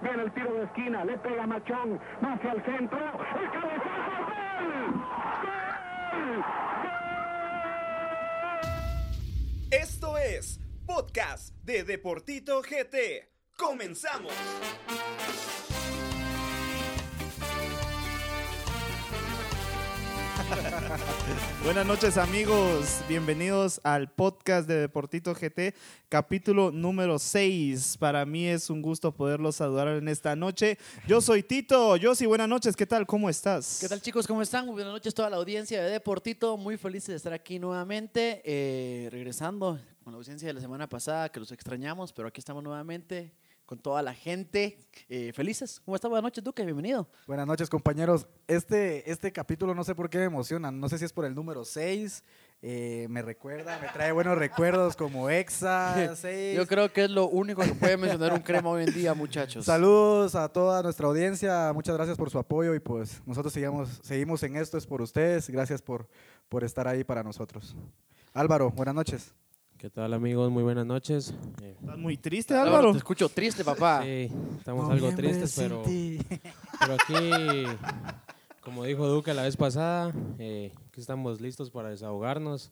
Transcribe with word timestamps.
Viene 0.00 0.22
el 0.24 0.32
tiro 0.32 0.54
de 0.54 0.64
esquina, 0.64 1.04
le 1.04 1.16
pega 1.18 1.46
Machón, 1.46 2.00
hacia 2.20 2.52
el 2.52 2.64
centro, 2.64 2.98
el. 2.98 3.82
Esto 9.70 10.18
es 10.18 10.60
Podcast 10.86 11.54
de 11.62 11.84
Deportito 11.84 12.60
GT. 12.62 13.30
¡Comenzamos! 13.56 14.32
Buenas 21.64 21.86
noches 21.86 22.16
amigos, 22.16 23.00
bienvenidos 23.08 23.80
al 23.82 24.10
podcast 24.10 24.68
de 24.68 24.76
Deportito 24.76 25.32
GT, 25.34 25.74
capítulo 26.08 26.70
número 26.70 27.18
6. 27.18 27.96
Para 27.98 28.26
mí 28.26 28.46
es 28.46 28.68
un 28.68 28.82
gusto 28.82 29.12
poderlos 29.12 29.56
saludar 29.56 29.88
en 29.88 30.08
esta 30.08 30.36
noche. 30.36 30.78
Yo 31.06 31.20
soy 31.20 31.42
Tito, 31.42 31.96
yo 31.96 32.14
sí, 32.14 32.26
buenas 32.26 32.48
noches, 32.48 32.76
¿qué 32.76 32.86
tal? 32.86 33.06
¿Cómo 33.06 33.30
estás? 33.30 33.78
¿Qué 33.80 33.88
tal 33.88 34.02
chicos? 34.02 34.26
¿Cómo 34.26 34.42
están? 34.42 34.66
Muy 34.66 34.74
buenas 34.74 34.92
noches 34.92 35.12
a 35.12 35.16
toda 35.16 35.30
la 35.30 35.36
audiencia 35.36 35.82
de 35.82 35.90
Deportito. 35.90 36.56
Muy 36.56 36.76
feliz 36.76 37.06
de 37.06 37.14
estar 37.14 37.32
aquí 37.32 37.58
nuevamente, 37.58 38.42
eh, 38.44 39.08
regresando 39.10 39.78
con 40.04 40.12
la 40.12 40.18
ausencia 40.18 40.48
de 40.48 40.54
la 40.54 40.60
semana 40.60 40.88
pasada, 40.88 41.30
que 41.30 41.40
los 41.40 41.52
extrañamos, 41.52 42.12
pero 42.12 42.28
aquí 42.28 42.40
estamos 42.40 42.62
nuevamente 42.62 43.32
con 43.72 43.78
toda 43.78 44.02
la 44.02 44.12
gente. 44.12 44.76
eh, 45.08 45.32
felices. 45.32 45.80
¿Cómo 45.82 45.94
estás? 45.94 46.10
Buenas 46.10 46.24
noches, 46.24 46.44
Duque. 46.44 46.62
Bienvenido. 46.62 47.08
Buenas 47.26 47.46
noches, 47.46 47.70
compañeros. 47.70 48.26
Este, 48.46 49.10
este 49.10 49.32
capítulo 49.32 49.74
no 49.74 49.82
sé 49.82 49.94
por 49.94 50.10
qué 50.10 50.18
me 50.18 50.24
emociona. 50.24 50.70
No 50.70 50.90
sé 50.90 50.98
si 50.98 51.06
es 51.06 51.12
por 51.14 51.24
el 51.24 51.34
número 51.34 51.64
6. 51.64 52.22
me 52.60 53.22
recuerda, 53.22 53.78
me 53.80 53.88
trae 53.88 54.12
buenos 54.12 54.36
recuerdos 54.36 54.94
como 54.94 55.30
Exa 55.30 56.14
6. 56.14 56.54
Yo 56.58 56.66
creo 56.66 56.92
que 56.92 57.04
es 57.04 57.10
lo 57.10 57.28
único 57.28 57.62
que 57.62 57.72
puede 57.72 57.96
mencionar 57.96 58.34
un 58.34 58.40
crema 58.40 58.68
hoy 58.68 58.84
en 58.84 58.92
día, 58.92 59.14
muchachos. 59.14 59.64
Saludos 59.64 60.34
a 60.34 60.50
toda 60.50 60.82
nuestra 60.82 61.06
audiencia. 61.06 61.72
Muchas 61.72 61.96
gracias 61.96 62.18
por 62.18 62.28
su 62.28 62.38
apoyo 62.38 62.74
y 62.74 62.78
pues 62.78 63.22
nosotros 63.24 63.54
sigamos, 63.54 64.00
seguimos 64.02 64.42
en 64.42 64.56
esto, 64.56 64.76
es 64.76 64.86
por 64.86 65.00
ustedes. 65.00 65.48
Gracias 65.48 65.80
por, 65.80 66.06
por 66.50 66.62
estar 66.62 66.86
ahí 66.86 67.04
para 67.04 67.22
nosotros. 67.22 67.74
Álvaro, 68.34 68.70
buenas 68.70 68.94
noches. 68.94 69.34
¿Qué 69.82 69.90
tal 69.90 70.14
amigos? 70.14 70.48
Muy 70.48 70.62
buenas 70.62 70.86
noches. 70.86 71.34
Eh, 71.60 71.74
¿Estás 71.80 71.98
muy 71.98 72.16
triste, 72.16 72.54
Álvaro, 72.54 72.68
Álvaro? 72.68 72.92
Te 72.92 72.98
escucho 72.98 73.28
triste, 73.28 73.64
papá. 73.64 74.04
sí, 74.04 74.30
estamos 74.56 74.88
algo 74.88 75.12
tristes, 75.12 75.54
pero, 75.56 75.82
pero 75.82 76.94
aquí, 76.94 77.64
como 78.60 78.84
dijo 78.84 79.08
Duque 79.08 79.34
la 79.34 79.42
vez 79.42 79.56
pasada, 79.56 80.14
eh, 80.38 80.70
aquí 80.86 81.00
estamos 81.00 81.40
listos 81.40 81.72
para 81.72 81.88
desahogarnos 81.88 82.70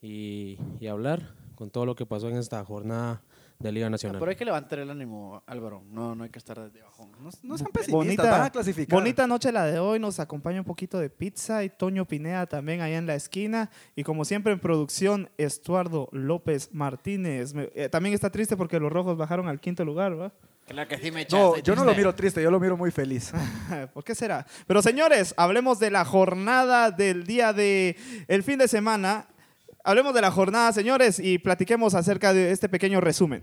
y, 0.00 0.56
y 0.80 0.86
hablar 0.86 1.34
con 1.56 1.68
todo 1.68 1.84
lo 1.84 1.94
que 1.94 2.06
pasó 2.06 2.30
en 2.30 2.38
esta 2.38 2.64
jornada 2.64 3.20
de 3.60 3.70
Liga 3.72 3.88
Nacional. 3.90 4.18
Pero 4.18 4.30
hay 4.30 4.36
que 4.36 4.44
levantar 4.44 4.78
el 4.80 4.90
ánimo, 4.90 5.42
Álvaro. 5.46 5.82
No, 5.90 6.14
no 6.14 6.24
hay 6.24 6.30
que 6.30 6.38
estar 6.38 6.58
de 6.72 6.80
bajón. 6.82 7.12
No, 7.22 7.30
no 7.42 7.58
sean 7.58 7.70
pesimistas, 7.70 7.90
Bonita, 7.92 8.30
van 8.30 8.42
a 8.42 8.50
clasificar. 8.50 8.98
bonita 8.98 9.26
noche 9.26 9.52
la 9.52 9.66
de 9.66 9.78
hoy, 9.78 9.98
nos 10.00 10.18
acompaña 10.18 10.58
un 10.60 10.64
poquito 10.64 10.98
de 10.98 11.10
pizza 11.10 11.62
y 11.62 11.68
Toño 11.68 12.06
Pineda 12.06 12.46
también 12.46 12.80
ahí 12.80 12.94
en 12.94 13.06
la 13.06 13.14
esquina. 13.14 13.70
Y 13.94 14.02
como 14.02 14.24
siempre 14.24 14.52
en 14.52 14.60
producción, 14.60 15.28
Estuardo 15.36 16.08
López 16.12 16.70
Martínez. 16.72 17.52
Me- 17.54 17.70
eh, 17.74 17.88
también 17.90 18.14
está 18.14 18.30
triste 18.30 18.56
porque 18.56 18.80
los 18.80 18.90
rojos 18.90 19.16
bajaron 19.18 19.46
al 19.46 19.60
quinto 19.60 19.84
lugar, 19.84 20.18
¿va? 20.18 20.32
Claro 20.66 20.88
que 20.88 20.96
sí 20.98 21.10
me 21.10 21.26
No, 21.30 21.56
echaste, 21.56 21.62
yo 21.62 21.74
no 21.74 21.84
lo 21.84 21.94
miro 21.94 22.14
triste, 22.14 22.42
yo 22.42 22.50
lo 22.50 22.60
miro 22.60 22.76
muy 22.76 22.90
feliz. 22.90 23.32
¿Por 23.92 24.04
qué 24.04 24.14
será? 24.14 24.46
Pero 24.66 24.80
señores, 24.80 25.34
hablemos 25.36 25.78
de 25.80 25.90
la 25.90 26.04
jornada 26.04 26.90
del 26.92 27.24
día 27.24 27.52
de 27.52 27.96
el 28.28 28.42
fin 28.42 28.58
de 28.58 28.68
semana. 28.68 29.26
Hablemos 29.84 30.12
de 30.14 30.20
la 30.20 30.30
jornada, 30.30 30.72
señores, 30.72 31.18
y 31.18 31.38
platiquemos 31.38 31.94
acerca 31.94 32.32
de 32.34 32.50
este 32.52 32.68
pequeño 32.68 33.00
resumen. 33.00 33.42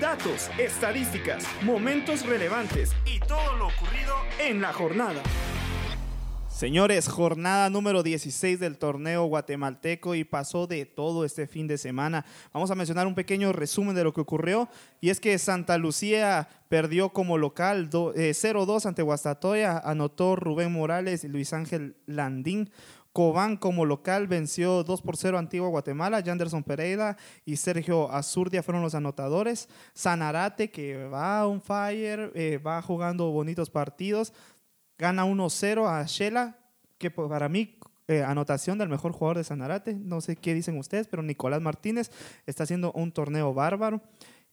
Datos, 0.00 0.48
estadísticas, 0.58 1.44
momentos 1.62 2.24
relevantes 2.24 2.92
y 3.04 3.18
todo 3.20 3.56
lo 3.56 3.66
ocurrido 3.66 4.14
en 4.38 4.60
la 4.60 4.72
jornada. 4.72 5.20
Señores, 6.48 7.08
jornada 7.08 7.70
número 7.70 8.02
16 8.02 8.58
del 8.58 8.78
torneo 8.78 9.26
guatemalteco 9.26 10.16
y 10.16 10.24
pasó 10.24 10.66
de 10.66 10.86
todo 10.86 11.24
este 11.24 11.46
fin 11.46 11.68
de 11.68 11.78
semana. 11.78 12.24
Vamos 12.52 12.70
a 12.72 12.74
mencionar 12.74 13.06
un 13.06 13.14
pequeño 13.14 13.52
resumen 13.52 13.94
de 13.94 14.02
lo 14.02 14.12
que 14.12 14.20
ocurrió 14.20 14.68
y 15.00 15.10
es 15.10 15.20
que 15.20 15.38
Santa 15.38 15.78
Lucía 15.78 16.48
perdió 16.68 17.10
como 17.10 17.38
local 17.38 17.90
do- 17.90 18.12
eh, 18.14 18.32
0-2 18.34 18.86
ante 18.86 19.02
Guastatoya, 19.02 19.78
anotó 19.78 20.34
Rubén 20.34 20.72
Morales 20.72 21.22
y 21.22 21.28
Luis 21.28 21.52
Ángel 21.52 21.96
Landín. 22.06 22.70
Cobán 23.18 23.56
como 23.56 23.84
local 23.84 24.28
venció 24.28 24.84
2 24.84 25.02
por 25.02 25.16
0 25.16 25.38
a 25.38 25.40
Antigua 25.40 25.66
Guatemala. 25.70 26.22
Janderson 26.24 26.62
Pereira 26.62 27.16
y 27.44 27.56
Sergio 27.56 28.12
Azurdia 28.12 28.62
fueron 28.62 28.80
los 28.80 28.94
anotadores. 28.94 29.68
Sanarate, 29.92 30.70
que 30.70 31.08
va 31.08 31.44
on 31.44 31.60
fire, 31.60 32.30
eh, 32.36 32.58
va 32.58 32.80
jugando 32.80 33.32
bonitos 33.32 33.70
partidos, 33.70 34.32
gana 34.96 35.24
1-0 35.24 35.88
a 35.88 36.04
Shela, 36.04 36.58
que 36.96 37.10
pues, 37.10 37.28
para 37.28 37.48
mí 37.48 37.80
eh, 38.06 38.22
anotación 38.22 38.78
del 38.78 38.88
mejor 38.88 39.10
jugador 39.10 39.38
de 39.38 39.42
Sanarate. 39.42 39.94
No 39.94 40.20
sé 40.20 40.36
qué 40.36 40.54
dicen 40.54 40.78
ustedes, 40.78 41.08
pero 41.08 41.24
Nicolás 41.24 41.60
Martínez 41.60 42.12
está 42.46 42.62
haciendo 42.62 42.92
un 42.92 43.10
torneo 43.10 43.52
bárbaro. 43.52 44.00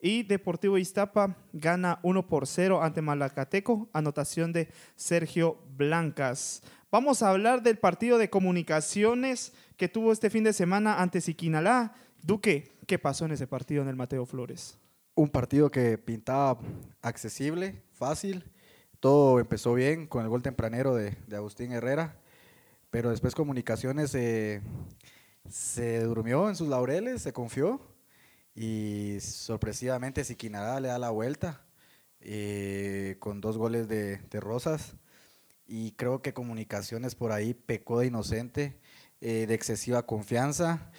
Y 0.01 0.23
Deportivo 0.23 0.79
Iztapa 0.79 1.37
gana 1.53 1.99
1 2.01 2.27
por 2.27 2.47
0 2.47 2.81
ante 2.81 3.03
Malacateco, 3.03 3.89
anotación 3.93 4.53
de 4.53 4.69
Sergio 4.95 5.59
Blancas. 5.77 6.63
Vamos 6.95 7.21
a 7.21 7.29
hablar 7.29 7.61
del 7.61 7.77
partido 7.77 8.17
de 8.17 8.29
comunicaciones 8.29 9.51
que 9.75 9.89
tuvo 9.89 10.13
este 10.13 10.29
fin 10.29 10.45
de 10.45 10.53
semana 10.53 11.01
ante 11.01 11.19
Siquinalá. 11.19 11.93
Duque, 12.21 12.71
¿qué 12.87 12.97
pasó 12.97 13.25
en 13.25 13.33
ese 13.33 13.47
partido 13.47 13.81
en 13.81 13.89
el 13.89 13.97
Mateo 13.97 14.25
Flores? 14.25 14.77
un 15.13 15.27
partido 15.27 15.69
que 15.69 15.97
pintaba 15.97 16.57
accesible, 17.01 17.83
fácil. 17.91 18.49
Todo 19.01 19.41
empezó 19.41 19.73
bien 19.73 20.07
con 20.07 20.23
el 20.23 20.29
gol 20.29 20.41
tempranero 20.41 20.95
de, 20.95 21.17
Agustín 21.35 21.73
Herrera, 21.73 22.17
pero 22.91 23.09
después 23.09 23.35
Comunicaciones 23.35 24.11
se 24.11 25.99
durmió 25.99 26.47
en 26.47 26.55
sus 26.55 26.69
laureles, 26.69 27.21
se 27.21 27.33
confió 27.33 27.81
y 28.55 29.17
sorpresivamente 29.19 30.23
Siquinalá 30.23 30.79
le 30.79 30.87
da 30.87 30.97
la 30.97 31.09
vuelta 31.09 31.65
eh, 32.21 33.17
con 33.19 33.41
dos 33.41 33.57
goles 33.57 33.89
de 33.89 34.39
Rosas 34.39 34.95
y 35.67 35.91
creo 35.93 36.21
que 36.21 36.33
Comunicaciones 36.33 37.15
por 37.15 37.31
ahí 37.31 37.53
pecó 37.53 37.99
de 37.99 38.07
inocente, 38.07 38.79
eh, 39.21 39.45
de 39.47 39.53
excesiva 39.53 40.05
confianza, 40.05 40.91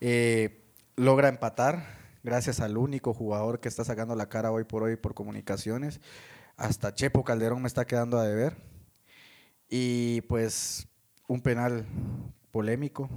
eh, 0.00 0.64
logra 0.96 1.28
empatar 1.28 1.86
gracias 2.22 2.60
al 2.60 2.76
único 2.78 3.12
jugador 3.12 3.60
que 3.60 3.68
está 3.68 3.84
sacando 3.84 4.14
la 4.14 4.28
cara 4.28 4.50
hoy 4.50 4.64
por 4.64 4.82
hoy 4.82 4.96
por 4.96 5.14
Comunicaciones. 5.14 6.00
Hasta 6.56 6.94
Chepo 6.94 7.24
Calderón 7.24 7.62
me 7.62 7.68
está 7.68 7.86
quedando 7.86 8.18
a 8.18 8.26
deber. 8.26 8.56
Y 9.68 10.22
pues 10.22 10.88
un 11.26 11.40
penal 11.40 11.86
polémico, 12.50 13.10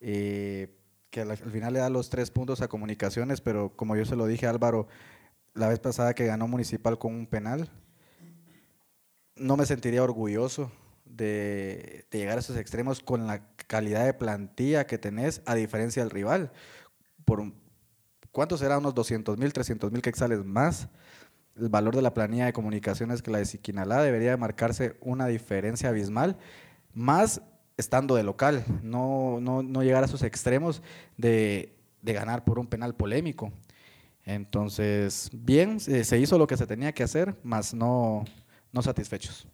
eh, 0.00 0.76
que 1.10 1.20
al, 1.22 1.30
al 1.30 1.38
final 1.38 1.72
le 1.72 1.78
da 1.80 1.88
los 1.88 2.10
tres 2.10 2.30
puntos 2.30 2.60
a 2.60 2.68
Comunicaciones, 2.68 3.40
pero 3.40 3.74
como 3.76 3.96
yo 3.96 4.04
se 4.04 4.16
lo 4.16 4.26
dije 4.26 4.46
a 4.46 4.50
Álvaro 4.50 4.88
la 5.54 5.68
vez 5.68 5.78
pasada 5.78 6.14
que 6.14 6.26
ganó 6.26 6.48
Municipal 6.48 6.98
con 6.98 7.14
un 7.14 7.26
penal, 7.26 7.70
no 9.36 9.56
me 9.56 9.66
sentiría 9.66 10.02
orgulloso 10.02 10.70
de, 11.04 12.06
llegar 12.10 12.36
a 12.36 12.40
esos 12.40 12.56
extremos 12.56 13.00
con 13.00 13.26
la 13.26 13.46
calidad 13.66 14.04
de 14.04 14.14
plantilla 14.14 14.86
que 14.86 14.98
tenés, 14.98 15.42
a 15.46 15.54
diferencia 15.54 16.02
del 16.02 16.10
rival. 16.10 16.52
Por 17.24 17.52
¿Cuánto 18.32 18.58
será? 18.58 18.76
Unos 18.76 18.94
200 18.94 19.38
mil, 19.38 19.50
300 19.52 19.90
mil 19.90 20.02
quexales 20.02 20.44
más. 20.44 20.88
El 21.56 21.70
valor 21.70 21.96
de 21.96 22.02
la 22.02 22.12
planilla 22.12 22.44
de 22.44 22.52
comunicaciones 22.52 23.22
que 23.22 23.30
la 23.30 23.38
de 23.38 23.46
Siquinalá 23.46 24.02
debería 24.02 24.32
de 24.32 24.36
marcarse 24.36 24.98
una 25.00 25.26
diferencia 25.26 25.88
abismal, 25.88 26.36
más 26.92 27.40
estando 27.78 28.14
de 28.14 28.24
local, 28.24 28.62
no, 28.82 29.38
no, 29.40 29.62
no 29.62 29.82
llegar 29.82 30.02
a 30.02 30.06
esos 30.06 30.22
extremos 30.22 30.82
de, 31.16 31.74
de 32.02 32.12
ganar 32.12 32.44
por 32.44 32.58
un 32.58 32.66
penal 32.66 32.94
polémico. 32.94 33.52
Entonces, 34.24 35.30
bien, 35.32 35.80
se 35.80 36.18
hizo 36.18 36.36
lo 36.36 36.46
que 36.46 36.58
se 36.58 36.66
tenía 36.66 36.92
que 36.92 37.04
hacer, 37.04 37.36
más 37.42 37.72
no, 37.72 38.24
no 38.72 38.82
satisfechos. 38.82 39.46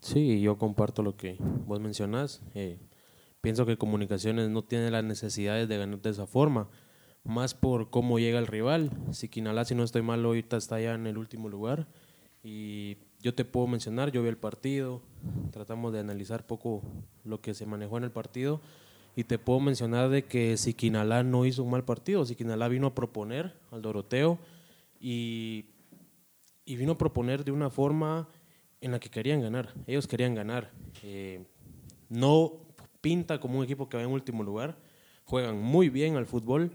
Sí, 0.00 0.40
yo 0.40 0.58
comparto 0.58 1.02
lo 1.02 1.16
que 1.16 1.36
vos 1.66 1.80
mencionás. 1.80 2.42
Eh, 2.54 2.78
pienso 3.40 3.66
que 3.66 3.76
Comunicaciones 3.76 4.50
no 4.50 4.62
tiene 4.62 4.90
las 4.90 5.04
necesidades 5.04 5.68
de 5.68 5.78
ganar 5.78 6.00
de 6.00 6.10
esa 6.10 6.26
forma, 6.26 6.68
más 7.24 7.54
por 7.54 7.90
cómo 7.90 8.18
llega 8.18 8.38
el 8.38 8.46
rival. 8.46 8.90
Siquinalá, 9.12 9.64
si 9.64 9.74
no 9.74 9.82
estoy 9.82 10.02
mal, 10.02 10.24
ahorita 10.24 10.56
está 10.56 10.80
ya 10.80 10.94
en 10.94 11.06
el 11.06 11.16
último 11.16 11.48
lugar. 11.48 11.86
Y 12.42 12.98
yo 13.20 13.34
te 13.34 13.44
puedo 13.44 13.66
mencionar, 13.66 14.12
yo 14.12 14.22
vi 14.22 14.28
el 14.28 14.36
partido, 14.36 15.00
tratamos 15.50 15.92
de 15.94 16.00
analizar 16.00 16.46
poco 16.46 16.82
lo 17.24 17.40
que 17.40 17.54
se 17.54 17.64
manejó 17.64 17.96
en 17.96 18.04
el 18.04 18.10
partido. 18.10 18.60
Y 19.16 19.24
te 19.24 19.38
puedo 19.38 19.60
mencionar 19.60 20.10
de 20.10 20.24
que 20.24 20.56
Siquinalá 20.56 21.22
no 21.22 21.46
hizo 21.46 21.62
un 21.62 21.70
mal 21.70 21.84
partido. 21.84 22.26
Siquinalá 22.26 22.68
vino 22.68 22.88
a 22.88 22.94
proponer 22.94 23.54
al 23.70 23.80
Doroteo 23.80 24.38
y 25.00 25.66
y 26.64 26.76
vino 26.76 26.92
a 26.92 26.98
proponer 26.98 27.44
de 27.44 27.52
una 27.52 27.70
forma 27.70 28.28
en 28.84 28.92
la 28.92 29.00
que 29.00 29.08
querían 29.10 29.40
ganar. 29.40 29.72
Ellos 29.86 30.06
querían 30.06 30.34
ganar. 30.34 30.70
Eh, 31.02 31.44
no 32.08 32.52
pinta 33.00 33.40
como 33.40 33.58
un 33.58 33.64
equipo 33.64 33.88
que 33.88 33.96
va 33.96 34.02
en 34.02 34.10
último 34.10 34.42
lugar. 34.42 34.76
Juegan 35.24 35.60
muy 35.60 35.88
bien 35.88 36.16
al 36.16 36.26
fútbol. 36.26 36.70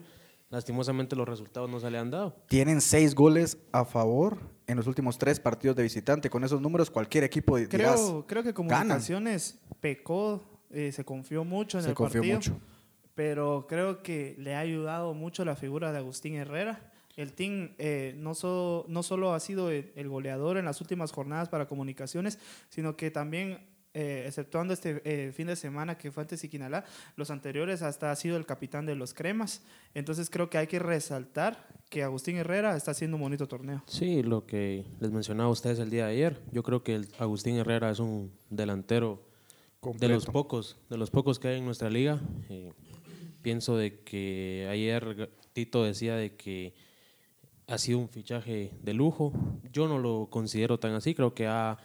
lastimosamente 0.50 1.16
los 1.16 1.30
resultados 1.30 1.70
no 1.70 1.80
se 1.80 1.92
le 1.92 2.00
han 2.00 2.10
dado. 2.10 2.36
Tienen 2.48 2.82
seis 2.82 3.14
goles 3.14 3.60
a 3.72 3.86
favor 3.86 4.40
en 4.66 4.78
los 4.78 4.88
últimos 4.88 5.20
tres 5.20 5.40
partidos 5.40 5.76
de 5.76 5.84
visitante. 5.84 6.32
Con 6.32 6.44
esos 6.44 6.60
números, 6.60 6.90
cualquier 6.90 7.24
equipo 7.24 7.58
dirás, 7.58 8.00
Creo, 8.02 8.26
creo 8.26 8.44
que 8.44 8.54
Comunicaciones 8.56 9.60
pecó, 9.80 10.42
eh, 10.72 10.92
se 10.92 11.06
confió 11.06 11.44
mucho 11.44 11.78
en 11.78 11.84
Se 11.84 11.90
el 11.92 11.96
confió 11.96 12.22
partido. 12.22 12.38
mucho. 12.38 12.60
Pero 13.14 13.68
creo 13.70 14.02
que 14.02 14.36
le 14.40 14.56
ha 14.56 14.60
ayudado 14.60 15.14
mucho 15.14 15.46
la 15.46 15.56
figura 15.56 15.92
de 15.92 16.00
Agustín 16.00 16.34
Herrera. 16.34 16.89
El 17.20 17.34
team 17.34 17.74
eh, 17.78 18.14
no, 18.18 18.34
so- 18.34 18.86
no 18.88 19.04
solo 19.04 19.34
ha 19.34 19.40
sido 19.40 19.70
el, 19.72 19.92
el 19.96 20.08
goleador 20.08 20.58
en 20.58 20.66
las 20.66 20.80
últimas 20.82 21.12
jornadas 21.12 21.50
para 21.50 21.68
comunicaciones, 21.68 22.40
sino 22.70 22.96
que 22.96 23.12
también, 23.12 23.60
eh, 23.94 24.24
exceptuando 24.28 24.74
este 24.74 25.02
eh, 25.04 25.32
fin 25.34 25.48
de 25.48 25.56
semana 25.56 25.98
que 25.98 26.12
fue 26.12 26.22
ante 26.22 26.38
Siquinalá, 26.38 26.86
los 27.16 27.30
anteriores 27.32 27.82
hasta 27.82 28.12
ha 28.12 28.16
sido 28.16 28.38
el 28.38 28.46
capitán 28.46 28.86
de 28.86 28.96
los 28.96 29.14
cremas. 29.14 29.64
Entonces 29.94 30.30
creo 30.30 30.50
que 30.50 30.58
hay 30.60 30.68
que 30.68 30.80
resaltar 30.80 31.68
que 31.90 32.04
Agustín 32.04 32.38
Herrera 32.38 32.78
está 32.78 32.92
haciendo 32.92 33.18
un 33.18 33.24
bonito 33.24 33.48
torneo. 33.48 33.84
Sí, 33.88 34.22
lo 34.24 34.46
que 34.46 34.86
les 35.00 35.12
mencionaba 35.12 35.50
a 35.50 35.52
ustedes 35.52 35.80
el 35.80 35.90
día 35.90 36.06
de 36.06 36.14
ayer. 36.14 36.42
Yo 36.52 36.62
creo 36.64 36.84
que 36.84 36.96
el 36.96 37.08
Agustín 37.18 37.56
Herrera 37.58 37.90
es 37.90 38.00
un 38.00 38.32
delantero 38.50 39.16
de 39.18 40.08
los 40.08 40.26
Completo. 40.26 40.32
pocos, 40.32 40.78
de 40.90 40.98
los 40.98 41.10
pocos 41.10 41.40
que 41.40 41.48
hay 41.48 41.58
en 41.58 41.66
nuestra 41.66 41.90
liga. 41.90 42.20
Eh, 42.50 42.72
pienso 43.42 43.76
de 43.76 44.00
que 44.02 44.68
ayer 44.70 45.32
Tito 45.54 45.84
decía 45.84 46.16
de 46.16 46.36
que 46.36 46.74
ha 47.70 47.78
sido 47.78 48.00
un 48.00 48.10
fichaje 48.10 48.72
de 48.82 48.94
lujo. 48.94 49.32
Yo 49.72 49.88
no 49.88 50.00
lo 50.00 50.28
considero 50.30 50.80
tan 50.80 50.94
así. 50.94 51.14
Creo 51.14 51.34
que 51.34 51.48
ha, 51.48 51.78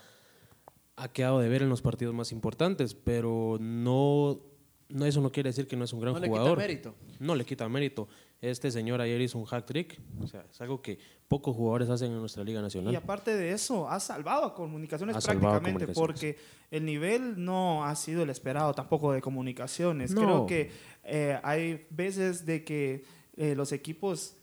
ha 0.97 1.09
quedado 1.13 1.41
de 1.41 1.49
ver 1.49 1.63
en 1.63 1.69
los 1.69 1.83
partidos 1.83 2.15
más 2.15 2.33
importantes, 2.33 2.95
pero 2.95 3.59
no, 3.61 4.41
no 4.89 5.05
eso 5.07 5.21
no 5.21 5.31
quiere 5.31 5.51
decir 5.51 5.67
que 5.67 5.77
no 5.77 5.85
es 5.85 5.93
un 5.93 6.01
gran 6.01 6.15
No 6.15 6.21
le 6.21 6.27
quita 6.27 6.39
jugador. 6.39 6.59
mérito. 6.59 6.95
No 7.21 7.35
le 7.35 7.45
quita 7.45 7.69
mérito. 7.69 8.09
Este 8.41 8.71
señor 8.71 9.01
ayer 9.01 9.21
hizo 9.21 9.39
un 9.39 9.45
hack 9.47 9.65
trick. 9.65 10.01
O 10.21 10.27
sea, 10.27 10.45
es 10.51 10.61
algo 10.61 10.81
que 10.83 10.99
pocos 11.29 11.57
jugadores 11.57 11.89
hacen 11.89 12.13
en 12.13 12.19
nuestra 12.19 12.45
liga 12.45 12.61
nacional. 12.61 12.93
Y 12.93 12.97
aparte 12.97 13.35
de 13.35 13.53
eso, 13.53 13.89
ha 13.89 14.01
salvado 14.01 14.45
a 14.47 14.55
comunicaciones 14.55 15.17
Ha 15.17 15.21
salvado 15.21 15.57
a 15.57 15.61
prácticamente 15.61 15.93
Comunicaciones. 15.95 16.39
porque 16.41 16.77
el 16.77 16.85
nivel 16.85 17.43
no 17.43 17.85
ha 17.85 17.95
sido 17.97 18.23
el 18.23 18.31
esperado 18.31 18.73
tampoco 18.75 19.13
de 19.13 19.21
comunicaciones. 19.23 20.13
No. 20.13 20.21
Creo 20.21 20.47
que 20.47 20.71
eh, 21.05 21.39
hay 21.43 21.87
veces 21.91 22.45
de 22.45 22.65
que 22.65 23.05
eh, 23.37 23.55
los 23.55 23.73
equipos 23.73 24.37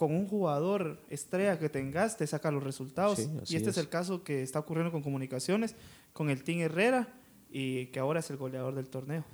con 0.00 0.14
un 0.14 0.26
jugador 0.26 0.98
estrella 1.10 1.58
que 1.58 1.68
tengas 1.68 2.16
te 2.16 2.26
saca 2.26 2.50
los 2.50 2.62
resultados. 2.64 3.18
Sí, 3.18 3.28
y 3.48 3.56
este 3.56 3.68
es. 3.68 3.76
es. 3.76 3.82
el 3.82 3.90
caso 3.90 4.24
que 4.24 4.42
está 4.42 4.58
ocurriendo 4.58 4.90
con 4.90 5.02
comunicaciones, 5.02 5.76
con 6.14 6.30
el 6.30 6.42
Team 6.42 6.60
Herrera 6.60 7.06
y 7.50 7.88
que 7.88 7.98
ahora 8.00 8.20
es 8.20 8.30
el 8.30 8.38
goleador 8.38 8.74
del 8.74 8.88
torneo. 8.88 9.26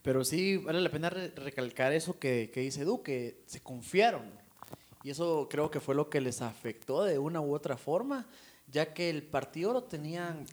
Pero 0.00 0.24
sí 0.24 0.58
vale 0.58 0.80
la 0.80 0.92
pena 0.92 1.10
re- 1.10 1.30
recalcar 1.34 1.92
eso 1.92 2.20
que, 2.20 2.52
que 2.54 2.60
dice 2.60 2.82
Edu, 2.82 3.02
que 3.02 3.42
se 3.46 3.58
confiaron. 3.64 4.22
Y 5.02 5.10
eso 5.10 5.48
creo 5.50 5.72
que 5.72 5.80
fue 5.80 5.96
lo 5.96 6.08
que 6.08 6.20
les 6.20 6.40
afectó 6.40 7.02
de 7.02 7.18
una 7.18 7.40
u 7.40 7.52
otra 7.52 7.76
forma, 7.76 8.28
ya 8.70 8.94
que 8.94 9.10
el 9.10 9.24
partido 9.24 9.72
lo 9.72 9.82
tenían... 9.82 10.46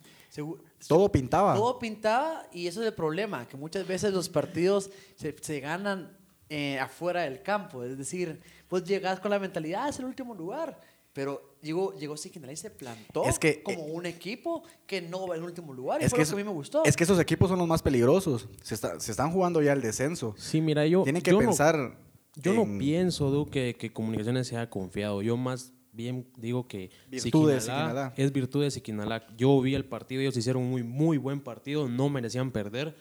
Todo 0.88 1.12
pintaba. 1.12 1.54
Todo 1.54 1.78
pintaba 1.78 2.44
y 2.52 2.66
eso 2.66 2.80
es 2.80 2.88
el 2.88 2.94
problema, 2.94 3.46
que 3.46 3.56
muchas 3.56 3.86
veces 3.86 4.12
los 4.12 4.28
partidos 4.28 4.90
se, 5.14 5.36
se 5.40 5.60
ganan 5.60 6.16
eh, 6.50 6.78
afuera 6.78 7.22
del 7.22 7.40
campo. 7.42 7.82
Es 7.84 7.96
decir, 7.96 8.40
pues 8.68 8.84
llegas 8.84 9.18
con 9.20 9.30
la 9.30 9.38
mentalidad, 9.38 9.84
"Ah, 9.84 9.88
es 9.88 9.98
el 9.98 10.04
último 10.04 10.34
lugar. 10.34 10.78
Pero 11.12 11.56
llegó, 11.60 11.92
llegó 11.98 12.16
Siquinalá 12.16 12.52
y 12.52 12.56
se 12.56 12.70
plantó 12.70 13.24
Es 13.24 13.36
que, 13.38 13.64
como 13.64 13.78
eh, 13.80 13.90
un 13.90 14.06
equipo 14.06 14.62
que 14.86 15.00
no 15.02 15.26
va 15.26 15.36
en 15.36 15.42
último 15.42 15.72
lugar. 15.72 16.00
Y 16.00 16.04
Es 16.04 16.10
fue 16.10 16.18
que, 16.18 16.24
lo 16.24 16.28
que 16.28 16.34
a 16.34 16.36
mí 16.36 16.44
me 16.44 16.52
gustó. 16.54 16.84
es 16.84 16.96
que 16.96 17.02
esos 17.02 17.18
equipos 17.18 17.48
son 17.48 17.58
los 17.58 17.66
más 17.66 17.82
peligrosos. 17.82 18.48
Se, 18.62 18.74
está- 18.74 19.00
se 19.00 19.10
están 19.10 19.32
jugando 19.32 19.60
ya 19.60 19.72
el 19.72 19.80
descenso. 19.82 20.34
Sí, 20.38 20.60
mira, 20.60 20.86
yo. 20.86 21.02
Tienen 21.02 21.20
que 21.22 21.30
yo 21.32 21.40
no- 21.40 21.46
pensar. 21.46 21.96
Yo 22.36 22.52
no 22.54 22.62
en 22.62 22.78
pienso, 22.78 23.28
Du, 23.30 23.46
que, 23.46 23.74
que 23.76 23.92
Comunicaciones 23.92 24.46
sea 24.46 24.70
confiado. 24.70 25.20
Yo 25.20 25.36
más 25.36 25.72
bien 25.92 26.28
digo 26.36 26.68
que 26.68 26.90
Virtud 27.08 27.50
de 27.50 27.60
Siquinalá 27.60 27.60
Siquinalá. 27.60 28.14
es 28.16 28.32
virtud 28.32 28.62
de 28.62 28.70
Siquinalá. 28.70 29.26
Yo 29.36 29.60
vi 29.60 29.74
el 29.74 29.84
partido, 29.84 30.20
ellos 30.22 30.36
hicieron 30.36 30.62
un 30.62 30.70
muy, 30.70 30.84
muy 30.84 31.18
buen 31.18 31.40
partido, 31.40 31.88
no 31.88 32.08
merecían 32.08 32.52
perder, 32.52 32.94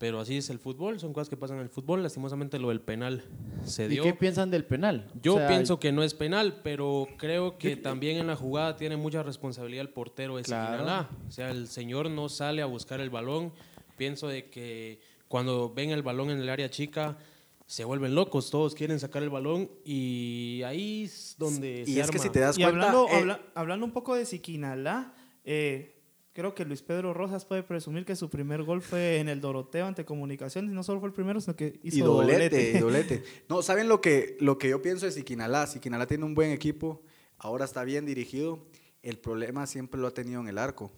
pero 0.00 0.18
así 0.18 0.38
es 0.38 0.48
el 0.48 0.58
fútbol, 0.58 0.98
son 0.98 1.12
cosas 1.12 1.28
que 1.28 1.36
pasan 1.36 1.58
en 1.58 1.64
el 1.64 1.68
fútbol. 1.68 2.02
Lastimosamente 2.02 2.58
lo 2.58 2.70
del 2.70 2.80
penal 2.80 3.22
se 3.64 3.84
¿Y 3.84 3.88
dio. 3.88 4.02
qué 4.02 4.14
piensan 4.14 4.50
del 4.50 4.64
penal? 4.64 5.06
Yo 5.22 5.34
O 5.34 5.36
sea, 5.38 5.46
pienso 5.46 5.78
que 5.78 5.92
no 5.92 6.02
es 6.02 6.14
penal, 6.14 6.60
pero 6.64 7.06
creo 7.18 7.58
que 7.58 7.76
también 7.76 8.16
en 8.16 8.26
la 8.26 8.34
jugada 8.34 8.76
tiene 8.76 8.96
mucha 8.96 9.22
responsabilidad 9.22 9.82
el 9.82 9.90
portero 9.92 10.38
de 10.38 10.42
Claro. 10.42 10.78
Siquinalá. 10.78 11.10
O 11.28 11.30
sea, 11.30 11.50
el 11.50 11.68
señor 11.68 12.08
no 12.08 12.30
sale 12.30 12.62
a 12.62 12.66
buscar 12.66 12.98
el 13.00 13.10
balón. 13.10 13.52
Pienso 13.98 14.26
de 14.26 14.48
que 14.48 15.00
cuando 15.28 15.70
ven 15.74 15.90
el 15.90 16.02
balón 16.02 16.30
en 16.30 16.38
el 16.40 16.48
área 16.48 16.70
chica 16.70 17.18
se 17.66 17.84
vuelven 17.84 18.14
locos, 18.14 18.50
todos 18.50 18.74
quieren 18.74 18.98
sacar 18.98 19.22
el 19.22 19.28
balón 19.28 19.70
y 19.84 20.62
ahí 20.64 21.04
es 21.04 21.36
donde 21.38 21.82
Y 21.86 21.92
se 21.92 22.00
es 22.00 22.10
que 22.10 22.18
si 22.18 22.30
te 22.30 22.40
das 22.40 22.58
Y 22.58 22.62
cuenta. 22.62 22.86
hablando, 22.90 23.06
eh, 23.06 23.16
habla- 23.20 23.40
hablando 23.54 23.84
un 23.84 23.92
poco 23.92 24.14
de 24.14 24.24
Siquinalá, 24.24 25.12
eh, 25.44 25.99
creo 26.32 26.54
que 26.54 26.64
Luis 26.64 26.82
Pedro 26.82 27.12
Rosas 27.14 27.44
puede 27.44 27.62
presumir 27.62 28.04
que 28.04 28.16
su 28.16 28.28
primer 28.30 28.62
gol 28.62 28.82
fue 28.82 29.18
en 29.18 29.28
el 29.28 29.40
Doroteo 29.40 29.86
ante 29.86 30.04
Comunicaciones. 30.04 30.72
No 30.72 30.82
solo 30.82 31.00
fue 31.00 31.08
el 31.08 31.12
primero, 31.14 31.40
sino 31.40 31.56
que 31.56 31.80
hizo 31.82 31.96
y 31.98 32.00
doblete, 32.00 32.72
y 32.76 32.78
doblete. 32.78 33.22
No, 33.48 33.62
¿saben 33.62 33.88
lo 33.88 34.00
que, 34.00 34.36
lo 34.40 34.58
que 34.58 34.68
yo 34.70 34.80
pienso 34.82 35.06
de 35.06 35.12
Siquinalá? 35.12 35.66
Siquinalá 35.66 36.06
tiene 36.06 36.24
un 36.24 36.34
buen 36.34 36.50
equipo, 36.50 37.02
ahora 37.38 37.64
está 37.64 37.84
bien 37.84 38.06
dirigido. 38.06 38.66
El 39.02 39.18
problema 39.18 39.66
siempre 39.66 40.00
lo 40.00 40.06
ha 40.08 40.14
tenido 40.14 40.40
en 40.40 40.48
el 40.48 40.58
arco. 40.58 40.92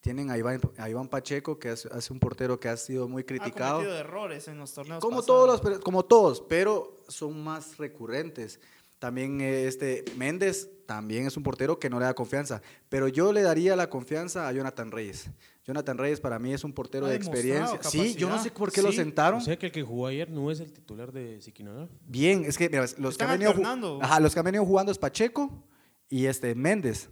Tienen 0.00 0.30
a 0.30 0.38
Iván, 0.38 0.60
a 0.78 0.88
Iván 0.88 1.08
Pacheco, 1.08 1.58
que 1.58 1.72
es, 1.72 1.84
es 1.84 2.10
un 2.10 2.18
portero 2.20 2.58
que 2.58 2.68
ha 2.70 2.76
sido 2.78 3.06
muy 3.06 3.22
Ha 3.22 3.26
criticado. 3.26 3.74
cometido 3.80 3.98
errores 3.98 4.48
en 4.48 4.56
los 4.58 4.72
torneos 4.72 5.00
Como 5.00 5.16
pasados. 5.18 5.26
todos, 5.60 5.64
los, 5.64 5.80
como 5.80 6.04
todos, 6.06 6.40
pero 6.48 6.96
son 7.08 7.44
más 7.44 7.76
recurrentes. 7.76 8.60
También 9.00 9.40
eh, 9.40 9.66
este 9.66 10.04
Méndez 10.16 10.68
también 10.84 11.26
es 11.26 11.36
un 11.36 11.42
portero 11.42 11.78
que 11.78 11.88
no 11.88 11.98
le 11.98 12.04
da 12.04 12.14
confianza, 12.14 12.60
pero 12.90 13.08
yo 13.08 13.32
le 13.32 13.40
daría 13.42 13.74
la 13.74 13.88
confianza 13.88 14.46
a 14.46 14.52
Jonathan 14.52 14.90
Reyes. 14.90 15.30
Jonathan 15.64 15.96
Reyes 15.96 16.20
para 16.20 16.38
mí 16.38 16.52
es 16.52 16.64
un 16.64 16.72
portero 16.74 17.06
Ha 17.06 17.10
de 17.10 17.16
experiencia. 17.16 17.82
Sí, 17.82 18.14
yo 18.14 18.28
no 18.28 18.42
sé 18.42 18.50
por 18.50 18.70
qué 18.70 18.82
lo 18.82 18.92
sentaron. 18.92 19.40
O 19.40 19.42
sea 19.42 19.58
que 19.58 19.66
el 19.66 19.72
que 19.72 19.82
jugó 19.82 20.06
ayer 20.06 20.28
no 20.30 20.50
es 20.50 20.60
el 20.60 20.70
titular 20.70 21.12
de 21.12 21.40
Siquinalá. 21.40 21.88
Bien, 22.06 22.44
es 22.44 22.58
que 22.58 22.68
mira, 22.68 22.84
los 22.98 23.16
que, 23.16 23.24
han 23.24 23.38
venido. 23.38 23.54
Ajá, 24.02 24.20
los 24.20 24.34
que 24.34 24.40
han 24.40 24.44
venido 24.44 24.66
jugando 24.66 24.92
es 24.92 24.98
Pacheco 24.98 25.64
y 26.10 26.26
este 26.26 26.54
Méndez. 26.54 27.08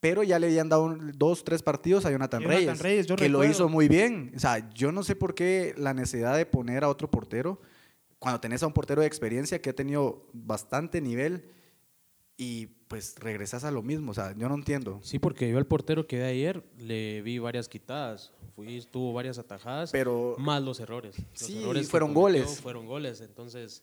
Pero 0.00 0.24
ya 0.24 0.38
le 0.40 0.48
habían 0.48 0.68
dado 0.68 0.84
un- 0.84 1.12
dos, 1.16 1.44
tres 1.44 1.62
partidos 1.62 2.06
a 2.06 2.10
Jonathan, 2.10 2.40
Jonathan 2.42 2.58
Reyes, 2.66 2.78
Reyes, 2.80 3.06
yo 3.06 3.14
que 3.16 3.28
lo 3.28 3.44
hizo 3.44 3.68
muy 3.68 3.86
bien. 3.86 4.32
O 4.34 4.38
sea, 4.40 4.68
yo 4.72 4.90
no 4.90 5.04
sé 5.04 5.14
por 5.14 5.34
qué 5.34 5.74
la 5.76 5.94
necesidad 5.94 6.36
de 6.36 6.46
poner 6.46 6.82
a 6.82 6.88
otro 6.88 7.08
portero 7.08 7.60
cuando 8.20 8.38
tenés 8.40 8.62
a 8.62 8.68
un 8.68 8.72
portero 8.72 9.00
de 9.00 9.08
experiencia 9.08 9.60
que 9.60 9.70
ha 9.70 9.74
tenido 9.74 10.28
bastante 10.32 11.00
nivel 11.00 11.42
y 12.36 12.66
pues 12.86 13.16
regresas 13.18 13.64
a 13.64 13.70
lo 13.70 13.82
mismo. 13.82 14.12
O 14.12 14.14
sea, 14.14 14.34
yo 14.36 14.48
no 14.48 14.54
entiendo. 14.54 15.00
Sí, 15.02 15.18
porque 15.18 15.50
yo 15.50 15.58
al 15.58 15.66
portero 15.66 16.06
que 16.06 16.16
vi 16.18 16.22
ayer 16.22 16.62
le 16.78 17.22
vi 17.22 17.38
varias 17.38 17.68
quitadas, 17.68 18.32
fui, 18.54 18.80
tuvo 18.90 19.12
varias 19.12 19.38
atajadas, 19.38 19.90
Pero 19.90 20.36
más 20.38 20.62
los 20.62 20.80
errores. 20.80 21.16
Los 21.18 21.26
Sí, 21.40 21.62
errores 21.62 21.88
fueron 21.90 22.14
goles. 22.14 22.60
Fueron 22.60 22.86
goles, 22.86 23.20
entonces 23.22 23.82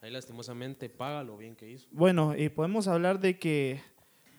ahí 0.00 0.10
lastimosamente 0.10 0.88
paga 0.88 1.22
lo 1.24 1.36
bien 1.36 1.54
que 1.56 1.70
hizo. 1.70 1.88
Bueno, 1.90 2.36
y 2.36 2.48
podemos 2.48 2.86
hablar 2.88 3.20
de 3.20 3.38
que 3.38 3.80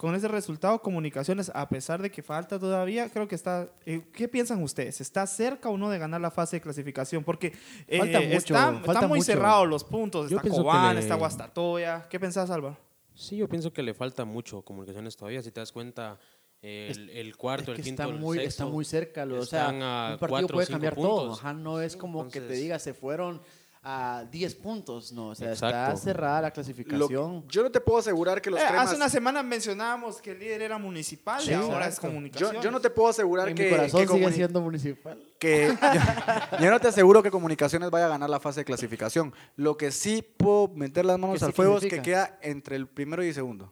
con 0.04 0.16
ese 0.16 0.28
resultado, 0.28 0.82
Comunicaciones, 0.82 1.50
a 1.56 1.70
pesar 1.70 2.02
de 2.02 2.12
que 2.12 2.22
falta 2.22 2.60
todavía, 2.60 3.08
creo 3.10 3.26
que 3.26 3.36
está. 3.36 3.70
eh, 3.86 4.02
¿Qué 4.12 4.28
piensan 4.28 4.62
ustedes? 4.62 5.00
¿Está 5.00 5.26
cerca 5.26 5.70
o 5.70 5.78
no 5.78 5.90
de 5.90 5.98
ganar 5.98 6.20
la 6.20 6.30
fase 6.30 6.58
de 6.58 6.62
clasificación? 6.62 7.24
Porque 7.24 7.54
eh, 7.88 8.00
Falta 8.00 8.20
mucho, 8.20 8.36
está, 8.36 8.74
falta 8.74 8.92
está 8.92 9.08
muy 9.08 9.20
mucho. 9.20 9.32
cerrados 9.32 9.66
los 9.70 9.86
puntos. 9.86 10.30
Yo 10.30 10.40
Está 10.40 10.50
Cobán, 10.50 10.96
le- 10.96 11.00
está 11.00 11.16
Guastatoya. 11.16 12.06
¿Qué 12.10 12.20
pensás, 12.20 12.50
Álvaro? 12.50 12.78
Sí, 13.14 13.38
yo 13.38 13.48
pienso 13.48 13.72
que 13.72 13.82
le 13.82 13.94
falta 13.94 14.26
mucho 14.26 14.62
comunicaciones 14.62 15.16
todavía. 15.16 15.42
Si 15.42 15.52
te 15.52 15.62
das 15.62 15.72
cuarto, 15.72 16.20
el, 16.62 17.10
el 17.10 17.38
cuarto, 17.38 17.72
Es 17.72 17.76
que 17.78 17.82
el 17.82 17.86
quinto, 17.86 18.04
está 18.04 18.14
el 18.14 18.20
muy, 18.20 18.38
sexto, 18.40 18.50
está 18.50 18.66
muy 18.66 18.84
cerca. 18.84 19.26
lo- 19.26 19.40
o 19.40 19.46
sea, 19.46 19.68
están 19.68 19.82
a 19.84 20.10
un 20.16 20.20
partido 20.20 20.48
puede 20.50 20.68
cambiar 20.68 20.96
todo. 20.96 21.20
puntos. 21.28 21.40
Ajá, 21.40 21.54
no 21.54 21.80
es 21.80 21.96
como 21.96 22.28
que 22.28 22.42
te 22.42 22.54
diga, 22.56 22.78
se 22.78 22.94
fueron 22.94 23.42
a 23.86 24.24
10 24.32 24.56
puntos. 24.56 25.12
No, 25.12 25.30
o 25.30 25.36
sea, 25.36 25.52
está 25.52 25.96
cerrada 25.98 26.42
la 26.42 26.48
Lo- 26.48 26.54
clasificación. 26.54 27.46
yo 27.50 27.64
no 27.64 27.70
te 27.72 27.82
puedo 27.82 28.00
asegurar 28.00 28.42
que 28.42 28.50
los 28.50 28.60
Eh, 28.60 28.64
cremas... 28.68 28.88
hace 28.88 28.96
una 28.96 29.10
semana 29.10 29.44
mencionábamos 29.44 30.22
que 30.22 30.32
el 30.32 30.40
líder 30.40 30.62
era 30.62 30.78
municipal 30.78 31.42
Sí, 31.42 31.52
y 31.52 31.54
ahora 31.54 31.88
es 31.88 31.96
exacto. 31.96 32.08
yo, 32.08 32.12
Comunicaciones. 32.14 32.64
yo 32.64 32.72
no 32.72 32.80
te 32.80 32.90
puedo 32.90 33.10
asegurar 33.10 33.50
en 33.50 33.56
que... 33.56 33.64
mi 33.66 33.70
corazón 33.72 34.02
que 34.02 34.08
sigue 34.08 34.26
Comuni- 34.28 34.34
siendo 34.34 34.62
municipal. 34.62 35.20
que 35.38 35.68
yo, 35.68 36.58
yo 36.62 36.72
no 36.72 36.80
te 36.80 36.88
aseguro 36.88 37.22
que 37.22 37.30
Comunicaciones 37.32 37.90
vaya 37.92 38.06
a 38.06 38.10
ganar 38.10 38.30
la 38.30 38.40
fase 38.40 38.62
de 38.62 38.66
clasificación. 38.66 39.34
Lo 39.58 39.76
que 39.76 39.92
sí 39.92 40.22
puedo 40.38 40.70
meter 40.70 41.04
las 41.06 41.20
manos 41.20 41.44
al 41.44 41.52
fuego 41.52 41.78
es 41.80 41.86
que 41.86 42.02
queda 42.02 42.38
entre 42.42 42.78
el 42.78 42.88
primero 42.88 43.24
y 43.24 43.28
el 43.28 43.34
segundo. 43.34 43.72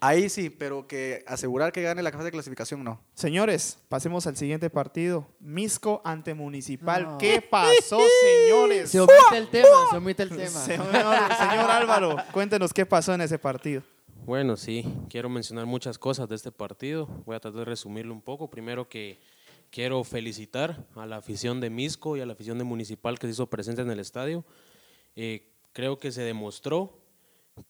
Ahí 0.00 0.30
sí, 0.30 0.48
pero 0.48 0.86
que 0.86 1.22
asegurar 1.26 1.72
que 1.72 1.82
gane 1.82 2.02
la 2.02 2.10
fase 2.10 2.24
de 2.24 2.30
clasificación 2.30 2.82
no. 2.82 3.02
Señores, 3.14 3.78
pasemos 3.88 4.26
al 4.26 4.36
siguiente 4.36 4.70
partido. 4.70 5.26
Misco 5.40 6.00
ante 6.04 6.32
Municipal. 6.32 7.02
No. 7.04 7.18
¿Qué 7.18 7.42
pasó, 7.42 8.00
señores? 8.22 8.90
Se 8.90 9.00
omite 9.00 9.36
el 9.36 9.48
tema, 9.48 9.68
se 9.90 9.96
omite 9.96 10.22
el 10.22 10.30
tema. 10.30 10.48
Señor, 10.48 10.86
señor 10.86 11.70
Álvaro, 11.70 12.16
cuéntenos 12.32 12.72
qué 12.72 12.86
pasó 12.86 13.12
en 13.12 13.20
ese 13.20 13.38
partido. 13.38 13.82
Bueno, 14.24 14.56
sí, 14.56 14.84
quiero 15.08 15.28
mencionar 15.28 15.66
muchas 15.66 15.98
cosas 15.98 16.28
de 16.28 16.36
este 16.36 16.52
partido. 16.52 17.06
Voy 17.26 17.36
a 17.36 17.40
tratar 17.40 17.60
de 17.60 17.64
resumirlo 17.66 18.14
un 18.14 18.22
poco. 18.22 18.48
Primero 18.48 18.88
que 18.88 19.20
quiero 19.70 20.02
felicitar 20.04 20.86
a 20.94 21.06
la 21.06 21.16
afición 21.16 21.60
de 21.60 21.68
Misco 21.68 22.16
y 22.16 22.20
a 22.20 22.26
la 22.26 22.32
afición 22.32 22.56
de 22.58 22.64
Municipal 22.64 23.18
que 23.18 23.26
se 23.26 23.32
hizo 23.32 23.48
presente 23.48 23.82
en 23.82 23.90
el 23.90 24.00
estadio. 24.00 24.44
Eh, 25.16 25.52
creo 25.72 25.98
que 25.98 26.12
se 26.12 26.22
demostró 26.22 26.98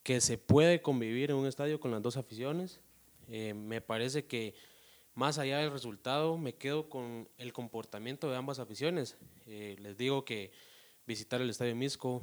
que 0.03 0.21
se 0.21 0.37
puede 0.37 0.81
convivir 0.81 1.31
en 1.31 1.37
un 1.37 1.47
estadio 1.47 1.79
con 1.79 1.91
las 1.91 2.01
dos 2.01 2.17
aficiones. 2.17 2.79
Eh, 3.27 3.53
me 3.53 3.81
parece 3.81 4.25
que 4.25 4.55
más 5.13 5.37
allá 5.37 5.59
del 5.59 5.71
resultado, 5.71 6.37
me 6.37 6.55
quedo 6.55 6.89
con 6.89 7.27
el 7.37 7.53
comportamiento 7.53 8.29
de 8.29 8.37
ambas 8.37 8.59
aficiones. 8.59 9.17
Eh, 9.45 9.75
les 9.79 9.97
digo 9.97 10.25
que 10.25 10.51
visitar 11.05 11.41
el 11.41 11.49
Estadio 11.49 11.75
Misco 11.75 12.21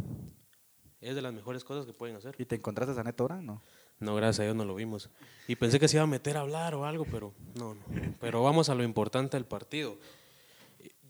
es 1.00 1.14
de 1.14 1.22
las 1.22 1.32
mejores 1.32 1.64
cosas 1.64 1.87
que 1.87 1.92
pueden 1.92 2.16
hacer. 2.16 2.34
¿Y 2.38 2.44
te 2.44 2.56
encontraste 2.56 2.98
a 2.98 3.04
Neto? 3.04 3.28
No. 3.28 3.62
No, 4.00 4.14
gracias 4.14 4.40
a 4.40 4.42
Dios 4.44 4.56
no 4.56 4.64
lo 4.64 4.75
vimos. 4.75 5.10
Y 5.48 5.56
pensé 5.56 5.80
que 5.80 5.88
se 5.88 5.96
iba 5.96 6.04
a 6.04 6.06
meter 6.06 6.37
a 6.37 6.40
hablar 6.40 6.75
o 6.75 6.84
algo, 6.84 7.04
pero 7.04 7.34
no, 7.54 7.75
no. 7.75 7.82
Pero 8.20 8.42
vamos 8.42 8.68
a 8.68 8.75
lo 8.75 8.84
importante 8.84 9.37
del 9.37 9.44
partido. 9.44 9.98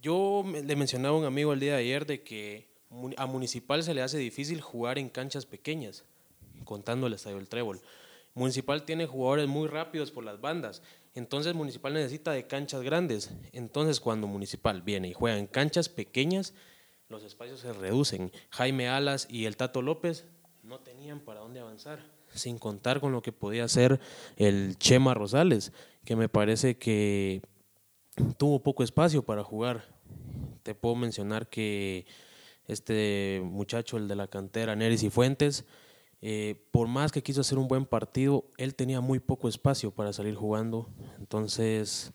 Yo 0.01 0.45
le 0.47 0.77
mencionaba 0.77 1.15
a 1.15 1.19
un 1.19 1.27
amigo 1.27 1.53
el 1.53 1.61
día 1.61 1.75
de 1.75 1.81
ayer 1.81 2.07
de 2.07 2.23
que 2.23 2.69
a 3.17 3.27
Municipal 3.27 3.83
se 3.83 3.93
le 3.93 4.03
hace 4.03 4.17
difícil 4.17 4.61
jugar 4.61 4.99
en 4.99 5.11
canchas 5.11 5.45
pequeñas, 5.45 6.05
contando 6.65 7.07
el 7.07 7.15
Estadio 7.15 7.37
del 7.37 7.49
Trébol. 7.49 7.81
Municipal 8.35 8.85
tiene 8.85 9.07
jugadores 9.07 9.49
muy 9.49 9.69
rápidos 9.69 10.11
por 10.11 10.25
las 10.25 10.41
bandas, 10.41 10.83
entonces 11.15 11.55
Municipal 11.55 11.93
necesita 11.95 12.31
de 12.33 12.47
canchas 12.47 12.83
grandes. 12.83 13.33
Entonces 13.53 14.01
cuando 14.01 14.27
Municipal 14.27 14.83
viene 14.83 15.09
y 15.09 15.13
juega 15.13 15.39
en 15.39 15.47
canchas 15.47 15.89
pequeñas, 15.89 16.55
los 17.09 17.25
espacios 17.25 17.61
se 17.61 17.73
reducen. 17.73 18.31
Jaime 18.51 18.89
Alas 18.89 19.27
y 19.31 19.47
el 19.47 19.57
Tato 19.57 19.83
López 19.83 20.25
no 20.63 20.81
tenían 20.81 21.21
para 21.21 21.41
dónde 21.41 21.61
avanzar, 21.61 22.01
sin 22.33 22.59
contar 22.59 23.01
con 23.01 23.13
lo 23.13 23.23
que 23.23 23.33
podía 23.33 23.65
hacer 23.65 23.99
el 24.37 24.77
Chema 24.79 25.15
Rosales, 25.15 25.73
que 26.05 26.15
me 26.15 26.29
parece 26.29 26.77
que 26.77 27.43
tuvo 28.37 28.63
poco 28.63 28.85
espacio 28.85 29.23
para 29.23 29.43
jugar. 29.43 29.85
Te 30.63 30.75
puedo 30.75 30.95
mencionar 30.95 31.49
que 31.49 32.07
este 32.67 33.41
muchacho, 33.43 33.97
el 33.97 34.07
de 34.09 34.17
la 34.17 34.29
cantera, 34.29 34.77
Neris 34.77 35.03
y 35.03 35.11
Fuentes, 35.11 35.65
eh, 36.21 36.67
por 36.73 36.89
más 36.89 37.13
que 37.13 37.23
quiso 37.23 37.41
hacer 37.41 37.59
un 37.59 37.69
buen 37.69 37.87
partido, 37.87 38.45
él 38.57 38.75
tenía 38.75 39.01
muy 39.01 39.21
poco 39.21 39.49
espacio 39.49 39.91
para 39.91 40.13
salir 40.13 40.35
jugando. 40.35 40.89
Entonces, 41.19 42.13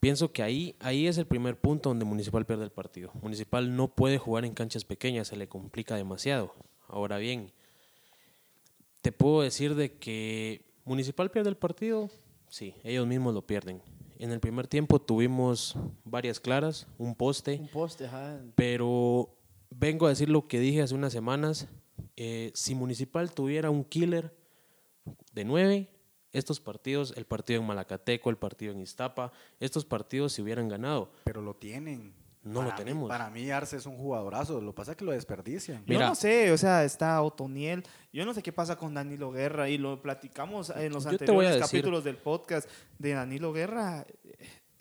pienso 0.00 0.32
que 0.32 0.42
ahí, 0.42 0.76
ahí 0.80 1.06
es 1.06 1.18
el 1.18 1.26
primer 1.26 1.60
punto 1.60 1.90
donde 1.90 2.04
Municipal 2.04 2.46
pierde 2.46 2.64
el 2.64 2.70
partido. 2.72 3.10
Municipal 3.22 3.74
no 3.74 3.88
puede 3.88 4.18
jugar 4.18 4.44
en 4.44 4.54
canchas 4.54 4.84
pequeñas, 4.84 5.28
se 5.28 5.36
le 5.36 5.48
complica 5.48 5.96
demasiado. 5.96 6.52
Ahora 6.88 7.18
bien, 7.18 7.52
te 9.02 9.12
puedo 9.12 9.42
decir 9.42 9.74
de 9.74 9.98
que 9.98 10.64
Municipal 10.84 11.30
pierde 11.30 11.50
el 11.50 11.56
partido, 11.56 12.10
sí, 12.48 12.74
ellos 12.84 13.06
mismos 13.06 13.34
lo 13.34 13.46
pierden. 13.46 13.82
En 14.18 14.30
el 14.30 14.38
primer 14.38 14.68
tiempo 14.68 15.00
tuvimos 15.00 15.76
varias 16.04 16.38
claras, 16.38 16.86
un 16.98 17.14
poste, 17.14 17.58
Un 17.60 17.68
poste, 17.68 18.06
ajá. 18.06 18.40
pero 18.54 19.34
vengo 19.70 20.06
a 20.06 20.10
decir 20.10 20.28
lo 20.28 20.46
que 20.46 20.60
dije 20.60 20.82
hace 20.82 20.94
unas 20.94 21.12
semanas. 21.12 21.66
Eh, 22.16 22.50
si 22.54 22.74
Municipal 22.74 23.32
tuviera 23.32 23.70
un 23.70 23.84
killer 23.84 24.34
de 25.32 25.44
nueve, 25.44 25.88
estos 26.32 26.58
partidos, 26.60 27.14
el 27.16 27.26
partido 27.26 27.60
en 27.60 27.66
Malacateco, 27.66 28.28
el 28.30 28.36
partido 28.36 28.72
en 28.72 28.80
Iztapa, 28.80 29.32
estos 29.60 29.84
partidos 29.84 30.32
se 30.32 30.42
hubieran 30.42 30.68
ganado. 30.68 31.12
Pero 31.24 31.40
lo 31.42 31.54
tienen. 31.54 32.12
No 32.42 32.60
lo 32.60 32.68
mí- 32.70 32.76
tenemos. 32.76 33.08
para 33.08 33.30
mí 33.30 33.50
Arce 33.50 33.76
es 33.78 33.86
un 33.86 33.96
jugadorazo. 33.96 34.60
Lo 34.60 34.72
que 34.72 34.76
pasa 34.76 34.90
es 34.90 34.96
que 34.98 35.04
lo 35.06 35.12
desperdician. 35.12 35.82
Yo 35.86 35.98
no 35.98 36.14
sé, 36.14 36.52
o 36.52 36.58
sea, 36.58 36.84
está 36.84 37.22
Otoniel. 37.22 37.84
Yo 38.12 38.26
no 38.26 38.34
sé 38.34 38.42
qué 38.42 38.52
pasa 38.52 38.76
con 38.76 38.92
Danilo 38.92 39.30
Guerra 39.30 39.70
y 39.70 39.78
lo 39.78 40.02
platicamos 40.02 40.68
en 40.70 40.92
los 40.92 41.04
Yo 41.04 41.10
anteriores 41.10 41.52
decir- 41.52 41.62
capítulos 41.66 42.04
del 42.04 42.16
podcast 42.18 42.68
de 42.98 43.12
Danilo 43.12 43.52
Guerra. 43.54 44.04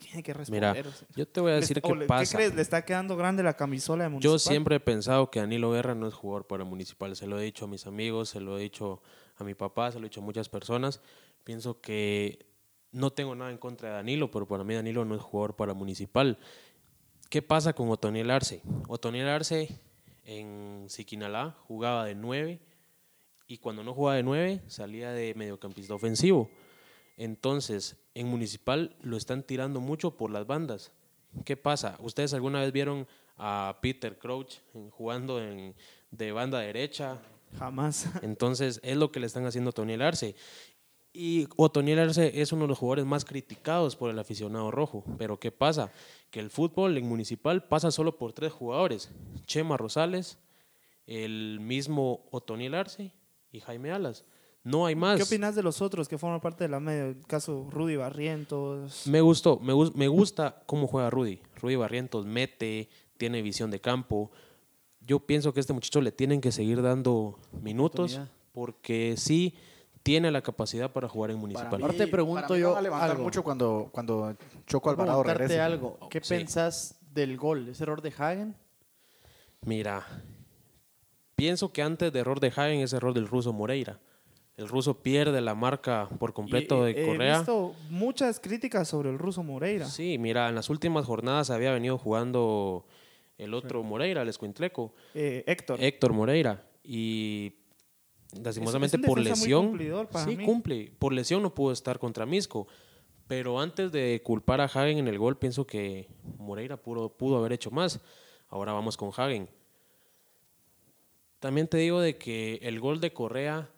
Tiene 0.04 0.22
que 0.24 0.34
Mira, 0.50 0.74
responder. 0.74 0.88
o 0.88 0.92
sea. 0.92 1.08
yo 1.16 1.28
te 1.28 1.40
voy 1.42 1.52
a 1.52 1.56
decir 1.56 1.82
qué 1.82 1.96
le- 1.96 2.06
pasa. 2.06 2.38
crees? 2.38 2.54
¿Le 2.56 2.62
está 2.62 2.84
quedando 2.86 3.16
grande 3.16 3.42
la 3.44 3.56
camisola 3.56 4.04
de 4.04 4.10
Municipal? 4.10 4.34
Yo 4.34 4.40
siempre 4.40 4.76
he 4.76 4.80
pensado 4.80 5.32
que 5.32 5.40
Danilo 5.40 5.72
Guerra 5.72 5.96
no 5.96 6.08
es 6.08 6.14
jugador 6.14 6.46
para 6.48 6.64
Municipal. 6.64 7.16
Se 7.16 7.26
lo 7.28 7.40
he 7.40 7.44
dicho 7.44 7.66
a 7.66 7.68
mis 7.68 7.88
amigos, 7.88 8.30
se 8.30 8.40
lo 8.42 8.58
he 8.58 8.62
dicho 8.62 9.02
a 9.38 9.44
mi 9.44 9.54
papá, 9.56 9.92
se 9.92 10.00
lo 10.00 10.06
he 10.06 10.10
dicho 10.10 10.22
a 10.22 10.24
muchas 10.24 10.50
personas. 10.50 11.02
Pienso 11.44 11.80
que 11.82 12.46
no 12.92 13.12
tengo 13.12 13.34
nada 13.36 13.50
en 13.52 13.58
contra 13.58 13.90
de 13.90 13.96
Danilo, 13.96 14.30
pero 14.30 14.48
para 14.48 14.64
mí 14.64 14.76
Danilo 14.76 15.04
no 15.06 15.16
es 15.16 15.22
jugador 15.22 15.56
para 15.56 15.74
Municipal. 15.74 16.38
¿Qué 17.30 17.42
pasa 17.42 17.74
con 17.74 17.90
Otoniel 17.90 18.30
Arce? 18.30 18.62
Otoniel 18.88 19.28
Arce 19.28 19.70
en 20.26 20.86
Siquinalá 20.88 21.56
jugaba 21.68 22.06
de 22.06 22.14
9 22.16 22.60
y 23.48 23.58
cuando 23.58 23.84
no 23.84 23.94
jugaba 23.94 24.16
de 24.16 24.24
9 24.24 24.62
salía 24.68 25.12
de 25.12 25.34
mediocampista 25.34 25.94
ofensivo. 25.96 26.50
Entonces, 27.18 27.96
en 28.16 28.28
Municipal 28.28 28.96
lo 29.02 29.18
están 29.18 29.44
tirando 29.44 29.80
mucho 29.80 30.12
por 30.18 30.32
las 30.32 30.48
bandas. 30.48 30.92
¿Qué 31.46 31.58
pasa? 31.58 31.98
¿Ustedes 32.00 32.34
alguna 32.34 32.62
vez 32.62 32.72
vieron 32.72 33.08
a 33.38 33.78
Peter 33.82 34.18
Crouch 34.18 34.56
jugando 34.92 35.42
en- 35.42 35.76
de 36.12 36.32
banda 36.32 36.60
derecha? 36.60 37.20
Jamás. 37.58 38.08
Entonces, 38.24 38.80
es 38.84 38.98
lo 38.98 39.12
que 39.12 39.20
le 39.20 39.28
están 39.28 39.46
haciendo 39.46 39.70
a 39.70 39.72
Otoniel 39.72 40.02
Arce. 40.02 40.36
Y 41.16 41.48
Otoniel 41.58 42.00
Arce 42.00 42.42
es 42.42 42.52
uno 42.52 42.64
de 42.64 42.70
los 42.70 42.78
jugadores 42.80 43.06
más 43.06 43.24
criticados 43.26 43.96
por 43.96 44.10
el 44.10 44.18
aficionado 44.18 44.72
rojo. 44.72 45.04
Pero 45.20 45.40
¿qué 45.40 45.52
pasa? 45.52 45.92
Que 46.32 46.40
el 46.40 46.50
fútbol 46.50 46.98
en 46.98 47.08
Municipal 47.08 47.64
pasa 47.68 47.92
solo 47.92 48.18
por 48.18 48.34
tres 48.34 48.52
jugadores. 48.52 49.12
Chema 49.46 49.78
Rosales, 49.78 50.40
el 51.06 51.60
mismo 51.60 52.26
Otoniel 52.32 52.74
Arce 52.74 53.12
y 53.52 53.60
Jaime 53.60 53.92
Alas. 53.92 54.26
No 54.64 54.86
hay 54.86 54.96
más. 54.96 55.18
¿Qué 55.18 55.24
opinas 55.24 55.56
de 55.56 55.64
los 55.64 55.82
otros 55.82 56.08
que 56.08 56.18
forman 56.18 56.40
parte 56.40 56.64
de 56.64 56.70
la 56.70 56.80
media? 56.80 57.08
El 57.08 57.22
caso 57.28 57.68
Rudy 57.70 57.98
Barrientos. 57.98 59.06
Me 59.08 59.20
gustó, 59.20 59.60
me, 59.60 59.74
gus- 59.74 59.94
me 59.94 60.08
gusta 60.08 60.64
cómo 60.66 60.88
juega 60.88 61.10
Rudy. 61.10 61.42
Rudy 61.62 61.76
Barrientos 61.76 62.26
mete, 62.26 62.88
tiene 63.18 63.42
visión 63.42 63.70
de 63.72 63.82
campo. 63.82 64.32
Yo 65.02 65.20
pienso 65.20 65.54
que 65.54 65.60
a 65.60 65.62
este 65.62 65.74
muchacho 65.74 66.00
le 66.00 66.14
tienen 66.14 66.40
que 66.40 66.52
seguir 66.54 66.82
dando 66.82 67.38
minutos 67.62 68.22
porque 68.54 69.16
sí 69.18 69.54
tiene 70.02 70.32
la 70.32 70.42
capacidad 70.42 70.92
para 70.94 71.10
jugar 71.10 71.32
en 71.32 71.38
Para 71.38 71.42
municipal. 71.42 71.78
mí- 71.80 71.84
Ahora 71.84 71.98
te 71.98 72.08
pregunto 72.08 72.42
para 72.44 72.54
mí 72.56 72.60
yo 72.62 72.70
van 72.70 72.78
a 72.78 72.82
levantar 72.82 73.12
algo. 73.12 73.24
mucho 73.24 73.44
cuando, 73.44 73.90
cuando 73.92 74.36
Choco 74.66 74.90
Alvarado 74.90 75.24
regrese. 75.24 75.60
algo. 75.60 76.00
¿Qué 76.10 76.22
Sí. 76.24 76.36
pensás 76.36 77.00
del 77.14 77.36
gol? 77.38 77.68
¿Ese 77.68 77.84
error 77.84 78.02
de 78.02 78.14
Hagen? 78.18 78.56
Mira, 79.66 80.06
pienso 81.36 81.72
que 81.74 81.82
antes 81.82 82.12
de 82.14 82.20
error 82.20 82.40
de 82.40 82.48
Hagen 82.48 82.80
es 82.80 82.94
error 82.94 83.14
del 83.14 83.28
ruso 83.28 83.52
Moreira. 83.52 84.00
El 84.56 84.68
ruso 84.68 85.02
pierde 85.02 85.42
la 85.42 85.56
marca 85.56 86.08
por 86.20 86.34
completo 86.34 86.88
Y, 86.88 86.94
de 86.94 87.04
eh, 87.04 87.06
Correa. 87.08 87.36
He 87.36 87.38
visto 87.40 87.76
muchas 87.90 88.40
críticas 88.40 88.88
sobre 88.88 89.10
el 89.10 89.18
ruso 89.18 89.42
Moreira. 89.42 89.86
Sí, 89.86 90.18
mira, 90.20 90.50
en 90.50 90.56
las 90.56 90.70
últimas 90.70 91.06
jornadas 91.06 91.50
había 91.50 91.72
venido 91.72 91.98
jugando 91.98 92.86
el 93.38 93.54
otro 93.54 93.82
Moreira, 93.82 94.22
el 94.22 94.30
escuintleco. 94.30 94.94
Eh, 95.16 95.44
Héctor. 95.48 95.84
Héctor 95.84 96.14
Moreira 96.14 96.64
y 96.84 97.54
lastimosamente 98.42 99.00
por 99.00 99.20
lesión 99.20 99.78
sí 100.26 100.36
mí. 100.36 100.46
cumple 100.46 100.92
por 101.00 101.14
lesión 101.14 101.42
no 101.42 101.54
pudo 101.54 101.72
estar 101.72 102.00
contra 102.00 102.26
Misco 102.26 102.68
pero 103.28 103.60
antes 103.60 103.92
de 103.92 104.22
culpar 104.24 104.60
a 104.60 104.66
Hagen 104.66 104.98
en 104.98 105.08
el 105.08 105.18
gol 105.18 105.38
pienso 105.38 105.66
que 105.66 106.10
Moreira 106.38 106.78
pudo, 106.78 107.16
pudo 107.16 107.38
haber 107.38 107.54
hecho 107.54 107.72
más 107.72 108.02
ahora 108.50 108.74
vamos 108.74 108.98
con 108.98 109.12
Hagen 109.16 109.48
también 111.40 111.68
te 111.68 111.78
digo 111.78 112.02
de 112.02 112.18
que 112.18 112.60
el 112.64 112.80
gol 112.80 113.00
de 113.00 113.14
Correa 113.14 113.70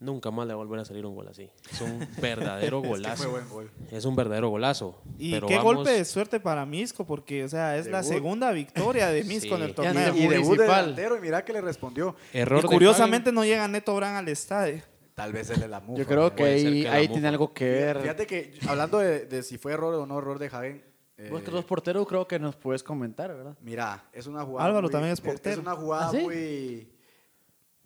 nunca 0.00 0.30
más 0.30 0.46
le 0.46 0.54
va 0.54 0.60
a 0.60 0.64
volver 0.64 0.80
a 0.80 0.84
salir 0.84 1.04
un 1.06 1.14
gol 1.14 1.28
así 1.28 1.48
es 1.70 1.80
un 1.82 2.06
verdadero 2.20 2.80
golazo 2.80 3.22
fue 3.22 3.30
buen 3.32 3.48
gol. 3.48 3.70
es 3.90 4.04
un 4.04 4.16
verdadero 4.16 4.48
golazo 4.48 5.00
Y 5.18 5.30
pero 5.32 5.46
qué 5.46 5.56
vamos- 5.58 5.74
golpe 5.76 5.90
de 5.92 6.04
suerte 6.04 6.40
para 6.40 6.64
Misco, 6.66 7.06
porque, 7.06 7.44
o 7.44 7.48
sea, 7.48 7.76
es 7.76 7.86
la 7.86 8.02
segunda 8.02 8.50
victoria 8.52 9.08
de 9.08 9.22
Misco 9.24 9.54
en 9.56 9.60
Sí. 9.60 9.66
el 9.68 9.74
torneo. 9.74 10.14
Ya, 10.14 10.16
Y 10.16 10.26
debut 10.26 10.56
de 10.58 10.62
delantero 10.64 11.16
y 11.16 11.20
mira 11.20 11.44
que 11.44 11.52
le 11.52 11.60
respondió. 11.60 12.16
error 12.32 12.62
Y 12.64 12.66
curiosamente 12.68 13.30
no 13.30 13.44
llega 13.44 13.68
Neto 13.68 13.94
Brand 13.94 14.16
al 14.16 14.28
estadio. 14.28 14.82
Tal 15.14 15.32
vez 15.34 15.50
él 15.50 15.62
es 15.62 15.68
la 15.68 15.80
mufa. 15.80 15.98
Yo 15.98 16.06
creo 16.06 16.34
que 16.34 16.44
ahí, 16.44 16.84
que 17.08 17.12
tiene 17.12 17.28
algo 17.28 17.52
que 17.52 17.64
ver. 17.70 18.00
Fíjate 18.00 18.26
que 18.26 18.54
hablando 18.66 18.98
de, 19.00 19.26
de 19.26 19.42
si 19.42 19.58
fue 19.58 19.72
error 19.72 19.92
o 19.94 20.06
no 20.06 20.16
error 20.18 20.38
de 20.38 20.46
Hagen. 20.46 20.82
eh, 21.18 21.28
Vos 21.30 21.42
que 21.42 21.50
sos 21.50 21.64
portero 21.66 22.06
creo 22.06 22.26
que 22.26 22.38
nos 22.38 22.56
puedes 22.56 22.82
comentar, 22.82 23.28
¿verdad? 23.34 23.54
Mira, 23.60 24.04
es 24.14 24.26
una 24.26 24.42
jugada. 24.44 24.66
Álvaro 24.66 24.84
muy- 24.84 24.92
también 24.92 25.12
es 25.12 25.20
portero. 25.20 25.52
Es 25.52 25.58
una 25.58 25.76
jugada 25.76 26.08
¿Ah, 26.08 26.10
sí? 26.12 26.18
muy. 26.22 26.88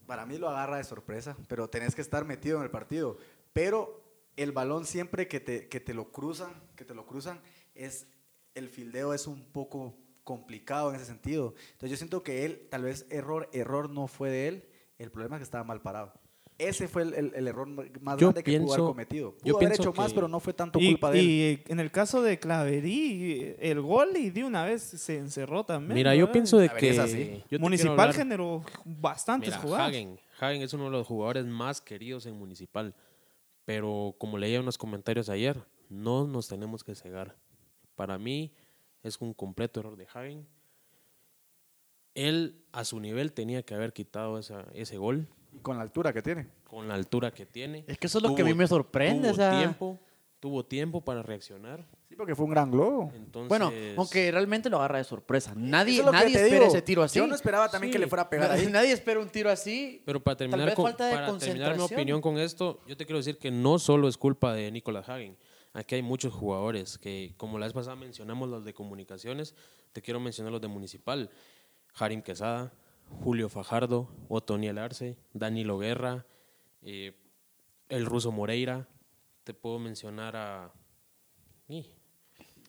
Para 0.07 0.27
mí 0.27 0.39
lo 0.39 0.49
agarra 0.49 0.77
de 0.77 0.85
sorpresa, 0.85 1.37
pero 1.49 1.69
tenés 1.69 1.95
que 1.95 2.03
estar 2.03 2.25
metido 2.25 2.59
en 2.59 2.65
el 2.65 2.71
partido. 2.71 3.19
Pero 3.53 4.03
el 4.37 4.53
balón 4.53 4.85
siempre 4.85 5.29
que 5.29 5.41
te, 5.41 5.69
que 5.69 5.81
te 5.81 5.95
lo 5.95 6.11
cruzan, 6.11 6.53
que 6.77 6.85
te 6.85 6.95
lo 6.95 7.07
cruzan, 7.07 7.41
es 7.75 8.07
el 8.55 8.69
fildeo 8.69 9.15
es 9.15 9.27
un 9.27 9.45
poco 9.53 9.97
complicado 10.23 10.91
en 10.91 10.97
ese 10.97 11.05
sentido. 11.05 11.55
Entonces 11.73 11.91
yo 11.91 11.97
siento 11.97 12.23
que 12.23 12.45
él, 12.45 12.67
tal 12.71 12.85
vez 12.85 13.07
error, 13.11 13.49
error 13.53 13.91
no 13.91 14.07
fue 14.07 14.31
de 14.31 14.49
él, 14.49 14.69
el 14.99 15.11
problema 15.11 15.37
es 15.37 15.41
que 15.41 15.45
estaba 15.45 15.65
mal 15.65 15.83
parado. 15.83 16.13
Ese 16.57 16.87
fue 16.87 17.03
el, 17.03 17.15
el- 17.15 17.33
el 17.35 17.49
error 17.49 17.67
más 17.67 18.17
Yo 18.19 18.29
grande 18.29 18.45
que 18.45 18.53
pudo 18.53 18.63
haber 18.63 18.77
pienso- 18.77 18.87
cometido. 18.87 19.31
Pudo 19.33 19.45
yo 19.45 19.57
haber 19.57 19.69
pienso 19.71 19.83
hecho 19.83 19.93
más, 19.93 20.13
pero 20.15 20.29
no 20.29 20.39
fue 20.39 20.53
tanto 20.55 20.79
Y, 20.79 20.93
culpa 20.93 21.11
de 21.11 21.19
él. 21.21 21.27
y 21.67 21.73
en 21.73 21.81
el 21.81 21.91
caso 21.91 22.23
de 22.23 22.39
Claverí, 22.39 23.57
el 23.59 23.81
gol 23.81 24.17
y 24.17 24.31
de 24.31 24.45
una 24.45 24.65
vez 24.65 24.83
se 24.83 25.17
encerró 25.19 25.65
también. 25.65 25.95
mira 25.97 26.15
yo 26.15 26.31
pienso 26.31 26.57
de 26.59 26.69
que 26.71 26.91
es 26.91 26.99
así. 26.99 27.43
Municipal 27.59 28.13
generó 28.15 28.63
bastantes 28.85 29.51
Mira, 29.51 29.61
jugadas. 29.63 29.89
Hagen, 29.89 30.21
Hagen 30.39 30.63
es 30.63 30.73
uno 30.75 30.85
de 30.85 30.91
los 30.91 31.07
jugadores 31.07 31.45
más 31.45 31.81
queridos 31.81 32.25
en 32.27 32.37
Municipal, 32.39 32.95
pero 33.65 34.15
como 34.19 34.39
leía 34.39 34.59
en 34.61 34.65
los 34.65 34.79
comentarios 34.79 35.29
ayer, 35.29 35.61
no 35.89 36.27
nos 36.27 36.47
tenemos 36.47 36.85
que 36.85 36.95
cegar. 36.95 37.37
Para 37.97 38.17
mí 38.17 38.53
es 39.03 39.21
un 39.21 39.35
completo 39.35 39.81
error 39.81 39.97
de 39.97 40.07
Hagen. 40.15 40.47
Él 42.15 42.63
a 42.71 42.85
su 42.85 43.01
nivel 43.01 43.33
tenía 43.33 43.63
que 43.65 43.75
haber 43.75 43.93
quitado 43.93 44.39
esa- 44.39 44.67
ese 44.73 44.99
gol. 44.99 45.27
Y 45.55 45.59
con 45.61 45.77
la 45.77 45.83
altura 45.83 46.13
que 46.13 46.21
tiene. 46.23 46.47
con 46.69 46.89
la 46.89 46.95
altura 46.95 47.31
que 47.33 47.47
tiene. 47.47 47.85
Es 47.87 47.99
que 47.99 48.09
eso 48.09 48.19
es 48.19 48.25
lo 48.25 48.35
que 48.35 48.43
a 48.43 48.45
mí 48.45 48.53
me 48.55 48.67
sorprende, 48.67 49.29
Tuvo 49.29 49.33
o 49.33 49.37
sea- 49.37 49.59
tiempo, 49.59 50.01
tuvo 50.41 50.65
tiempo 50.65 51.01
para 51.05 51.23
reaccionar. 51.23 51.87
Sí, 52.09 52.17
porque 52.17 52.35
fue 52.35 52.45
un 52.45 52.51
gran 52.51 52.71
globo. 52.71 53.11
Entonces, 53.15 53.49
Bueno, 53.49 53.73
aunque 53.97 54.31
realmente 54.31 54.69
lo 54.69 54.77
agarra 54.79 54.99
de 54.99 55.05
sorpresa. 55.05 55.53
Nadie, 55.57 56.01
es 56.01 56.05
que 56.05 56.11
nadie 56.11 56.35
espera 56.37 56.55
digo. 56.61 56.67
ese 56.67 56.83
tiro 56.83 57.03
así. 57.03 57.19
Yo 57.19 57.27
no 57.27 57.35
esperaba 57.35 57.69
también 57.71 57.91
que 57.93 57.99
Sí. 57.99 58.03
le 58.05 58.09
fuera 58.09 58.23
a 58.25 58.31
pegar 58.31 58.51
ahí. 58.51 58.67
Nadie 58.67 58.93
espera 58.93 59.21
un 59.21 59.29
tiro 59.29 59.51
así. 59.51 60.03
Pero 60.05 60.21
para 60.23 60.37
terminar, 60.37 60.75
con, 60.75 60.85
falta 60.85 61.07
de 61.07 61.15
para 61.15 61.39
terminar 61.39 61.77
mi 61.77 61.83
opinión 61.83 62.21
con 62.21 62.39
esto, 62.39 62.81
yo 62.87 62.97
te 62.97 63.07
quiero 63.07 63.19
decir 63.19 63.39
que 63.39 63.51
no 63.51 63.79
solo 63.79 64.09
es 64.09 64.19
culpa 64.19 64.53
de 64.53 64.71
Nicolás 64.71 65.09
Hagen. 65.09 65.37
Aquí 65.73 65.95
hay 65.97 66.03
muchos 66.03 66.33
jugadores 66.33 66.99
que, 66.99 67.35
como 67.37 67.59
la 67.59 67.67
vez 67.67 67.73
pasada 67.73 67.97
mencionamos 67.97 68.49
los 68.49 68.65
de 68.65 68.75
comunicaciones, 68.75 69.55
te 69.93 70.03
quiero 70.03 70.21
mencionar 70.21 70.53
los 70.53 70.61
de 70.61 70.69
Municipal. 70.69 71.31
Harim 71.97 72.23
Quesada, 72.23 72.73
Julio 73.23 73.49
Fajardo, 73.49 74.09
Otoniel 74.29 74.79
Arce, 74.79 75.17
Danilo 75.33 75.79
Guerra, 75.79 76.27
eh, 76.83 77.13
el 77.89 78.07
ruso 78.07 78.33
Moreira. 78.33 78.89
Te 79.45 79.55
puedo 79.55 79.79
mencionar 79.79 80.37
a... 80.37 80.73
y 81.69 81.87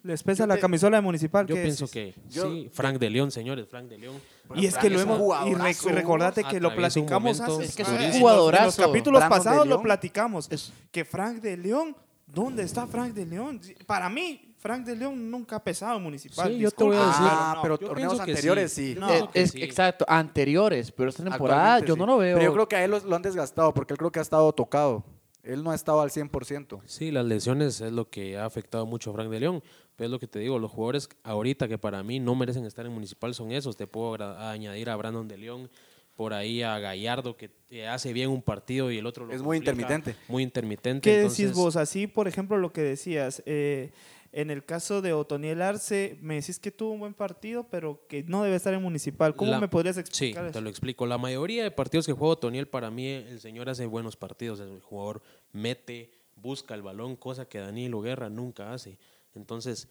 Les 0.04 0.22
pesa 0.24 0.46
la 0.46 0.58
camisola 0.58 0.98
de 0.98 1.02
municipal. 1.02 1.48
yo 1.48 1.56
¿qué 1.56 1.62
pienso 1.64 1.88
que 1.88 2.14
Yo- 2.30 2.50
sí, 2.50 2.70
Frank 2.72 2.98
de 3.00 3.10
León, 3.10 3.32
señores, 3.32 3.68
Frank 3.68 3.88
de 3.88 3.98
León. 3.98 4.22
Y 4.56 4.66
es 4.66 4.78
que 4.78 4.90
lo 4.90 5.00
hemos. 5.00 5.20
Y 5.48 5.54
rec- 5.54 5.84
recordate 5.92 6.44
que 6.44 6.60
lo 6.60 6.76
platicamos 6.76 7.40
momento 7.40 7.60
hace. 7.62 7.66
Es 7.70 7.76
que 7.76 7.82
es 7.84 7.90
un 7.90 8.20
jugadorazo. 8.20 8.64
En 8.64 8.66
los 8.66 8.76
capítulos 8.78 9.20
Brandon 9.22 9.38
pasados 9.40 9.68
lo 9.68 9.82
platicamos. 9.82 10.50
Que 10.92 11.06
Frank 11.06 11.42
de 11.42 11.58
León. 11.58 11.96
¿Dónde 12.28 12.64
está 12.64 12.86
Frank 12.88 13.14
de 13.14 13.26
León? 13.26 13.62
Para 13.86 14.10
mí, 14.10 14.55
Frank 14.66 14.84
de 14.84 14.96
León 14.96 15.30
nunca 15.30 15.58
ha 15.58 15.64
pesado 15.64 15.96
en 15.98 16.02
municipal. 16.02 16.48
Sí, 16.52 16.58
yo 16.58 16.72
te 16.72 16.84
voy 16.84 16.96
a 16.96 17.00
decir- 17.06 17.16
Ah, 17.20 17.54
no. 17.58 17.62
pero 17.62 17.78
torneos 17.78 18.20
anteriores 18.20 18.74
sí. 18.74 18.94
sí. 18.96 19.00
No. 19.00 19.14
Eh, 19.14 19.24
es, 19.36 19.52
sí. 19.52 19.62
Exacto, 19.62 20.06
anteriores, 20.08 20.92
pero 20.92 21.10
esta 21.12 21.24
temporada 21.24 21.82
yo 21.82 21.94
sí. 21.94 22.00
no 22.00 22.08
lo 22.08 22.18
veo. 22.18 22.36
Pero 22.36 22.50
yo 22.50 22.54
creo 22.54 22.68
que 22.68 22.76
a 22.76 22.84
él 22.84 22.90
lo, 22.90 23.00
lo 23.00 23.16
han 23.16 23.22
desgastado 23.22 23.76
porque 23.76 23.94
él 23.94 24.00
creo 24.00 24.12
que 24.12 24.18
ha 24.18 24.24
estado 24.24 24.52
tocado. 24.54 25.04
Él 25.44 25.64
no 25.64 25.70
ha 25.70 25.76
estado 25.76 26.02
al 26.02 26.10
100%. 26.10 26.82
Sí, 26.88 27.12
las 27.12 27.26
lesiones 27.28 27.80
es 27.80 27.92
lo 27.92 28.10
que 28.10 28.40
ha 28.40 28.46
afectado 28.46 28.88
mucho 28.88 29.12
a 29.12 29.14
Frank 29.14 29.30
de 29.30 29.40
León. 29.40 29.62
Pero 29.96 30.08
es 30.08 30.12
lo 30.12 30.20
que 30.20 30.26
te 30.28 30.40
digo, 30.40 30.58
los 30.58 30.72
jugadores 30.72 31.08
ahorita 31.24 31.68
que 31.68 31.78
para 31.78 32.02
mí 32.02 32.20
no 32.20 32.34
merecen 32.34 32.66
estar 32.66 32.88
en 32.88 32.92
Municipal 32.92 33.36
son 33.36 33.52
esos. 33.52 33.78
Te 33.78 33.86
puedo 33.86 34.16
añadir 34.40 34.90
a 34.90 34.96
Brandon 34.96 35.28
de 35.28 35.38
León, 35.38 35.70
por 36.16 36.34
ahí 36.34 36.64
a 36.64 36.80
Gallardo 36.80 37.38
que 37.38 37.50
te 37.50 37.88
hace 37.88 38.12
bien 38.14 38.30
un 38.30 38.42
partido 38.42 38.92
y 38.92 38.98
el 38.98 39.06
otro 39.06 39.26
lo 39.26 39.34
Es 39.34 39.42
muy 39.42 39.58
intermitente. 39.58 40.16
Muy 40.28 40.42
intermitente. 40.44 41.02
¿Qué 41.10 41.18
entonces, 41.18 41.38
decís 41.38 41.56
vos? 41.56 41.76
Así, 41.76 42.08
por 42.08 42.28
ejemplo, 42.28 42.58
lo 42.58 42.74
que 42.74 42.82
decías. 42.82 43.44
eh, 43.46 43.92
en 44.36 44.52
el 44.52 44.66
caso 44.66 45.02
de 45.02 45.14
Otoniel 45.14 45.62
Arce, 45.62 46.18
me 46.22 46.36
decís 46.36 46.60
que 46.60 46.70
tuvo 46.70 46.92
un 46.92 47.00
buen 47.00 47.14
partido, 47.14 47.64
pero 47.70 48.06
que 48.08 48.22
no 48.24 48.44
debe 48.44 48.58
estar 48.58 48.74
en 48.74 48.82
municipal. 48.82 49.36
¿Cómo 49.36 49.52
La- 49.52 49.60
me 49.62 49.68
podrías 49.70 49.96
Sí, 49.96 50.02
explicar 50.02 50.44
te 50.44 50.50
eso? 50.52 50.62
lo 50.62 50.70
explico. 50.70 51.06
La 51.06 51.18
mayoría 51.18 51.64
de 51.64 51.72
partidos 51.72 52.06
que 52.06 52.12
juega 52.14 52.36
Toniel, 52.36 52.68
para 52.68 52.92
mí, 52.92 53.08
el 53.08 53.40
señor 53.40 53.70
hace 53.70 53.86
buenos 53.86 54.18
partidos. 54.18 54.60
El 54.60 54.82
jugador 54.82 55.22
mete, 55.54 56.12
busca 56.36 56.76
el 56.76 56.82
balón, 56.82 57.16
cosa 57.16 57.48
que 57.48 57.60
Danilo 57.60 58.02
Guerra 58.02 58.30
nunca 58.30 58.74
hace. 58.74 58.98
Entonces, 59.36 59.88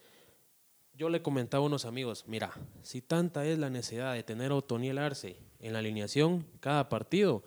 yo 0.93 1.09
le 1.09 1.23
comentaba 1.23 1.65
a 1.65 1.67
unos 1.67 1.87
amigos, 1.87 2.25
mira, 2.29 2.53
si 2.83 3.01
tanta 3.01 3.47
es 3.47 3.59
la 3.59 3.71
necesidad 3.71 4.13
de 4.13 4.23
tener 4.23 4.53
a 4.53 4.57
Otoniel 4.57 4.99
Arce 4.99 5.39
en 5.59 5.73
la 5.73 5.79
alineación 5.81 6.47
cada 6.61 6.89
partido, 6.91 7.43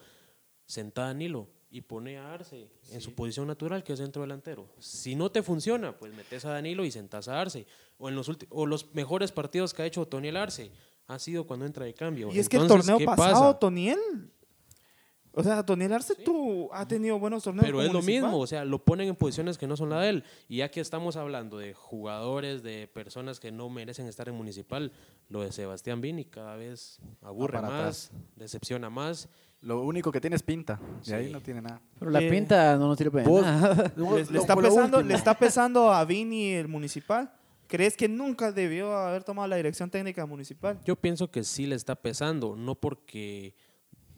senta 0.66 1.04
a 1.04 1.08
Danilo 1.08 1.48
y 1.70 1.82
pone 1.82 2.18
a 2.18 2.34
Arce 2.34 2.70
en 2.92 3.02
su 3.02 3.14
posición 3.14 3.48
natural, 3.48 3.84
que 3.84 3.94
es 3.94 4.00
centro 4.00 4.22
delantero. 4.22 4.70
Si 4.80 5.16
no 5.16 5.32
te 5.32 5.44
funciona, 5.44 5.98
pues 5.98 6.14
metes 6.14 6.46
a 6.46 6.52
Danilo 6.52 6.86
y 6.86 6.92
sentas 6.92 7.28
a 7.28 7.42
Arce. 7.42 7.68
O, 7.98 8.10
en 8.10 8.16
los, 8.16 8.32
o 8.50 8.66
los 8.66 8.94
mejores 8.94 9.32
partidos 9.32 9.74
que 9.74 9.82
ha 9.82 9.86
hecho 9.86 10.02
Otoniel 10.02 10.38
Arce 10.38 10.72
ha 11.08 11.20
sido 11.20 11.46
cuando 11.46 11.66
entra 11.66 11.86
de 11.86 11.94
cambio. 11.94 12.30
Y 12.32 12.40
es 12.40 12.48
que 12.48 12.58
el 12.58 12.68
torneo 12.68 12.98
¿qué 12.98 13.06
pasado, 13.06 13.52
pasa? 13.52 13.60
Toniel. 13.60 14.00
O 15.40 15.44
sea, 15.44 15.64
Toniel 15.64 15.94
Arce 15.94 16.16
tú, 16.16 16.68
ha 16.74 16.88
tenido 16.88 17.20
buenos 17.20 17.44
torneos. 17.44 17.66
Pero 17.66 17.84
es 17.84 17.94
lo 17.94 18.02
mismo, 18.02 18.40
o 18.40 18.48
sea, 18.48 18.66
lo 18.66 18.84
ponen 18.84 19.10
en 19.10 19.16
posiciones 19.16 19.60
que 19.60 19.68
no 19.68 19.78
son 19.78 19.92
la 19.92 20.02
de 20.02 20.10
él. 20.10 20.24
Y 20.48 20.58
ya 20.58 20.72
que 20.72 20.80
estamos 20.80 21.16
hablando 21.16 21.60
de 21.60 21.76
jugadores, 21.76 22.64
de 22.64 22.88
personas 22.88 23.40
que 23.40 23.52
no 23.52 23.70
merecen 23.70 24.08
estar 24.08 24.28
en 24.28 24.34
municipal, 24.34 24.92
lo 25.30 25.42
de 25.42 25.52
Sebastián 25.52 26.02
Vini 26.02 26.26
cada 26.26 26.56
vez 26.56 27.00
aburre 27.22 27.62
más, 27.62 28.12
decepciona 28.36 28.90
más. 28.90 29.30
Lo 29.62 29.82
único 29.82 30.12
que 30.12 30.22
tiene 30.22 30.36
es 30.36 30.44
pinta. 30.44 30.80
De 31.06 31.16
ahí 31.16 31.26
Sí. 31.28 31.32
no 31.34 31.42
tiene 31.42 31.62
nada. 31.62 31.82
Pero 32.00 32.12
la 32.12 32.22
Eh, 32.22 32.30
pinta 32.30 32.76
no 32.78 32.88
nos 32.88 32.98
sirve 32.98 33.24
de 33.24 33.30
nada. 33.42 33.92
Le, 34.32 34.40
está 34.40 34.56
pesando, 34.56 35.02
le 35.02 35.14
está 35.16 35.34
pesando 35.38 35.92
a 35.92 36.06
Vini 36.06 36.52
el 36.54 36.68
municipal. 36.68 37.32
¿Crees 37.68 37.98
que 37.98 38.08
nunca 38.08 38.52
debió 38.54 38.96
haber 38.96 39.24
tomado 39.24 39.48
la 39.48 39.58
dirección 39.58 39.90
técnica 39.90 40.26
municipal? 40.26 40.80
Yo 40.86 40.96
pienso 40.96 41.30
que 41.32 41.44
sí 41.44 41.66
le 41.66 41.76
está 41.76 41.96
pesando, 41.96 42.56
no 42.56 42.76
porque 42.76 43.56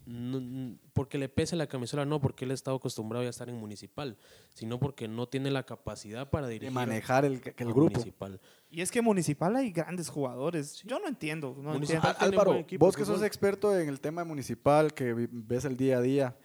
no- 0.09 0.75
porque 0.93 1.17
le 1.19 1.29
pese 1.29 1.55
la 1.55 1.67
camisola, 1.67 2.03
no 2.03 2.19
porque 2.19 2.45
él 2.45 2.51
ha 2.51 2.55
estado 2.55 2.77
acostumbrado 2.77 3.23
ya 3.23 3.27
a 3.27 3.29
estar 3.29 3.47
en 3.47 3.55
municipal, 3.55 4.17
sino 4.49 4.79
porque 4.79 5.07
no 5.07 5.27
tiene 5.27 5.51
la 5.51 5.63
capacidad 5.63 6.29
para 6.29 6.47
De 6.47 6.53
dirigir 6.53 6.73
manejar 6.73 7.25
el, 7.25 7.41
el 7.57 7.67
grupo. 7.73 7.91
municipal. 7.91 8.41
Y 8.71 8.81
es 8.81 8.89
que 8.91 9.01
municipal 9.01 9.55
hay 9.55 9.71
grandes 9.71 10.09
jugadores. 10.09 10.81
Yo 10.83 10.99
no 10.99 11.07
entiendo. 11.07 11.55
No 11.61 11.75
entiendo. 11.75 12.07
Álvaro, 12.17 12.55
equipo 12.55 12.85
vos 12.85 12.95
que 12.97 13.05
sos 13.05 13.21
experto 13.23 13.77
en 13.77 13.87
el 13.87 13.99
tema 14.01 14.23
municipal, 14.23 14.93
que 14.93 15.13
ves 15.31 15.65
el 15.65 15.77
día 15.77 15.97
a 15.99 16.01
día, 16.01 16.35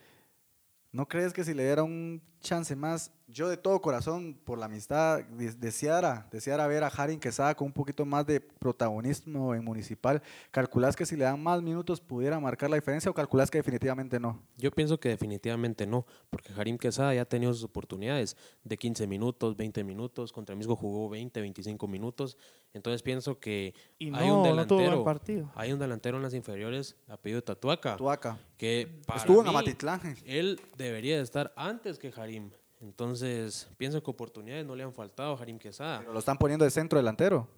¿no 0.93 1.09
crees 1.09 1.33
que 1.33 1.43
si 1.45 1.55
le 1.55 1.65
diera 1.65 1.83
un 1.83 2.23
chance 2.45 2.77
más, 2.77 3.11
yo 3.27 3.49
de 3.49 3.57
todo 3.57 3.81
corazón, 3.81 4.39
por 4.45 4.59
la 4.59 4.67
amistad, 4.67 5.25
de- 5.25 5.53
deseara, 5.53 6.29
deseara 6.31 6.67
ver 6.67 6.85
a 6.85 6.89
Harin 6.89 7.19
Quesada 7.19 7.55
con 7.57 7.67
un 7.67 7.73
poquito 7.73 8.05
más 8.05 8.27
de 8.27 8.41
protagonismo 8.41 9.55
en 9.55 9.65
municipal? 9.65 10.23
¿Calculás 10.51 10.95
que 10.95 11.07
si 11.07 11.17
le 11.17 11.25
dan 11.25 11.43
más 11.43 11.63
minutos 11.63 12.01
pudiera 12.01 12.39
marcar 12.39 12.69
la 12.71 12.77
diferencia 12.77 13.11
o 13.11 13.15
calculás 13.15 13.51
que 13.51 13.59
definitivamente 13.59 14.21
no? 14.21 14.43
Yo 14.59 14.71
pienso 14.71 15.01
que 15.01 15.09
definitivamente 15.09 15.87
no, 15.87 16.07
porque 16.31 16.53
Harim 16.57 16.77
Quesada 16.77 17.15
ya 17.15 17.23
ha 17.23 17.25
tenido 17.25 17.53
sus 17.55 17.65
oportunidades 17.65 18.37
de 18.63 18.77
15 18.77 19.07
minutos, 19.07 19.57
20 19.57 19.83
minutos, 19.85 20.33
contra 20.33 20.55
Misco 20.55 20.77
jugó 20.77 21.09
20, 21.09 21.41
25 21.41 21.89
minutos, 21.89 22.37
entonces 22.75 23.03
pienso 23.03 23.39
que 23.41 23.75
Y 23.99 24.15
hay 24.15 24.29
un 24.31 24.43
no 24.43 24.45
delantero, 24.45 25.03
partido. 25.05 25.51
hay 25.55 25.73
un 25.73 25.79
delantero 25.79 26.17
en 26.19 26.23
las 26.25 26.35
inferiores, 26.35 26.97
apellido 27.09 27.43
Tatuaca, 27.43 27.97
Tuaca. 27.97 28.39
que 28.59 29.01
para 29.07 29.21
Estuvo 29.21 29.39
en 29.39 29.45
mí, 29.45 29.51
Amatitlán. 29.51 30.01
él 30.27 30.61
debería 30.77 31.17
de 31.17 31.23
estar 31.23 31.53
antes 31.57 31.99
que 31.99 32.13
Harim, 32.15 32.34
entonces 32.81 33.69
pienso 33.77 34.03
que 34.03 34.11
oportunidades 34.11 34.65
no 34.67 34.75
le 34.77 34.83
han 34.83 34.93
faltado 34.93 35.35
a 35.37 35.41
Harim 35.41 35.59
Quesada. 35.59 36.01
Pero 36.01 36.13
lo 36.13 36.19
están 36.19 36.37
poniendo 36.39 36.65
de 36.65 36.71
centro 36.71 36.99
delantero. 36.99 37.49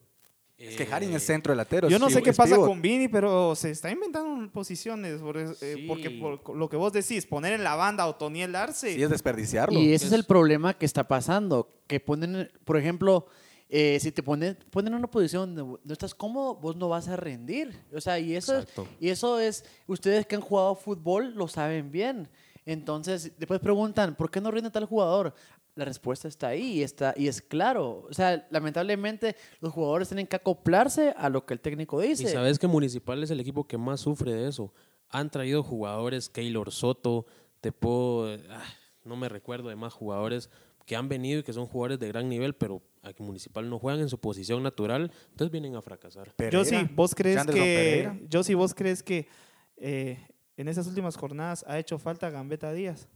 es 0.59 0.75
que 0.77 0.85
Harin 0.91 1.13
Eh, 1.13 1.17
es 1.17 1.23
centro 1.27 1.53
delantero. 1.53 1.89
Yo 1.89 1.99
no 1.99 2.09
sé 2.09 2.23
qué 2.23 2.33
pasa 2.33 2.55
pivot. 2.55 2.67
con 2.69 2.81
Vini, 2.81 3.09
pero 3.09 3.55
se 3.55 3.71
está 3.71 3.91
inventando 3.91 4.51
posiciones. 4.51 5.21
por 5.21 5.37
eh, 5.37 5.49
Sí. 5.55 5.85
Porque 5.87 6.11
por 6.11 6.57
lo 6.57 6.69
que 6.71 6.77
vos 6.77 6.93
decís, 6.95 7.27
poner 7.27 7.53
en 7.53 7.63
la 7.65 7.75
banda 7.75 8.05
a 8.05 8.07
Otoniel 8.07 8.55
Arce. 8.57 8.95
Sí, 8.95 9.03
es 9.03 9.11
desperdiciarlo. 9.11 9.79
Y 9.79 9.93
ese 9.93 10.07
es 10.07 10.13
Es- 10.13 10.19
el 10.19 10.25
problema 10.25 10.73
que 10.75 10.87
está 10.87 11.07
pasando. 11.07 11.69
Que 11.87 12.01
ponen, 12.01 12.51
por 12.65 12.79
ejemplo, 12.79 13.27
eh, 13.69 13.99
si 14.01 14.13
te 14.13 14.23
ponen, 14.23 14.57
ponen 14.71 14.93
en 14.95 14.99
una 15.01 15.11
posición 15.11 15.55
donde 15.55 15.79
no 15.85 15.93
estás 15.93 16.15
cómodo, 16.15 16.55
vos 16.55 16.75
no 16.77 16.89
vas 16.89 17.09
a 17.09 17.17
rendir. 17.17 17.77
O 17.93 18.01
sea, 18.01 18.19
y 18.19 18.35
eso, 18.35 18.59
es, 18.61 18.67
y 18.99 19.11
eso 19.11 19.39
es, 19.39 19.63
ustedes 19.87 20.25
que 20.25 20.37
han 20.37 20.41
jugado 20.41 20.75
fútbol 20.75 21.35
lo 21.35 21.49
saben 21.49 21.91
bien. 21.93 22.29
Entonces, 22.67 23.33
después 23.39 23.61
preguntan, 23.61 24.17
¿por 24.17 24.31
qué 24.31 24.41
no 24.41 24.51
rinde 24.51 24.71
tal 24.71 24.85
jugador? 24.85 25.33
La 25.77 25.85
respuesta 25.85 26.27
está 26.27 26.49
ahí 26.49 26.79
y, 26.79 26.83
está, 26.83 27.15
y 27.17 27.29
es 27.29 27.41
claro. 27.41 28.07
O 28.11 28.13
sea, 28.13 28.47
lamentablemente 28.51 29.37
los 29.61 29.73
jugadores 29.73 30.09
tienen 30.09 30.27
que 30.27 30.37
acoplarse 30.37 31.15
a 31.17 31.29
lo 31.29 31.47
que 31.47 31.55
el 31.55 31.61
técnico 31.61 32.03
Y 32.03 32.09
dice. 32.09 32.29
sabes 32.29 32.59
que 32.59 32.67
Municipal 32.67 33.23
es 33.23 33.31
el 33.31 33.39
equipo 33.39 33.67
que 33.69 33.79
más 33.79 34.01
sufre 34.01 34.35
de 34.35 34.49
eso. 34.49 34.75
Han 35.11 35.31
traído 35.31 35.63
jugadores, 35.63 36.29
Keylor 36.29 36.73
Soto, 36.73 37.27
te 37.61 37.71
puedo, 37.71 38.37
ah, 38.51 38.65
no 39.05 39.17
me 39.17 39.29
recuerdo 39.29 39.69
de 39.69 39.77
más 39.77 39.93
jugadores 39.93 40.51
que 40.87 40.97
han 40.97 41.09
venido 41.09 41.41
y 41.41 41.43
que 41.43 41.53
son 41.53 41.67
jugadores 41.67 41.99
de 42.01 42.09
gran 42.09 42.29
nivel, 42.29 42.55
pero 42.55 42.83
aquí 43.03 43.23
Municipal 43.23 43.69
no 43.69 43.79
juegan 43.79 44.01
en 44.01 44.09
su 44.09 44.19
posición 44.19 44.63
natural, 44.63 45.13
entonces 45.31 45.53
vienen 45.53 45.77
a 45.77 45.83
fracasar. 45.83 46.33
Yo 46.51 46.65
sí, 46.65 46.77
vos 46.95 47.15
crees 47.15 47.45
que. 47.45 47.53
Pereira. 47.53 48.19
Yo 48.29 48.43
sí, 48.43 48.55
vos 48.55 48.75
crees 48.75 49.03
que 49.03 49.29
eh, 49.77 50.19
en 50.57 50.69
esas 50.69 50.87
últimas 50.87 51.17
jornadas 51.17 51.65
ha 51.69 51.79
hecho 51.79 51.99
falta 51.99 52.31
Gambetta 52.31 52.73
Díaz. 52.73 53.09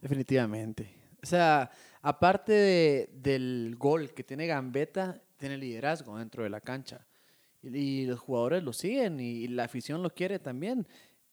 Definitivamente. 0.00 0.92
O 1.22 1.26
sea, 1.26 1.70
aparte 2.02 2.52
de- 2.52 3.10
del 3.14 3.76
gol 3.78 4.12
que 4.14 4.24
tiene 4.24 4.46
Gambetta, 4.46 5.22
tiene 5.36 5.56
liderazgo 5.58 6.16
dentro 6.18 6.42
de 6.42 6.50
la 6.50 6.60
cancha. 6.60 7.06
Y, 7.62 7.76
y 7.76 8.06
los 8.06 8.18
jugadores 8.18 8.62
lo 8.62 8.72
siguen 8.72 9.20
y, 9.20 9.46
la 9.48 9.64
afición 9.64 10.02
lo 10.02 10.10
quiere 10.10 10.38
también. 10.38 10.88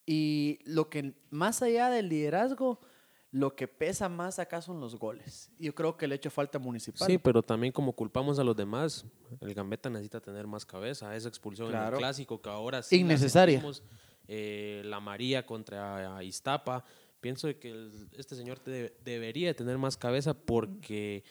Y 0.05 0.59
lo 0.65 0.89
que, 0.89 1.13
más 1.29 1.61
allá 1.61 1.89
del 1.89 2.09
liderazgo, 2.09 2.79
lo 3.31 3.55
que 3.55 3.67
pesa 3.67 4.07
más 4.09 4.39
acá 4.39 4.61
son 4.61 4.79
los 4.79 4.95
goles. 4.97 5.49
Y 5.59 5.65
yo 5.65 5.75
creo 5.75 5.97
que 5.97 6.07
le 6.07 6.15
ha 6.15 6.17
hecho 6.17 6.29
falta 6.29 6.59
municipal. 6.59 7.07
Sí, 7.07 7.17
pero 7.17 7.41
también 7.43 7.71
como 7.73 7.93
culpamos 7.93 8.39
a 8.39 8.43
los 8.43 8.55
demás, 8.55 9.05
el 9.41 9.53
Gambetta 9.53 9.89
necesita 9.89 10.19
tener 10.21 10.47
más 10.47 10.65
cabeza. 10.65 11.15
Esa 11.15 11.27
expulsión 11.29 11.67
en 11.67 11.71
Claro. 11.73 11.95
el 11.97 11.99
clásico 11.99 12.41
que 12.41 12.49
ahora 12.49 12.81
sí 12.81 12.95
la 12.97 13.01
Innecesaria. 13.01 13.55
sentimos, 13.61 13.83
eh, 14.27 14.81
la 14.85 14.99
María 14.99 15.45
contra 15.45 16.23
Iztapa. 16.23 16.83
Pienso 17.19 17.47
que 17.59 17.89
este 18.17 18.35
señor 18.35 18.61
debería 18.63 19.47
de 19.47 19.53
tener 19.53 19.77
más 19.77 19.97
cabeza 19.97 20.33
porque 20.33 21.23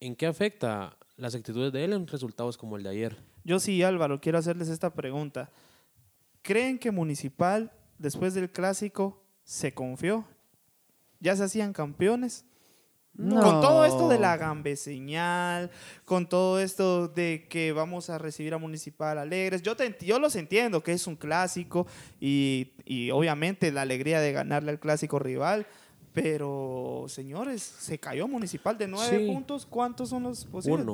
¿en 0.00 0.14
qué 0.14 0.26
afecta 0.26 0.96
las 1.16 1.34
actitudes 1.34 1.72
de 1.72 1.84
él 1.84 1.92
en 1.92 2.06
resultados 2.06 2.56
como 2.56 2.76
el 2.76 2.82
de 2.82 2.90
ayer? 2.90 3.16
Yo 3.42 3.58
sí, 3.58 3.82
Álvaro, 3.82 4.20
quiero 4.20 4.38
hacerles 4.38 4.68
esta 4.68 4.94
pregunta. 4.94 5.50
¿Creen 6.42 6.78
que 6.78 6.90
Municipal, 6.90 7.72
después 7.98 8.34
del 8.34 8.50
clásico, 8.50 9.24
se 9.44 9.74
confió, 9.74 10.26
ya 11.20 11.36
se 11.36 11.44
hacían 11.44 11.72
campeones. 11.72 12.44
No. 13.16 13.40
Con 13.40 13.60
todo 13.60 13.84
esto 13.84 14.08
de 14.08 14.18
la 14.18 14.36
gambe 14.36 14.74
señal, 14.74 15.70
con 16.04 16.28
todo 16.28 16.58
esto 16.58 17.06
de 17.06 17.46
que 17.48 17.70
vamos 17.72 18.10
a 18.10 18.18
recibir 18.18 18.54
a 18.54 18.58
Municipal 18.58 19.18
Alegres, 19.18 19.62
yo, 19.62 19.76
te, 19.76 19.96
yo 20.04 20.18
los 20.18 20.34
entiendo 20.34 20.82
que 20.82 20.92
es 20.92 21.06
un 21.06 21.14
clásico 21.14 21.86
y, 22.20 22.72
y 22.84 23.10
obviamente 23.12 23.70
la 23.70 23.82
alegría 23.82 24.20
de 24.20 24.32
ganarle 24.32 24.72
al 24.72 24.80
clásico 24.80 25.20
rival, 25.20 25.64
pero 26.12 27.04
señores, 27.08 27.62
se 27.62 27.98
cayó 27.98 28.26
Municipal 28.28 28.76
de 28.78 28.88
nueve 28.88 29.18
Sí. 29.18 29.26
puntos, 29.32 29.66
¿cuántos 29.66 30.08
son 30.08 30.24
los 30.24 30.44
posibles? 30.46 30.82
Uno. 30.82 30.92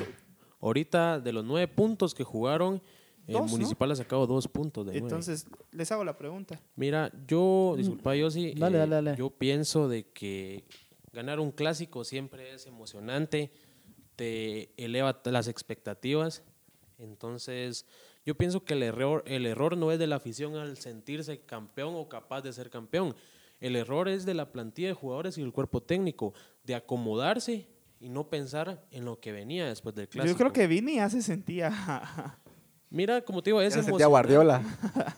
Ahorita, 0.60 1.20
de 1.20 1.32
los 1.32 1.44
nueve 1.44 1.68
puntos 1.68 2.14
que 2.14 2.24
jugaron, 2.24 2.82
el 3.26 3.34
¿no? 3.34 3.44
Municipal 3.46 3.90
ha 3.92 3.96
sacado 3.96 4.26
dos 4.26 4.46
puntos 4.48 4.84
de 4.84 4.92
nueve. 4.92 5.06
Entonces, 5.06 5.46
les 5.72 5.90
hago 5.92 6.04
la 6.04 6.18
pregunta. 6.18 6.60
Mira, 6.76 7.10
yo, 7.26 7.74
disculpa, 7.76 8.14
yo 8.14 8.30
sí. 8.30 8.52
Dale, 8.58 8.76
dale, 8.78 8.94
dale. 8.96 9.16
Yo 9.16 9.30
pienso 9.30 9.88
de 9.88 10.04
que 10.10 10.64
ganar 11.12 11.40
un 11.40 11.52
clásico 11.52 12.04
siempre 12.04 12.54
es 12.54 12.66
emocionante, 12.66 13.52
te 14.16 14.70
eleva 14.76 15.20
las 15.24 15.48
expectativas. 15.48 16.42
Entonces, 16.98 17.86
yo 18.26 18.36
pienso 18.36 18.64
que 18.64 18.74
el 18.74 18.82
error, 18.82 19.22
el 19.26 19.46
error 19.46 19.76
no 19.76 19.90
es 19.92 19.98
de 19.98 20.06
la 20.06 20.16
afición 20.16 20.56
al 20.56 20.76
sentirse 20.76 21.40
campeón 21.40 21.94
o 21.96 22.08
capaz 22.08 22.42
de 22.42 22.52
ser 22.52 22.70
campeón. 22.70 23.16
El 23.60 23.76
error 23.76 24.08
es 24.08 24.24
de 24.26 24.34
la 24.34 24.52
plantilla 24.52 24.88
de 24.88 24.94
jugadores 24.94 25.38
y 25.38 25.42
el 25.42 25.52
cuerpo 25.52 25.82
técnico, 25.82 26.34
de 26.64 26.74
acomodarse 26.74 27.68
y 28.00 28.08
no 28.08 28.28
pensar 28.28 28.86
en 28.90 29.04
lo 29.04 29.20
que 29.20 29.32
venía 29.32 29.66
después 29.66 29.94
del 29.94 30.08
clásico. 30.08 30.32
Yo 30.32 30.38
creo 30.38 30.52
que 30.52 30.66
Vini 30.66 30.96
ya 30.96 31.08
se 31.08 31.22
sentía. 31.22 32.38
Mira, 32.90 33.20
como 33.22 33.40
te 33.40 33.50
digo, 33.50 33.62
es 33.62 33.74
emocionante. 33.74 34.04
Guardiola. 34.06 34.62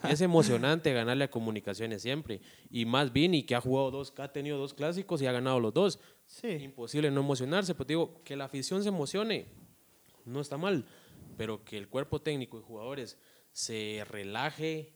Es 0.08 0.20
emocionante 0.20 0.92
ganarle 0.92 1.24
a 1.24 1.30
Comunicaciones 1.30 2.02
siempre. 2.02 2.42
Y 2.70 2.85
más 2.85 3.12
Vini, 3.12 3.44
que 3.44 3.54
ha 3.54 3.62
jugado 3.62 3.90
dos, 3.90 4.12
que 4.12 4.20
ha 4.20 4.30
tenido 4.30 4.58
dos 4.58 4.74
clásicos 4.74 5.22
y 5.22 5.26
ha 5.26 5.32
ganado 5.32 5.58
los 5.58 5.72
dos. 5.72 5.98
Sí. 6.26 6.48
Imposible 6.48 7.11
no 7.11 7.20
emocionarse. 7.20 7.74
Pero 7.74 7.87
te 7.87 7.92
digo, 7.94 8.20
que 8.24 8.37
la 8.37 8.44
afición 8.44 8.82
se 8.82 8.90
emocione, 8.90 9.46
no 10.26 10.42
está 10.42 10.58
mal. 10.58 10.85
Pero 11.38 11.64
que 11.64 11.78
el 11.78 11.88
cuerpo 11.88 12.20
técnico 12.20 12.58
y 12.58 12.62
jugadores 12.62 13.16
se 13.52 14.04
relaje 14.06 14.92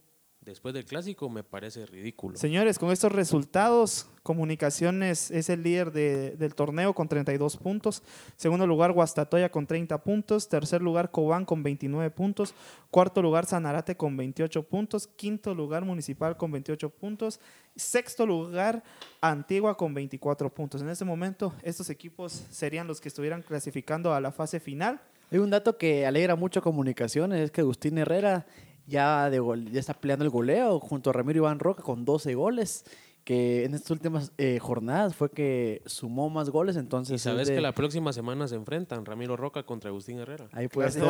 después 0.47 0.73
del 0.73 0.85
clásico 0.85 1.29
me 1.29 1.43
parece 1.43 1.85
ridículo. 1.87 2.37
Señores, 2.39 2.79
con 2.79 2.91
estos 2.91 3.13
resultados, 3.13 4.09
Comunicaciones 4.23 5.31
es 5.31 5.49
el 5.51 5.63
líder 5.63 5.93
de- 5.93 6.33
del 6.37 6.55
torneo 6.57 6.95
con 6.95 7.07
32 7.07 7.57
puntos. 7.57 8.03
Segundo 8.37 8.67
lugar, 8.67 8.91
Guastatoya 8.91 9.51
con 9.51 9.69
30 9.69 10.03
puntos. 10.03 10.49
Tercer 10.49 10.83
lugar, 10.83 11.13
Cobán 11.13 11.45
con 11.45 11.63
29 11.63 12.11
puntos. 12.11 12.53
Cuarto 12.91 13.23
lugar, 13.23 13.47
Sanarate 13.47 13.97
con 13.97 14.17
28 14.17 14.65
puntos. 14.65 15.07
Quinto 15.07 15.55
lugar, 15.55 15.85
Municipal 15.85 16.37
con 16.37 16.51
28 16.51 16.91
puntos. 16.91 17.39
Sexto 17.77 18.27
lugar, 18.27 18.83
Antigua 19.21 19.77
con 19.77 19.95
24 19.95 20.53
puntos. 20.53 20.83
En 20.83 20.89
este 20.89 21.05
momento, 21.05 21.53
estos 21.63 21.89
equipos 21.89 22.33
serían 22.51 22.89
los 22.89 23.01
que 23.01 23.09
estuvieran 23.09 23.43
clasificando 23.43 24.13
a 24.13 24.21
la 24.21 24.33
fase 24.33 24.59
final. 24.59 25.01
Hay 25.31 25.39
un 25.39 25.51
dato 25.51 25.77
que 25.77 26.05
alegra 26.07 26.35
mucho 26.37 26.61
a 26.61 26.63
comunicaciones, 26.63 27.41
es 27.41 27.51
que 27.53 27.61
Agustín 27.61 27.99
Herrera 27.99 28.47
ya, 28.87 29.29
de 29.31 29.38
gol- 29.40 29.70
ya 29.70 29.81
está 29.81 29.94
peleando 29.94 30.25
el 30.25 30.31
goleo 30.31 30.79
junto 30.81 31.11
a 31.11 31.12
Ramiro 31.12 31.38
Iván 31.38 31.59
Roca 31.59 31.83
con 31.83 32.05
12 32.05 32.35
goles, 32.35 32.85
que 33.25 33.64
en 33.64 33.75
estas 33.75 33.90
últimas 33.90 34.31
eh, 34.38 34.61
jornadas 34.61 35.16
fue 35.16 35.31
que 35.33 35.83
sumó 35.85 36.31
más 36.31 36.49
goles, 36.51 36.77
entonces... 36.77 37.11
Y 37.12 37.14
es 37.16 37.22
sabes 37.22 37.49
de- 37.49 37.57
que 37.57 37.61
la 37.61 37.72
próxima 37.72 38.12
semana 38.12 38.46
se 38.46 38.55
enfrentan 38.55 39.05
Ramiro 39.05 39.37
Roca 39.37 39.64
contra 39.64 39.90
Agustín 39.90 40.18
Herrera. 40.20 40.49
Ahí 40.53 40.68
puede 40.68 40.92
ser 40.92 41.03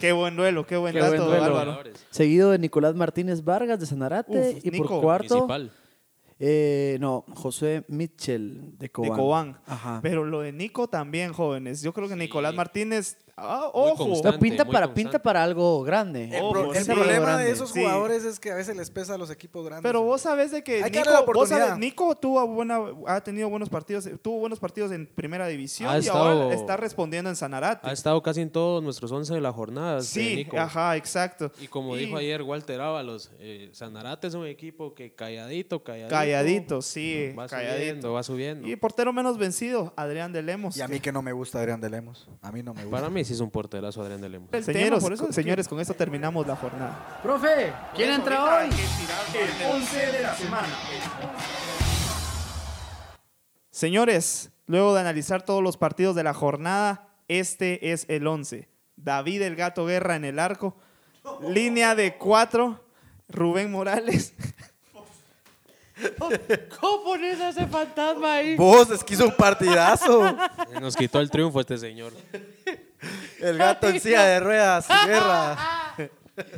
qué 0.00 0.12
buen 0.12 0.34
duelo, 0.36 0.66
qué 0.66 0.76
buen 0.78 0.94
Qué 0.94 1.00
dato, 1.00 1.26
buen 1.26 1.38
duelo. 1.44 1.78
Seguido 2.10 2.50
de 2.52 2.58
Nicolás 2.58 2.94
Martínez 2.94 3.44
Vargas 3.44 3.78
de 3.78 3.84
Sanarate 3.86 4.54
Uf, 4.56 4.64
y 4.64 4.70
Nico. 4.70 4.88
por 4.88 5.02
cuarto, 5.02 5.46
eh, 6.44 6.96
no, 7.00 7.24
José 7.34 7.84
Mitchell 7.88 8.72
de 8.72 8.86
de 8.86 8.88
Cobán. 8.90 9.16
Cobán. 9.18 9.58
Ajá. 9.66 10.00
Pero 10.02 10.24
lo 10.24 10.40
de 10.40 10.52
Nico 10.52 10.88
también, 10.88 11.32
jóvenes. 11.32 11.82
Yo 11.82 11.92
creo 11.92 12.08
que 12.08 12.14
Sí. 12.14 12.20
Nicolás 12.20 12.54
Martínez, 12.54 13.18
ah, 13.36 13.70
Muy 13.74 13.82
ojo, 13.90 14.08
constante. 14.08 14.38
pinta, 14.38 14.64
muy 14.64 14.72
para, 14.72 14.86
constante. 14.86 14.94
pinta 15.10 15.22
para 15.22 15.42
algo 15.44 15.82
grande. 15.82 16.24
El, 16.36 16.42
Ojo, 16.42 16.52
pro- 16.52 16.74
el 16.74 16.84
sí. 16.84 16.90
problema 16.92 17.20
grande. 17.26 17.44
de 17.44 17.50
esos 17.50 17.70
Sí. 17.70 17.80
jugadores 17.80 18.24
es 18.24 18.38
que 18.40 18.50
a 18.52 18.54
veces 18.54 18.76
les 18.76 18.90
pesa 18.90 19.14
a 19.14 19.18
los 19.18 19.30
equipos 19.30 19.64
grandes. 19.64 19.82
pero 19.82 20.02
vos 20.02 20.20
sabés 20.20 20.50
de 20.50 20.62
que 20.62 20.82
Hay 20.84 20.90
que 20.90 20.98
Nico, 21.00 21.10
la 21.10 21.20
vos 21.22 21.48
sabés. 21.48 21.78
Nico 21.78 22.14
tuvo 22.16 22.46
buena, 22.46 22.80
ha 23.06 23.20
tenido 23.22 23.48
buenos 23.48 23.68
partidos, 23.68 24.08
tuvo 24.22 24.38
buenos 24.38 24.58
partidos 24.60 24.92
en 24.92 25.06
primera 25.06 25.46
división 25.46 25.88
Ha 25.90 25.98
y 25.98 26.08
ahora 26.08 26.54
está 26.54 26.76
respondiendo 26.76 27.30
en 27.30 27.36
Sanarate. 27.36 27.88
Ha 27.88 27.92
estado 27.92 28.22
casi 28.22 28.40
en 28.40 28.50
todos 28.50 28.82
nuestros 28.82 29.10
11 29.12 29.34
de 29.34 29.40
la 29.40 29.52
jornada. 29.52 29.98
este, 29.98 30.20
sí, 30.20 30.36
Nico. 30.36 30.58
ajá, 30.58 30.96
exacto. 30.96 31.50
Y 31.60 31.68
como 31.68 31.96
Y 31.96 32.00
dijo 32.00 32.16
ayer 32.16 32.42
Walter 32.42 32.80
Ábalos, 32.80 33.30
eh, 33.38 33.70
Sanarate 33.72 34.26
es 34.26 34.34
un 34.34 34.46
equipo 34.46 34.94
que 34.94 35.12
calladito, 35.14 35.82
calladito. 35.82 36.10
Calladito, 36.14 36.82
sí, 36.82 37.32
Va 37.38 37.46
calladito. 37.48 37.76
subiendo, 37.78 38.12
va 38.12 38.22
subiendo. 38.22 38.68
Y 38.68 38.76
portero 38.76 39.12
menos 39.12 39.38
vencido, 39.38 39.92
Adrián 39.96 40.32
de 40.32 40.42
Lemos. 40.42 40.76
Y 40.76 40.82
a 40.82 40.88
mí 40.88 41.00
que 41.00 41.12
no 41.12 41.22
me 41.22 41.32
gusta 41.32 41.58
Adrián 41.58 41.80
de 41.80 41.90
Lemos. 41.90 42.28
A 42.40 42.52
mí 42.52 42.62
no 42.62 42.74
me 42.74 42.82
gusta. 42.84 42.96
Para 42.98 43.10
mí 43.10 43.21
es 43.30 43.40
un 43.40 43.50
porterazo 43.50 44.02
Adrián 44.02 44.20
de 44.20 44.28
Lemos. 44.28 44.48
El 44.52 44.64
tema, 44.64 44.78
Señores, 44.78 45.02
por 45.02 45.12
eso 45.12 45.28
es 45.28 45.34
señores, 45.34 45.68
con 45.68 45.80
esto 45.80 45.94
terminamos 45.94 46.46
la 46.46 46.56
jornada. 46.56 47.20
Profe, 47.22 47.72
¿quién 47.94 48.10
entra 48.10 48.44
hoy? 48.44 48.70
El 49.34 49.66
11 49.74 50.06
de 50.12 50.22
la 50.22 50.34
semana. 50.34 50.68
Señores, 53.70 54.50
luego 54.66 54.94
de 54.94 55.00
analizar 55.00 55.42
todos 55.42 55.62
los 55.62 55.76
partidos 55.76 56.16
de 56.16 56.24
la 56.24 56.34
jornada, 56.34 57.08
este 57.28 57.92
es 57.92 58.06
el 58.08 58.26
11. 58.26 58.68
David 58.96 59.42
el 59.42 59.56
Gato 59.56 59.86
Guerra 59.86 60.16
en 60.16 60.24
el 60.24 60.38
arco. 60.38 60.76
Línea 61.48 61.94
de 61.94 62.16
cuatro. 62.16 62.84
Rubén 63.28 63.70
Morales. 63.70 64.34
¿Cómo 66.80 67.04
pones 67.04 67.40
a 67.40 67.50
ese 67.50 67.66
fantasma 67.66 68.34
ahí? 68.34 68.56
Vos, 68.56 68.90
es 68.90 69.04
que 69.04 69.14
hizo 69.14 69.26
un 69.26 69.36
partidazo. 69.36 70.36
Nos 70.80 70.96
quitó 70.96 71.20
el 71.20 71.30
triunfo 71.30 71.60
este 71.60 71.78
señor. 71.78 72.12
El 73.40 73.58
gato 73.58 73.88
en 73.88 74.00
silla 74.00 74.24
de 74.24 74.40
ruedas, 74.40 74.86
guerra. 75.06 75.56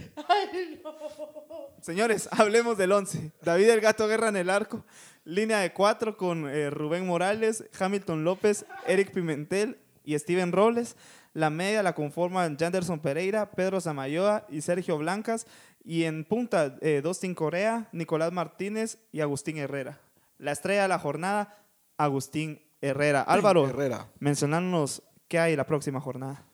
Señores, 1.80 2.28
hablemos 2.30 2.78
del 2.78 2.92
11. 2.92 3.33
David 3.42 3.70
el 3.70 3.80
Gato 3.80 4.07
Guerra 4.07 4.28
en 4.28 4.37
el 4.37 4.50
arco. 4.50 4.85
Línea 5.24 5.59
de 5.59 5.72
cuatro 5.72 6.16
con 6.16 6.48
eh, 6.48 6.70
Rubén 6.70 7.07
Morales, 7.07 7.64
Hamilton 7.78 8.24
López, 8.24 8.64
Eric 8.87 9.12
Pimentel 9.12 9.78
y 10.04 10.18
Steven 10.18 10.52
Robles. 10.52 10.96
La 11.33 11.50
media 11.50 11.83
la 11.83 11.94
conforman 11.94 12.57
Janderson 12.57 13.00
Pereira, 13.00 13.50
Pedro 13.50 13.80
Samayoa 13.80 14.46
y 14.48 14.61
Sergio 14.61 14.98
Blancas. 14.98 15.46
Y 15.85 16.04
en 16.04 16.24
punta, 16.24 16.76
eh, 16.80 17.00
Dustin 17.02 17.35
Corea, 17.35 17.88
Nicolás 17.92 18.33
Martínez 18.33 18.98
y 19.12 19.20
Agustín 19.20 19.59
Herrera. 19.59 19.98
La 20.38 20.52
estrella 20.52 20.83
de 20.83 20.88
la 20.88 20.98
jornada, 20.98 21.59
Agustín 21.98 22.62
Herrera. 22.80 23.22
Álvaro, 23.22 23.68
Herrera. 23.68 24.09
mencionarnos 24.20 25.02
qué 25.28 25.38
hay 25.38 25.56
la 25.56 25.66
próxima 25.66 26.00
jornada. 26.00 26.44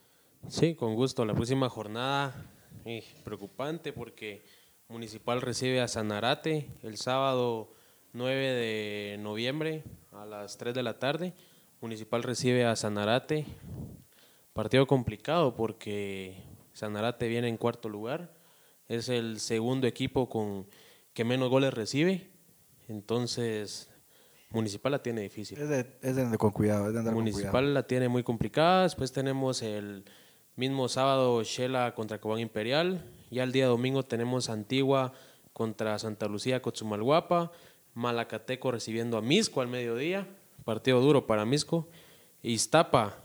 Sí, 0.49 0.75
con 0.75 0.95
gusto. 0.95 1.25
La 1.25 1.35
próxima 1.35 1.69
jornada, 1.69 2.35
eh, 2.85 3.05
preocupante 3.25 3.93
porque 3.93 4.43
Municipal 4.89 5.41
recibe 5.41 5.81
a 5.81 5.89
Sanarate 5.89 6.69
el 6.83 6.97
sábado 6.97 7.73
9 8.13 8.37
de 8.37 9.19
noviembre 9.21 9.85
a 10.13 10.27
las 10.27 10.57
3 10.57 10.75
de 10.75 10.83
la 10.83 10.99
tarde. 10.99 11.35
Municipal 11.81 12.23
recibe 12.23 12.65
a 12.65 12.75
Sanarate. 12.75 13.47
Partido 14.53 14.87
complicado 14.87 15.55
porque 15.55 16.43
Sanarate 16.73 17.29
viene 17.29 17.49
en 17.49 17.57
cuarto 17.57 17.89
lugar. 17.89 18.33
Es 18.89 19.09
el 19.09 19.39
segundo 19.39 19.87
equipo 19.87 20.29
con 20.29 20.67
que 21.13 21.25
menos 21.25 21.51
goles 21.51 21.73
recibe. 21.73 22.31
Entonces, 22.89 23.90
Municipal 24.51 24.93
la 24.93 25.03
tiene 25.03 25.21
difícil. 25.23 25.59
Es 25.61 25.69
de, 25.69 25.87
es 26.03 26.17
de 26.17 26.23
andar 26.23 26.39
con 26.39 26.51
cuidado, 26.51 26.89
es 26.89 26.93
de 26.93 26.99
andar 26.99 27.15
con 27.15 27.23
Municipal 27.23 27.51
cuidado. 27.51 27.69
la 27.73 27.83
tiene 27.87 28.09
muy 28.09 28.23
complicada. 28.23 28.83
Después 28.83 29.13
tenemos 29.13 29.63
el 29.63 30.05
mismo 30.57 30.89
sábado 30.89 31.43
Shela 31.45 31.95
contra 31.95 32.21
Cobán 32.21 32.41
Imperial. 32.41 33.05
Ya 33.31 33.45
el 33.45 33.53
día 33.53 33.67
domingo 33.67 34.03
tenemos 34.05 34.51
Antigua 34.51 35.13
contra 35.53 35.99
Santa 35.99 36.27
Lucía 36.27 36.61
Cotzumalguapa. 36.63 37.53
Malacateco 37.95 38.71
recibiendo 38.73 39.17
a 39.19 39.23
Misco 39.23 39.61
al 39.61 39.69
mediodía. 39.69 40.27
Partido 40.65 41.01
duro 41.01 41.27
para 41.27 41.45
Misco. 41.45 41.89
Iztapa 42.43 43.17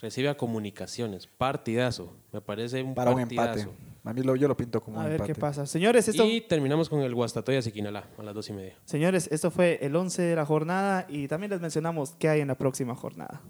recibe 0.00 0.28
a 0.30 0.36
Comunicaciones. 0.36 1.26
Partidazo. 1.26 2.14
Me 2.32 2.40
parece 2.40 2.82
un 2.82 2.94
Para 2.94 3.10
un 3.10 3.18
partidazo. 3.20 3.60
empate. 3.70 3.91
A 4.04 4.12
mí 4.12 4.22
lo, 4.22 4.34
yo 4.34 4.48
lo 4.48 4.56
pinto 4.56 4.80
como 4.80 4.98
A 4.98 5.04
un 5.04 5.06
ver 5.06 5.12
empate. 5.14 5.32
qué 5.34 5.40
pasa. 5.40 5.64
Señores, 5.64 6.08
esto... 6.08 6.24
Y 6.24 6.40
terminamos 6.40 6.88
con 6.88 7.00
el 7.02 7.14
Guastatoya 7.14 7.62
Siquinalá 7.62 8.08
a 8.18 8.22
las 8.22 8.34
dos 8.34 8.48
y 8.48 8.52
media. 8.52 8.76
Señores, 8.84 9.28
esto 9.30 9.50
fue 9.50 9.78
el 9.80 9.94
11 9.94 10.22
de 10.22 10.34
la 10.36 10.44
jornada 10.44 11.06
y 11.08 11.28
también 11.28 11.50
les 11.50 11.60
mencionamos 11.60 12.14
qué 12.18 12.28
hay 12.28 12.40
en 12.40 12.48
la 12.48 12.56
próxima 12.56 12.96
jornada. 12.96 13.40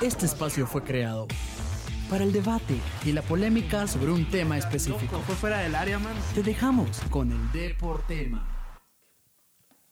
Este 0.00 0.24
espacio 0.24 0.66
fue 0.66 0.82
creado 0.82 1.28
para 2.08 2.24
el 2.24 2.32
debate 2.32 2.74
y 3.04 3.12
la 3.12 3.22
polémica 3.22 3.86
sobre 3.86 4.12
un 4.12 4.28
tema 4.30 4.56
específico. 4.56 5.18
Fue 5.26 5.34
fuera 5.34 5.58
del 5.60 5.74
área, 5.74 5.98
man. 5.98 6.14
Te 6.34 6.42
dejamos 6.42 7.00
con 7.10 7.30
el 7.30 7.52
Deportema. 7.52 8.48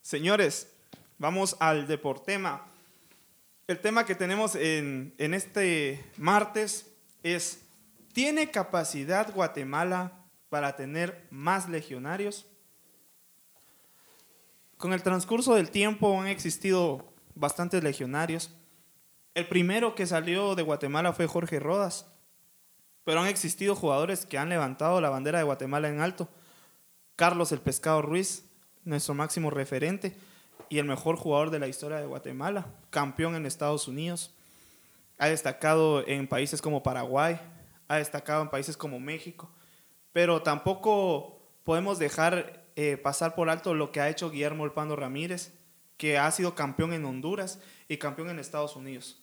Señores, 0.00 0.72
vamos 1.18 1.56
al 1.60 1.86
deportema. 1.86 2.66
El 3.66 3.78
tema 3.78 4.04
que 4.04 4.14
tenemos 4.14 4.54
en, 4.56 5.14
en 5.18 5.34
este 5.34 6.04
martes 6.16 6.90
es, 7.22 7.60
¿tiene 8.12 8.50
capacidad 8.50 9.32
Guatemala 9.32 10.12
para 10.48 10.76
tener 10.76 11.26
más 11.30 11.68
legionarios? 11.68 12.46
Con 14.76 14.92
el 14.92 15.02
transcurso 15.02 15.54
del 15.54 15.70
tiempo 15.70 16.20
han 16.20 16.28
existido 16.28 17.12
bastantes 17.34 17.84
legionarios. 17.84 18.50
El 19.34 19.46
primero 19.46 19.94
que 19.94 20.06
salió 20.06 20.54
de 20.54 20.62
Guatemala 20.62 21.12
fue 21.12 21.26
Jorge 21.26 21.60
Rodas, 21.60 22.06
pero 23.04 23.20
han 23.20 23.26
existido 23.26 23.76
jugadores 23.76 24.26
que 24.26 24.38
han 24.38 24.48
levantado 24.48 25.00
la 25.00 25.10
bandera 25.10 25.38
de 25.38 25.44
Guatemala 25.44 25.88
en 25.88 26.00
alto. 26.00 26.28
Carlos 27.16 27.52
el 27.52 27.60
Pescado 27.60 28.00
Ruiz, 28.00 28.44
nuestro 28.84 29.14
máximo 29.14 29.50
referente 29.50 30.16
y 30.70 30.78
el 30.78 30.86
mejor 30.86 31.16
jugador 31.16 31.50
de 31.50 31.58
la 31.58 31.68
historia 31.68 31.98
de 31.98 32.06
Guatemala, 32.06 32.66
campeón 32.88 33.34
en 33.34 33.44
Estados 33.44 33.88
Unidos. 33.88 34.34
Ha 35.18 35.28
destacado 35.28 36.06
en 36.06 36.26
países 36.26 36.62
como 36.62 36.82
Paraguay, 36.82 37.38
ha 37.90 37.96
destacado 37.96 38.40
en 38.40 38.50
países 38.50 38.76
como 38.76 39.00
México, 39.00 39.50
pero 40.12 40.42
tampoco 40.42 41.42
podemos 41.64 41.98
dejar 41.98 42.64
eh, 42.76 42.96
pasar 42.96 43.34
por 43.34 43.50
alto 43.50 43.74
lo 43.74 43.90
que 43.90 44.00
ha 44.00 44.08
hecho 44.08 44.30
Guillermo 44.30 44.64
Elpando 44.64 44.94
Ramírez, 44.94 45.54
que 45.96 46.16
ha 46.16 46.30
sido 46.30 46.54
campeón 46.54 46.92
en 46.92 47.04
Honduras 47.04 47.58
y 47.88 47.96
campeón 47.96 48.30
en 48.30 48.38
Estados 48.38 48.76
Unidos. 48.76 49.20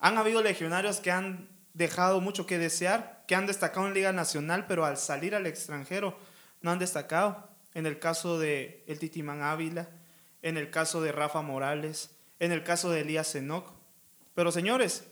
Han 0.00 0.18
habido 0.18 0.42
legionarios 0.42 0.98
que 0.98 1.12
han 1.12 1.50
dejado 1.72 2.20
mucho 2.20 2.46
que 2.46 2.58
desear, 2.58 3.22
que 3.28 3.36
han 3.36 3.46
destacado 3.46 3.86
en 3.86 3.94
Liga 3.94 4.12
Nacional, 4.12 4.66
pero 4.66 4.84
al 4.84 4.96
salir 4.96 5.36
al 5.36 5.46
extranjero 5.46 6.18
no 6.62 6.72
han 6.72 6.80
destacado. 6.80 7.48
En 7.74 7.86
el 7.86 8.00
caso 8.00 8.40
de 8.40 8.82
el 8.88 8.98
Titimán 8.98 9.40
Ávila, 9.40 9.88
en 10.42 10.56
el 10.56 10.70
caso 10.70 11.00
de 11.00 11.12
Rafa 11.12 11.42
Morales, 11.42 12.10
en 12.40 12.50
el 12.50 12.64
caso 12.64 12.90
de 12.90 13.02
Elías 13.02 13.36
Enoch. 13.36 13.72
Pero 14.34 14.50
señores, 14.50 15.04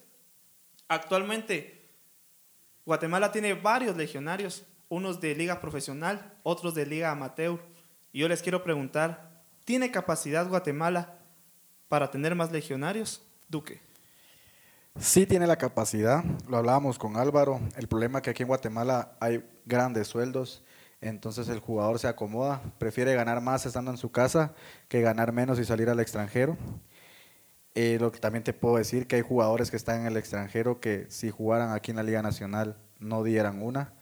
actualmente 0.88 1.77
Guatemala 2.88 3.30
tiene 3.30 3.52
varios 3.52 3.98
legionarios, 3.98 4.64
unos 4.88 5.20
de 5.20 5.34
liga 5.34 5.60
profesional, 5.60 6.32
otros 6.42 6.74
de 6.74 6.86
liga 6.86 7.10
amateur. 7.10 7.60
Y 8.12 8.20
yo 8.20 8.28
les 8.28 8.40
quiero 8.40 8.64
preguntar, 8.64 9.42
¿tiene 9.66 9.90
capacidad 9.90 10.48
Guatemala 10.48 11.18
para 11.88 12.10
tener 12.10 12.34
más 12.34 12.50
legionarios? 12.50 13.20
Duque. 13.46 13.82
Sí 14.98 15.26
tiene 15.26 15.46
la 15.46 15.56
capacidad, 15.56 16.24
lo 16.48 16.56
hablábamos 16.56 16.98
con 16.98 17.18
Álvaro, 17.18 17.60
el 17.76 17.88
problema 17.88 18.20
es 18.20 18.22
que 18.22 18.30
aquí 18.30 18.44
en 18.44 18.48
Guatemala 18.48 19.12
hay 19.20 19.46
grandes 19.66 20.08
sueldos, 20.08 20.64
entonces 21.02 21.50
el 21.50 21.60
jugador 21.60 21.98
se 21.98 22.08
acomoda, 22.08 22.62
prefiere 22.78 23.14
ganar 23.14 23.42
más 23.42 23.66
estando 23.66 23.90
en 23.90 23.98
su 23.98 24.10
casa 24.10 24.54
que 24.88 25.02
ganar 25.02 25.30
menos 25.32 25.58
y 25.58 25.66
salir 25.66 25.90
al 25.90 26.00
extranjero. 26.00 26.56
Eh, 27.74 27.98
lo 28.00 28.10
que 28.12 28.18
también 28.18 28.44
te 28.44 28.52
puedo 28.52 28.76
decir 28.76 29.06
que 29.06 29.16
hay 29.16 29.22
jugadores 29.22 29.70
que 29.70 29.76
están 29.76 30.00
en 30.00 30.06
el 30.06 30.16
extranjero 30.16 30.80
que 30.80 31.06
si 31.10 31.30
jugaran 31.30 31.72
aquí 31.72 31.90
en 31.90 31.96
la 31.98 32.02
Liga 32.02 32.22
Nacional 32.22 32.76
no 32.98 33.22
dieran 33.22 33.62
una. 33.62 33.94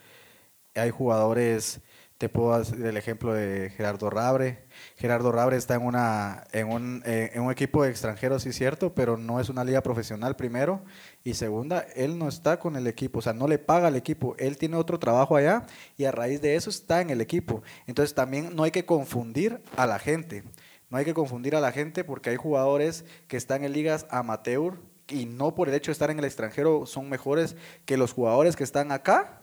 Hay 0.74 0.90
jugadores 0.90 1.80
te 2.18 2.30
puedo 2.30 2.54
hacer 2.54 2.80
el 2.80 2.96
ejemplo 2.96 3.34
de 3.34 3.70
Gerardo 3.76 4.08
Rabre. 4.08 4.64
Gerardo 4.96 5.32
Rabre 5.32 5.58
está 5.58 5.74
en, 5.74 5.82
una, 5.82 6.44
en, 6.52 6.68
un, 6.68 7.02
eh, 7.04 7.30
en 7.34 7.42
un 7.42 7.52
equipo 7.52 7.82
de 7.82 7.90
extranjeros, 7.90 8.42
sí 8.42 8.52
cierto, 8.52 8.94
pero 8.94 9.18
no 9.18 9.38
es 9.38 9.50
una 9.50 9.64
liga 9.64 9.82
profesional 9.82 10.34
primero. 10.34 10.82
Y 11.24 11.34
segunda, 11.34 11.80
él 11.94 12.18
no 12.18 12.28
está 12.28 12.58
con 12.58 12.76
el 12.76 12.86
equipo, 12.86 13.18
o 13.18 13.22
sea, 13.22 13.34
no 13.34 13.46
le 13.48 13.58
paga 13.58 13.88
al 13.88 13.96
equipo. 13.96 14.34
Él 14.38 14.56
tiene 14.56 14.76
otro 14.76 14.98
trabajo 14.98 15.36
allá 15.36 15.66
y 15.98 16.04
a 16.04 16.12
raíz 16.12 16.40
de 16.40 16.56
eso 16.56 16.70
está 16.70 17.02
en 17.02 17.10
el 17.10 17.20
equipo. 17.20 17.62
Entonces 17.86 18.14
también 18.14 18.56
no 18.56 18.62
hay 18.62 18.70
que 18.70 18.86
confundir 18.86 19.60
a 19.76 19.86
la 19.86 19.98
gente. 19.98 20.42
No 20.88 20.98
hay 20.98 21.04
que 21.04 21.14
confundir 21.14 21.56
a 21.56 21.60
la 21.60 21.72
gente 21.72 22.04
porque 22.04 22.30
hay 22.30 22.36
jugadores 22.36 23.04
que 23.28 23.36
están 23.36 23.64
en 23.64 23.72
ligas 23.72 24.06
amateur 24.10 24.80
y 25.08 25.26
no 25.26 25.54
por 25.54 25.68
el 25.68 25.74
hecho 25.74 25.90
de 25.90 25.92
estar 25.92 26.10
en 26.10 26.18
el 26.18 26.24
extranjero 26.24 26.86
son 26.86 27.08
mejores 27.08 27.56
que 27.84 27.96
los 27.96 28.12
jugadores 28.12 28.56
que 28.56 28.64
están 28.64 28.92
acá 28.92 29.42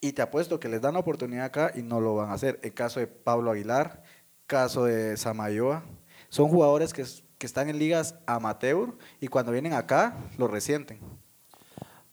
y 0.00 0.12
te 0.12 0.22
apuesto 0.22 0.60
que 0.60 0.68
les 0.68 0.80
dan 0.80 0.94
la 0.94 1.00
oportunidad 1.00 1.46
acá 1.46 1.72
y 1.74 1.82
no 1.82 2.00
lo 2.00 2.14
van 2.14 2.30
a 2.30 2.34
hacer. 2.34 2.60
El 2.62 2.74
caso 2.74 3.00
de 3.00 3.06
Pablo 3.06 3.50
Aguilar, 3.50 4.02
caso 4.46 4.84
de 4.84 5.16
Samayoa, 5.16 5.84
son 6.28 6.48
jugadores 6.48 6.92
que, 6.92 7.04
que 7.38 7.46
están 7.46 7.68
en 7.68 7.78
ligas 7.78 8.16
amateur 8.26 8.96
y 9.20 9.28
cuando 9.28 9.52
vienen 9.52 9.72
acá 9.72 10.16
lo 10.38 10.48
resienten. 10.48 11.00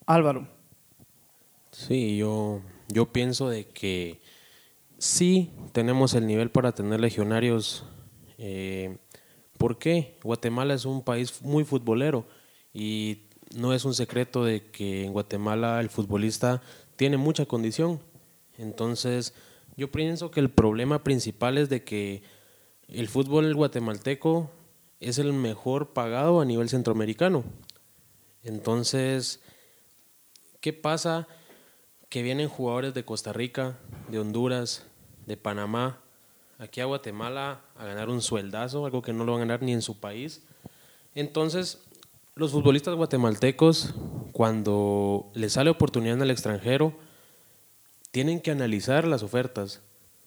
Álvaro. 0.05 0.47
Sí, 1.71 2.17
yo, 2.17 2.61
yo 2.87 3.11
pienso 3.11 3.49
de 3.49 3.67
que 3.67 4.21
sí 4.97 5.51
tenemos 5.71 6.13
el 6.13 6.27
nivel 6.27 6.51
para 6.51 6.71
tener 6.71 6.99
legionarios. 6.99 7.85
Eh, 8.45 8.97
¿Por 9.57 9.77
qué? 9.77 10.17
Guatemala 10.21 10.73
es 10.73 10.83
un 10.83 11.01
país 11.01 11.41
muy 11.43 11.63
futbolero 11.63 12.25
y 12.73 13.21
no 13.55 13.73
es 13.73 13.85
un 13.85 13.93
secreto 13.93 14.43
de 14.43 14.69
que 14.69 15.05
en 15.05 15.13
Guatemala 15.13 15.79
el 15.79 15.89
futbolista 15.89 16.61
tiene 16.97 17.15
mucha 17.15 17.45
condición. 17.45 18.01
Entonces, 18.57 19.33
yo 19.77 19.89
pienso 19.91 20.29
que 20.29 20.41
el 20.41 20.49
problema 20.49 21.05
principal 21.05 21.57
es 21.57 21.69
de 21.69 21.85
que 21.85 22.21
el 22.89 23.07
fútbol 23.07 23.55
guatemalteco 23.55 24.51
es 24.99 25.19
el 25.19 25.31
mejor 25.31 25.93
pagado 25.93 26.41
a 26.41 26.45
nivel 26.45 26.67
centroamericano. 26.67 27.45
Entonces, 28.43 29.39
¿qué 30.59 30.73
pasa? 30.73 31.29
Que 32.09 32.23
vienen 32.23 32.49
jugadores 32.49 32.93
de 32.93 33.05
Costa 33.05 33.31
Rica, 33.31 33.79
de 34.09 34.19
Honduras, 34.19 34.85
de 35.27 35.37
Panamá, 35.37 36.02
aquí 36.63 36.81
a 36.81 36.85
Guatemala 36.85 37.61
a 37.75 37.85
ganar 37.85 38.09
un 38.09 38.21
sueldazo, 38.21 38.85
algo 38.85 39.01
que 39.01 39.13
no 39.13 39.25
lo 39.25 39.33
van 39.33 39.41
a 39.41 39.45
ganar 39.45 39.61
ni 39.61 39.73
en 39.73 39.81
su 39.81 39.99
país. 39.99 40.43
Entonces, 41.13 41.83
los 42.35 42.51
futbolistas 42.51 42.95
guatemaltecos, 42.95 43.93
cuando 44.31 45.29
les 45.35 45.53
sale 45.53 45.69
oportunidad 45.69 46.15
en 46.15 46.23
el 46.23 46.31
extranjero, 46.31 46.93
tienen 48.11 48.41
que 48.41 48.51
analizar 48.51 49.05
las 49.07 49.23
ofertas. 49.23 49.81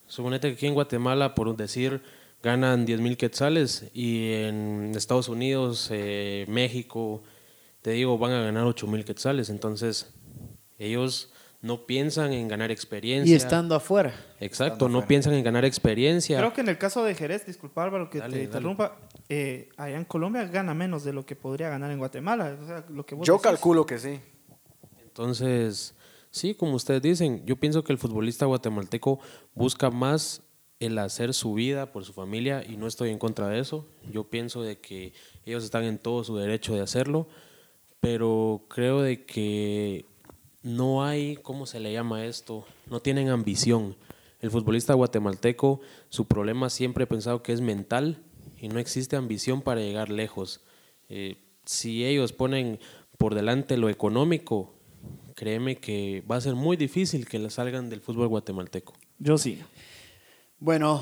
Suponete 0.06 0.48
que 0.48 0.54
aquí 0.54 0.66
en 0.66 0.74
Guatemala, 0.74 1.34
por 1.34 1.56
decir, 1.56 2.02
ganan 2.42 2.86
10 2.86 3.00
mil 3.00 3.16
quetzales 3.16 3.90
y 3.92 4.32
en 4.32 4.92
Estados 4.94 5.28
Unidos, 5.28 5.88
eh, 5.90 6.44
México, 6.48 7.22
te 7.82 7.90
digo, 7.92 8.18
van 8.18 8.32
a 8.32 8.42
ganar 8.42 8.64
8 8.64 8.86
mil 8.86 9.04
quetzales. 9.04 9.48
Entonces, 9.50 10.14
ellos 10.78 11.32
no 11.60 11.86
piensan 11.86 12.32
en 12.32 12.48
ganar 12.48 12.70
experiencia. 12.70 13.32
Y 13.32 13.36
estando 13.36 13.74
afuera. 13.74 14.14
Exacto, 14.40 14.88
no 14.88 15.06
piensan 15.06 15.34
en 15.34 15.44
ganar 15.44 15.64
experiencia. 15.64 16.38
Creo 16.38 16.52
que 16.52 16.60
en 16.60 16.68
el 16.68 16.78
caso 16.78 17.04
de 17.04 17.14
Jerez, 17.14 17.46
disculpa 17.46 17.84
Álvaro 17.84 18.10
que 18.10 18.20
te 18.20 18.44
interrumpa, 18.44 18.98
eh, 19.28 19.68
allá 19.76 19.96
en 19.96 20.04
Colombia 20.04 20.44
gana 20.44 20.74
menos 20.74 21.04
de 21.04 21.12
lo 21.12 21.26
que 21.26 21.36
podría 21.36 21.68
ganar 21.68 21.90
en 21.90 21.98
Guatemala. 21.98 22.56
lo 22.88 23.04
que 23.04 23.16
Yo 23.22 23.38
calculo 23.38 23.86
que 23.86 23.98
sí. 23.98 24.20
Entonces, 25.02 25.94
sí, 26.30 26.54
como 26.54 26.74
ustedes 26.74 27.02
dicen, 27.02 27.44
yo 27.46 27.56
pienso 27.56 27.82
que 27.82 27.92
el 27.92 27.98
futbolista 27.98 28.46
guatemalteco 28.46 29.18
busca 29.54 29.90
más 29.90 30.42
el 30.78 30.98
hacer 30.98 31.32
su 31.32 31.54
vida 31.54 31.90
por 31.92 32.04
su 32.04 32.12
familia 32.12 32.62
y 32.62 32.76
no 32.76 32.86
estoy 32.86 33.10
en 33.10 33.18
contra 33.18 33.48
de 33.48 33.60
eso. 33.60 33.88
Yo 34.10 34.24
pienso 34.24 34.62
de 34.62 34.78
que 34.78 35.14
ellos 35.44 35.64
están 35.64 35.84
en 35.84 35.98
todo 35.98 36.22
su 36.22 36.36
derecho 36.36 36.74
de 36.74 36.82
hacerlo, 36.82 37.28
pero 38.00 38.66
creo 38.68 39.00
de 39.00 39.24
que 39.24 40.04
no 40.66 41.04
hay, 41.04 41.36
¿cómo 41.36 41.64
se 41.64 41.78
le 41.78 41.92
llama 41.92 42.26
esto? 42.26 42.66
No 42.90 43.00
tienen 43.00 43.28
ambición. 43.28 43.96
El 44.40 44.50
futbolista 44.50 44.94
guatemalteco, 44.94 45.80
su 46.08 46.26
problema 46.26 46.70
siempre 46.70 47.04
he 47.04 47.06
pensado 47.06 47.40
que 47.40 47.52
es 47.52 47.60
mental 47.60 48.18
y 48.60 48.66
no 48.66 48.80
existe 48.80 49.14
ambición 49.14 49.62
para 49.62 49.80
llegar 49.80 50.10
lejos. 50.10 50.64
Eh, 51.08 51.36
si 51.64 52.04
ellos 52.04 52.32
ponen 52.32 52.80
por 53.16 53.36
delante 53.36 53.76
lo 53.76 53.88
económico, 53.88 54.74
créeme 55.36 55.76
que 55.76 56.24
va 56.28 56.34
a 56.34 56.40
ser 56.40 56.56
muy 56.56 56.76
difícil 56.76 57.28
que 57.28 57.38
le 57.38 57.50
salgan 57.50 57.88
del 57.88 58.00
fútbol 58.00 58.26
guatemalteco. 58.26 58.92
Yo 59.20 59.38
sí. 59.38 59.62
Bueno, 60.58 61.00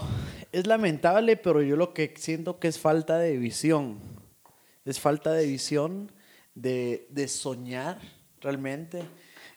es 0.53 0.67
lamentable, 0.67 1.39
pero 1.39 1.63
yo 1.63 1.77
lo 1.77 1.95
que 1.95 2.13
siento 2.19 2.59
que 2.59 2.69
es 2.69 2.79
falta 2.79 3.19
de 3.19 3.39
visión. 3.39 3.99
Es 4.85 5.01
falta 5.01 5.33
de 5.33 5.47
visión, 5.47 6.13
de, 6.55 7.07
de 7.09 7.29
soñar 7.29 7.99
realmente 8.43 9.05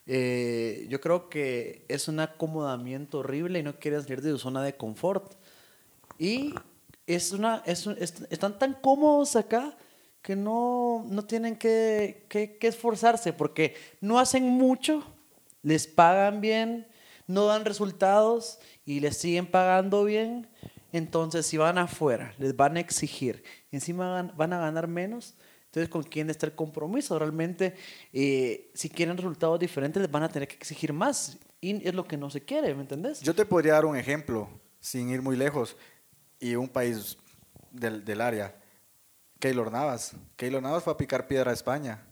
eh, 0.07 0.87
yo 0.89 1.01
creo 1.01 1.29
que 1.29 1.85
es 1.89 2.07
un 2.07 2.21
acomodamiento 2.21 3.19
horrible 3.19 3.59
y 3.59 3.63
no 3.63 3.77
quieren 3.77 4.01
salir 4.01 4.21
de 4.21 4.31
su 4.31 4.39
zona 4.39 4.63
de 4.63 4.75
confort. 4.75 5.33
Y 6.17 6.55
es 7.05 7.33
una, 7.33 7.61
están 7.65 8.57
tan 8.57 8.73
cómodos 8.73 9.35
acá 9.35 9.77
que 10.21 10.35
no, 10.35 11.05
no 11.09 11.25
tienen 11.25 11.57
que, 11.57 12.25
que, 12.29 12.57
esforzarse 12.61 13.33
porque 13.33 13.75
no 14.01 14.19
hacen 14.19 14.43
mucho, 14.43 15.03
les 15.61 15.87
pagan 15.87 16.41
bien, 16.41 16.87
no 17.27 17.45
dan 17.45 17.65
resultados 17.65 18.59
y 18.85 19.01
les 19.01 19.17
siguen 19.17 19.45
pagando 19.45 20.05
bien. 20.05 20.47
Entonces, 20.93 21.45
si 21.45 21.57
van 21.57 21.77
afuera, 21.77 22.33
les 22.39 22.55
van 22.55 22.77
a 22.77 22.79
exigir, 22.79 23.43
encima 23.71 24.31
van 24.35 24.53
a 24.53 24.59
ganar 24.59 24.87
menos, 24.87 25.35
entonces, 25.67 25.89
¿con 25.89 26.03
quién 26.03 26.29
está 26.29 26.45
el 26.45 26.55
compromiso? 26.55 27.19
Realmente, 27.19 27.75
eh, 28.13 28.71
si 28.73 28.89
quieren 28.89 29.17
resultados 29.17 29.59
diferentes, 29.59 30.01
les 30.01 30.09
van 30.09 30.23
a 30.23 30.29
tener 30.29 30.47
que 30.47 30.55
exigir 30.55 30.93
más. 30.93 31.37
Y 31.59 31.85
es 31.85 31.93
lo 31.93 32.07
que 32.07 32.15
no 32.15 32.29
se 32.29 32.41
quiere, 32.41 32.73
¿me 32.73 32.81
entendés? 32.81 33.19
Yo 33.21 33.35
te 33.35 33.45
podría 33.45 33.73
dar 33.73 33.85
un 33.85 33.97
ejemplo, 33.97 34.49
sin 34.79 35.09
ir 35.09 35.21
muy 35.21 35.35
lejos, 35.35 35.75
y 36.39 36.55
un 36.55 36.69
país 36.69 37.17
del, 37.71 38.05
del 38.05 38.21
área. 38.21 38.55
Keylor 39.39 39.71
Navas. 39.71 40.13
Keylor 40.37 40.61
Navas 40.61 40.83
fue 40.83 40.93
a 40.93 40.97
picar 40.97 41.27
piedra 41.27 41.51
a 41.51 41.53
España. 41.53 42.03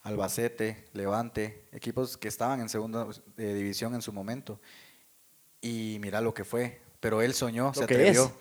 Albacete, 0.00 0.86
Levante, 0.94 1.68
equipos 1.70 2.16
que 2.16 2.28
estaban 2.28 2.60
en 2.60 2.68
segunda 2.68 3.06
eh, 3.36 3.54
división 3.54 3.94
en 3.94 4.02
su 4.02 4.12
momento. 4.12 4.60
Y 5.60 5.98
mira 6.00 6.20
lo 6.20 6.32
que 6.32 6.44
fue. 6.44 6.80
Pero 6.98 7.20
él 7.20 7.34
soñó, 7.34 7.74
se 7.74 7.84
atrevió. 7.84 8.32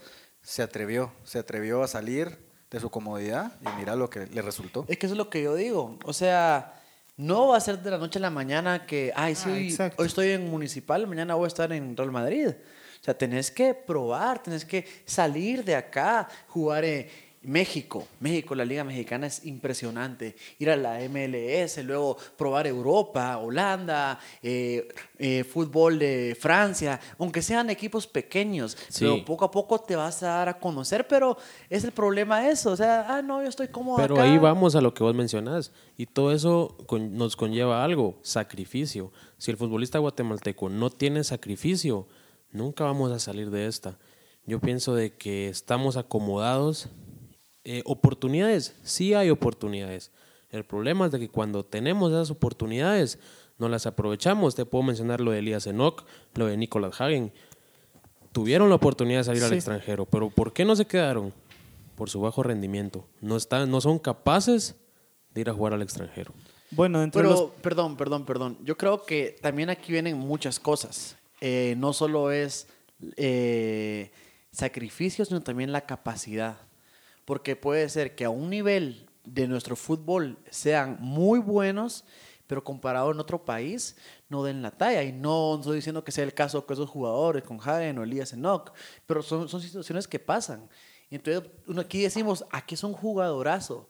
se 0.41 0.63
atrevió, 0.63 1.11
se 1.23 1.39
atrevió 1.39 1.83
a 1.83 1.87
salir 1.87 2.50
de 2.71 2.79
su 2.79 2.89
comodidad 2.89 3.51
y 3.61 3.77
mira 3.77 3.95
lo 3.95 4.09
que 4.09 4.25
le 4.27 4.41
resultó. 4.41 4.85
Es 4.87 4.97
que 4.97 5.05
eso 5.05 5.13
es 5.13 5.17
lo 5.17 5.29
que 5.29 5.43
yo 5.43 5.55
digo. 5.55 5.99
O 6.05 6.13
sea, 6.13 6.81
no 7.17 7.49
va 7.49 7.57
a 7.57 7.59
ser 7.59 7.79
de 7.79 7.91
la 7.91 7.97
noche 7.97 8.17
a 8.17 8.21
la 8.21 8.29
mañana 8.29 8.85
que, 8.85 9.11
ay, 9.15 9.35
sí, 9.35 9.75
Ah, 9.77 9.91
hoy, 9.97 10.07
estoy 10.07 10.29
en 10.29 10.49
Municipal, 10.49 11.05
mañana 11.05 11.35
voy 11.35 11.45
a 11.45 11.47
estar 11.47 11.71
en 11.73 11.95
Real 11.97 12.11
Madrid. 12.11 12.47
O 12.47 13.03
sea, 13.03 13.17
tenés 13.17 13.51
que 13.51 13.73
probar, 13.73 14.41
tenés 14.41 14.63
que 14.63 14.87
salir 15.05 15.65
de 15.65 15.75
acá, 15.75 16.29
jugar 16.47 16.85
en 16.85 17.07
México. 17.43 18.07
México, 18.19 18.53
la 18.53 18.63
Liga 18.65 18.83
Mexicana 18.83 19.25
es 19.27 19.45
impresionante. 19.45 20.35
Ir 20.59 20.69
a 20.69 20.75
la 20.75 20.99
MLS, 21.09 21.83
luego 21.83 22.15
probar 22.37 22.67
Europa, 22.67 23.37
Holanda, 23.37 24.19
eh, 24.43 24.87
eh, 25.17 25.43
fútbol 25.43 25.97
de 25.97 26.37
Francia, 26.39 26.99
aunque 27.17 27.41
sean 27.41 27.69
equipos 27.69 28.05
pequeños. 28.05 28.77
Sí. 28.89 29.05
Pero 29.05 29.25
poco 29.25 29.45
a 29.45 29.51
poco 29.51 29.79
te 29.79 29.95
vas 29.95 30.21
a 30.23 30.27
dar 30.27 30.49
a 30.49 30.59
conocer, 30.59 31.07
pero 31.07 31.37
es 31.69 31.83
el 31.83 31.91
problema 31.91 32.47
eso. 32.47 32.71
O 32.71 32.75
sea, 32.75 33.05
ah, 33.17 33.21
no, 33.21 33.41
yo 33.41 33.49
estoy 33.49 33.69
cómodo 33.69 33.97
Pero 33.97 34.15
acá. 34.15 34.23
ahí 34.23 34.37
vamos 34.37 34.75
a 34.75 34.81
lo 34.81 34.93
que 34.93 35.03
vos 35.03 35.15
mencionás. 35.15 35.71
Y 35.97 36.05
todo 36.05 36.31
eso 36.33 36.77
con- 36.85 37.15
nos 37.17 37.35
conlleva 37.35 37.83
algo, 37.83 38.19
sacrificio. 38.21 39.11
Si 39.37 39.49
el 39.49 39.57
futbolista 39.57 39.97
guatemalteco 39.97 40.69
no 40.69 40.91
tiene 40.91 41.23
sacrificio, 41.23 42.07
nunca 42.51 42.83
vamos 42.83 43.11
a 43.11 43.17
salir 43.19 43.49
de 43.49 43.65
esta. 43.65 43.97
Yo 44.45 44.59
pienso 44.59 44.95
de 44.95 45.13
que 45.13 45.49
estamos 45.49 45.97
acomodados. 45.97 46.89
Eh, 47.63 47.83
oportunidades, 47.85 48.75
sí 48.83 49.13
hay 49.13 49.29
oportunidades. 49.29 50.11
El 50.49 50.65
problema 50.65 51.05
es 51.05 51.11
de 51.11 51.19
que 51.19 51.29
cuando 51.29 51.63
tenemos 51.63 52.11
esas 52.11 52.31
oportunidades, 52.31 53.19
no 53.57 53.69
las 53.69 53.85
aprovechamos. 53.85 54.55
Te 54.55 54.65
puedo 54.65 54.83
mencionar 54.83 55.21
lo 55.21 55.31
de 55.31 55.39
Elías 55.39 55.67
Enoch, 55.67 56.03
lo 56.33 56.47
de 56.47 56.57
Nicolás 56.57 56.99
Hagen. 56.99 57.31
Tuvieron 58.31 58.69
la 58.69 58.75
oportunidad 58.75 59.19
de 59.19 59.23
salir 59.25 59.43
al 59.43 59.53
extranjero, 59.53 60.05
pero 60.05 60.29
¿por 60.29 60.51
qué 60.51 60.65
no 60.65 60.75
se 60.75 60.85
quedaron? 60.85 61.33
Por 61.95 62.09
su 62.09 62.19
bajo 62.19 62.43
rendimiento. 62.43 63.07
No, 63.21 63.37
están, 63.37 63.69
no 63.69 63.79
son 63.79 63.99
capaces 63.99 64.75
de 65.33 65.41
ir 65.41 65.49
a 65.49 65.53
jugar 65.53 65.73
al 65.73 65.81
extranjero. 65.81 66.33
Bueno, 66.71 67.03
entre 67.03 67.21
Pero, 67.21 67.31
los 67.31 67.51
perdón, 67.61 67.97
perdón, 67.97 68.25
perdón. 68.25 68.57
Yo 68.63 68.77
creo 68.77 69.03
que 69.05 69.35
también 69.41 69.69
aquí 69.69 69.91
vienen 69.91 70.17
muchas 70.17 70.59
cosas. 70.59 71.17
Eh, 71.41 71.75
no 71.77 71.93
solo 71.93 72.31
es 72.31 72.67
eh, 73.17 74.11
sacrificio, 74.51 75.25
sino 75.25 75.41
también 75.41 75.71
la 75.71 75.81
capacidad. 75.81 76.57
Porque 77.25 77.55
puede 77.55 77.87
ser 77.89 78.15
que 78.15 78.25
a 78.25 78.29
un 78.29 78.49
nivel 78.49 79.07
de 79.23 79.47
nuestro 79.47 79.75
fútbol 79.75 80.37
sean 80.49 80.97
muy 80.99 81.39
buenos, 81.39 82.03
pero 82.47 82.63
comparado 82.63 83.11
en 83.11 83.19
otro 83.19 83.45
país 83.45 83.95
no 84.29 84.43
den 84.43 84.61
la 84.61 84.71
talla. 84.71 85.03
Y 85.03 85.11
no 85.11 85.55
estoy 85.55 85.77
diciendo 85.77 86.03
que 86.03 86.11
sea 86.11 86.23
el 86.23 86.33
caso 86.33 86.65
con 86.65 86.73
esos 86.73 86.89
jugadores, 86.89 87.43
con 87.43 87.59
Hagen 87.61 87.97
o 87.97 88.03
Elías 88.03 88.33
Enoch, 88.33 88.73
pero 89.05 89.21
son, 89.21 89.47
son 89.47 89.61
situaciones 89.61 90.07
que 90.07 90.19
pasan. 90.19 90.67
Entonces, 91.09 91.49
uno 91.67 91.81
aquí 91.81 92.01
decimos, 92.01 92.45
aquí 92.51 92.75
es 92.75 92.83
un 92.83 92.93
jugadorazo. 92.93 93.87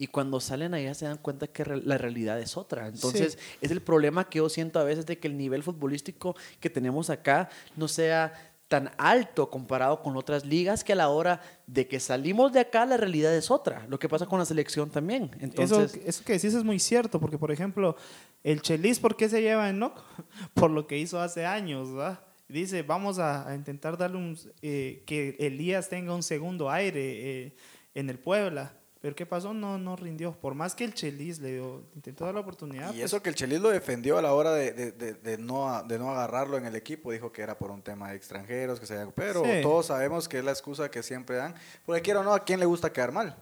Y 0.00 0.06
cuando 0.06 0.40
salen 0.40 0.74
allá 0.74 0.94
se 0.94 1.06
dan 1.06 1.18
cuenta 1.18 1.48
que 1.48 1.64
la 1.64 1.98
realidad 1.98 2.38
es 2.38 2.56
otra. 2.56 2.86
Entonces, 2.86 3.36
es 3.60 3.70
el 3.72 3.82
problema 3.82 4.28
que 4.28 4.38
yo 4.38 4.48
siento 4.48 4.78
a 4.78 4.84
veces 4.84 5.06
de 5.06 5.18
que 5.18 5.26
el 5.26 5.36
nivel 5.36 5.64
futbolístico 5.64 6.36
que 6.60 6.70
tenemos 6.70 7.10
acá 7.10 7.48
no 7.74 7.88
sea 7.88 8.47
tan 8.68 8.90
alto 8.98 9.50
comparado 9.50 10.02
con 10.02 10.16
otras 10.16 10.44
ligas 10.44 10.84
que 10.84 10.92
a 10.92 10.96
la 10.96 11.08
hora 11.08 11.40
de 11.66 11.88
que 11.88 11.98
salimos 11.98 12.52
de 12.52 12.60
acá 12.60 12.84
la 12.84 12.98
realidad 12.98 13.34
es 13.34 13.50
otra. 13.50 13.86
Lo 13.88 13.98
que 13.98 14.08
pasa 14.08 14.26
con 14.26 14.38
la 14.38 14.44
selección 14.44 14.90
también. 14.90 15.30
Entonces, 15.40 15.94
eso, 15.94 16.00
eso 16.06 16.24
que 16.24 16.34
decís 16.34 16.54
es 16.54 16.64
muy 16.64 16.78
cierto, 16.78 17.18
porque 17.18 17.38
por 17.38 17.50
ejemplo, 17.50 17.96
el 18.44 18.60
Chelis, 18.60 19.00
¿por 19.00 19.16
qué 19.16 19.28
se 19.28 19.40
lleva 19.40 19.70
en 19.70 19.78
NOC? 19.78 20.02
Por 20.54 20.70
lo 20.70 20.86
que 20.86 20.98
hizo 20.98 21.20
hace 21.20 21.44
años, 21.44 21.92
¿verdad? 21.92 22.20
Dice, 22.48 22.82
vamos 22.82 23.18
a, 23.18 23.48
a 23.48 23.54
intentar 23.54 23.98
darle 23.98 24.16
un, 24.16 24.38
eh, 24.62 25.02
que 25.06 25.36
Elías 25.38 25.88
tenga 25.88 26.14
un 26.14 26.22
segundo 26.22 26.70
aire 26.70 27.46
eh, 27.46 27.56
en 27.94 28.08
el 28.08 28.18
Puebla. 28.18 28.72
Pero 29.00 29.14
¿qué 29.14 29.26
pasó? 29.26 29.54
No, 29.54 29.78
no 29.78 29.94
rindió. 29.94 30.32
Por 30.32 30.54
más 30.54 30.74
que 30.74 30.82
el 30.84 30.92
Chelis 30.92 31.38
le 31.38 31.52
dio, 31.52 31.84
intentó 31.94 32.24
dar 32.24 32.34
la 32.34 32.40
oportunidad. 32.40 32.88
Y 32.88 32.94
pues, 32.94 33.04
eso 33.04 33.22
que 33.22 33.28
el 33.28 33.36
Chelis 33.36 33.60
lo 33.60 33.68
defendió 33.68 34.18
a 34.18 34.22
la 34.22 34.32
hora 34.32 34.52
de, 34.52 34.72
de- 34.72 34.90
de- 34.92 35.14
de 35.14 35.38
no, 35.38 35.82
de 35.84 35.98
no 36.00 36.10
agarrarlo 36.10 36.56
en 36.56 36.66
el 36.66 36.74
equipo, 36.74 37.12
dijo 37.12 37.30
que 37.30 37.42
era 37.42 37.56
por 37.56 37.70
un 37.70 37.80
tema 37.80 38.10
de 38.10 38.16
extranjeros, 38.16 38.80
que 38.80 38.86
se 38.86 39.06
pero 39.14 39.44
Sí. 39.44 39.60
todos 39.62 39.86
sabemos 39.86 40.28
que 40.28 40.38
es 40.40 40.44
la 40.44 40.50
excusa 40.50 40.90
que 40.90 41.04
siempre 41.04 41.36
dan, 41.36 41.54
porque 41.86 42.02
quiero 42.02 42.20
o 42.20 42.24
no, 42.24 42.34
¿a 42.34 42.44
quién 42.44 42.58
le 42.58 42.66
gusta 42.66 42.92
quedar 42.92 43.12
mal? 43.12 43.36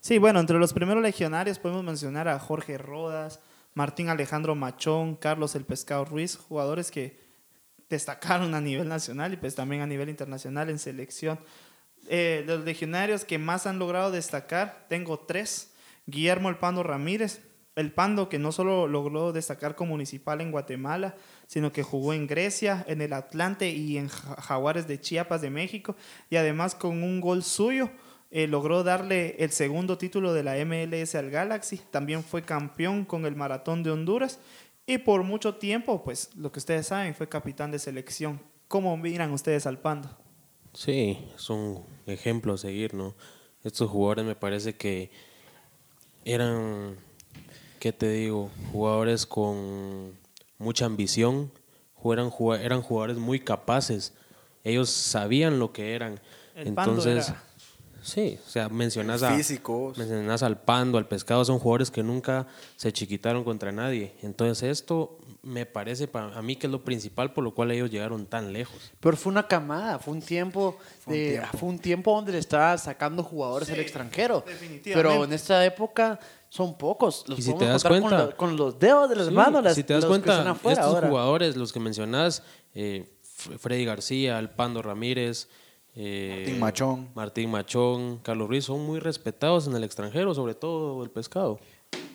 Sí, 0.00 0.18
bueno, 0.18 0.38
entre 0.38 0.58
los 0.58 0.72
primeros 0.72 1.02
legionarios 1.02 1.58
podemos 1.58 1.82
mencionar 1.82 2.28
a 2.28 2.38
Jorge 2.38 2.78
Rodas, 2.78 3.40
Martín 3.74 4.08
Alejandro 4.08 4.54
Machón, 4.54 5.16
Carlos 5.16 5.56
El 5.56 5.64
Pescado 5.64 6.04
Ruiz, 6.04 6.36
jugadores 6.36 6.92
que 6.92 7.18
destacaron 7.88 8.54
a 8.54 8.60
nivel 8.60 8.88
nacional 8.88 9.32
y 9.32 9.36
pues 9.38 9.54
también 9.54 9.82
a 9.82 9.86
nivel 9.86 10.08
internacional 10.08 10.70
en 10.70 10.78
selección. 10.78 11.40
Eh, 12.08 12.42
los 12.46 12.64
legionarios 12.64 13.24
que 13.24 13.38
más 13.38 13.66
han 13.66 13.78
logrado 13.78 14.10
destacar, 14.10 14.86
tengo 14.88 15.18
tres. 15.18 15.72
Guillermo 16.06 16.48
El 16.48 16.56
Pando 16.56 16.82
Ramírez, 16.82 17.42
el 17.76 17.92
Pando 17.92 18.28
que 18.28 18.38
no 18.38 18.50
solo 18.50 18.88
logró 18.88 19.32
destacar 19.32 19.74
como 19.76 19.90
municipal 19.90 20.40
en 20.40 20.50
Guatemala, 20.50 21.14
sino 21.46 21.70
que 21.72 21.82
jugó 21.82 22.12
en 22.14 22.26
Grecia, 22.26 22.84
en 22.88 23.02
el 23.02 23.12
Atlante 23.12 23.70
y 23.70 23.98
en 23.98 24.08
Ja- 24.08 24.40
Jaguares 24.40 24.88
de 24.88 25.00
Chiapas 25.00 25.42
de 25.42 25.50
México, 25.50 25.94
y 26.30 26.36
además 26.36 26.74
con 26.74 27.02
un 27.02 27.20
gol 27.20 27.42
suyo 27.44 27.90
eh, 28.30 28.46
logró 28.46 28.82
darle 28.84 29.36
el 29.38 29.50
segundo 29.52 29.96
título 29.98 30.32
de 30.32 30.42
la 30.42 30.56
MLS 30.64 31.14
al 31.14 31.30
Galaxy, 31.30 31.78
también 31.90 32.24
fue 32.24 32.42
campeón 32.42 33.04
con 33.04 33.24
el 33.26 33.36
Maratón 33.36 33.82
de 33.82 33.90
Honduras 33.90 34.38
y 34.86 34.98
por 34.98 35.22
mucho 35.22 35.56
tiempo, 35.56 36.02
pues 36.02 36.34
lo 36.36 36.50
que 36.50 36.58
ustedes 36.58 36.86
saben, 36.88 37.14
fue 37.14 37.28
capitán 37.28 37.70
de 37.70 37.78
selección. 37.78 38.40
¿Cómo 38.66 38.96
miran 38.96 39.30
ustedes 39.32 39.66
al 39.66 39.78
Pando? 39.78 40.08
Sí, 40.72 41.18
es 41.34 41.50
un 41.50 41.84
ejemplo 42.06 42.54
a 42.54 42.58
seguir, 42.58 42.94
¿no? 42.94 43.14
Estos 43.64 43.90
jugadores 43.90 44.24
me 44.24 44.34
parece 44.36 44.74
que 44.76 45.10
eran, 46.24 46.96
¿qué 47.80 47.92
te 47.92 48.08
digo? 48.10 48.50
Jugadores 48.72 49.26
con 49.26 50.12
mucha 50.58 50.86
ambición, 50.86 51.50
eran, 52.04 52.30
eran 52.60 52.82
jugadores 52.82 53.18
muy 53.18 53.40
capaces, 53.40 54.14
ellos 54.64 54.90
sabían 54.90 55.58
lo 55.58 55.72
que 55.72 55.94
eran. 55.94 56.20
El 56.54 56.68
Entonces, 56.68 57.28
era- 57.28 57.44
sí, 58.08 58.38
o 58.46 58.50
sea, 58.50 58.68
mencionas 58.68 59.22
a, 59.22 59.34
Físicos. 59.34 59.96
mencionas 59.98 60.42
al 60.42 60.60
Pando, 60.60 60.98
al 60.98 61.06
Pescado, 61.06 61.44
son 61.44 61.58
jugadores 61.58 61.90
que 61.90 62.02
nunca 62.02 62.46
se 62.76 62.92
chiquitaron 62.92 63.44
contra 63.44 63.70
nadie. 63.72 64.14
Entonces 64.22 64.68
esto 64.70 65.18
me 65.42 65.66
parece 65.66 66.08
para 66.08 66.36
a 66.36 66.42
mí 66.42 66.56
que 66.56 66.66
es 66.66 66.70
lo 66.72 66.82
principal 66.84 67.32
por 67.32 67.44
lo 67.44 67.54
cual 67.54 67.70
ellos 67.70 67.90
llegaron 67.90 68.26
tan 68.26 68.52
lejos. 68.52 68.90
pero 69.00 69.16
fue 69.16 69.30
una 69.32 69.46
camada, 69.46 69.98
fue 69.98 70.14
un 70.14 70.22
tiempo, 70.22 70.76
Fue 71.00 71.12
un 71.14 71.18
de- 71.20 71.28
tiempo. 71.30 71.58
fue 71.58 71.68
un 71.68 71.78
tiempo 71.78 72.14
donde 72.14 72.32
le 72.32 72.38
estaba 72.38 72.76
sacando 72.78 73.22
jugadores 73.22 73.70
al 73.70 73.78
extranjero. 73.80 74.42
definitivamente. 74.46 74.92
Pero 74.94 75.24
en 75.24 75.32
esta 75.32 75.64
época 75.64 76.18
son 76.50 76.76
pocos. 76.78 77.24
Los 77.28 77.38
Y 77.38 77.42
si 77.42 77.54
te 77.54 77.66
das 77.66 77.82
contar 77.82 78.00
con 78.00 78.08
cuenta- 78.10 78.26
la- 78.30 78.36
con, 78.36 78.56
los 78.56 78.78
dedos 78.78 79.08
de 79.10 79.16
las 79.16 79.26
Sí, 79.28 79.32
manos. 79.34 79.62
las- 79.62 79.74
si 79.74 79.84
te 79.84 79.92
das 79.94 80.02
los 80.02 80.08
cuenta, 80.10 80.50
afuera 80.50 80.80
estos 80.80 80.94
ahora. 80.94 81.08
jugadores, 81.08 81.56
los 81.56 81.72
que 81.72 81.80
mencionás, 81.80 82.42
eh, 82.74 83.08
Freddy 83.58 83.84
García, 83.84 84.38
el 84.38 84.50
Pando 84.50 84.82
Ramírez, 84.82 85.48
eh, 85.98 86.36
Martín 86.38 86.60
Machón. 86.60 87.08
Martín 87.14 87.50
Machón, 87.50 88.18
Carlos 88.18 88.48
Ruiz, 88.48 88.64
son 88.64 88.86
muy 88.86 89.00
respetados 89.00 89.66
en 89.66 89.74
el 89.74 89.82
extranjero, 89.84 90.32
sobre 90.34 90.54
todo 90.54 91.02
el 91.02 91.10
pescado. 91.10 91.58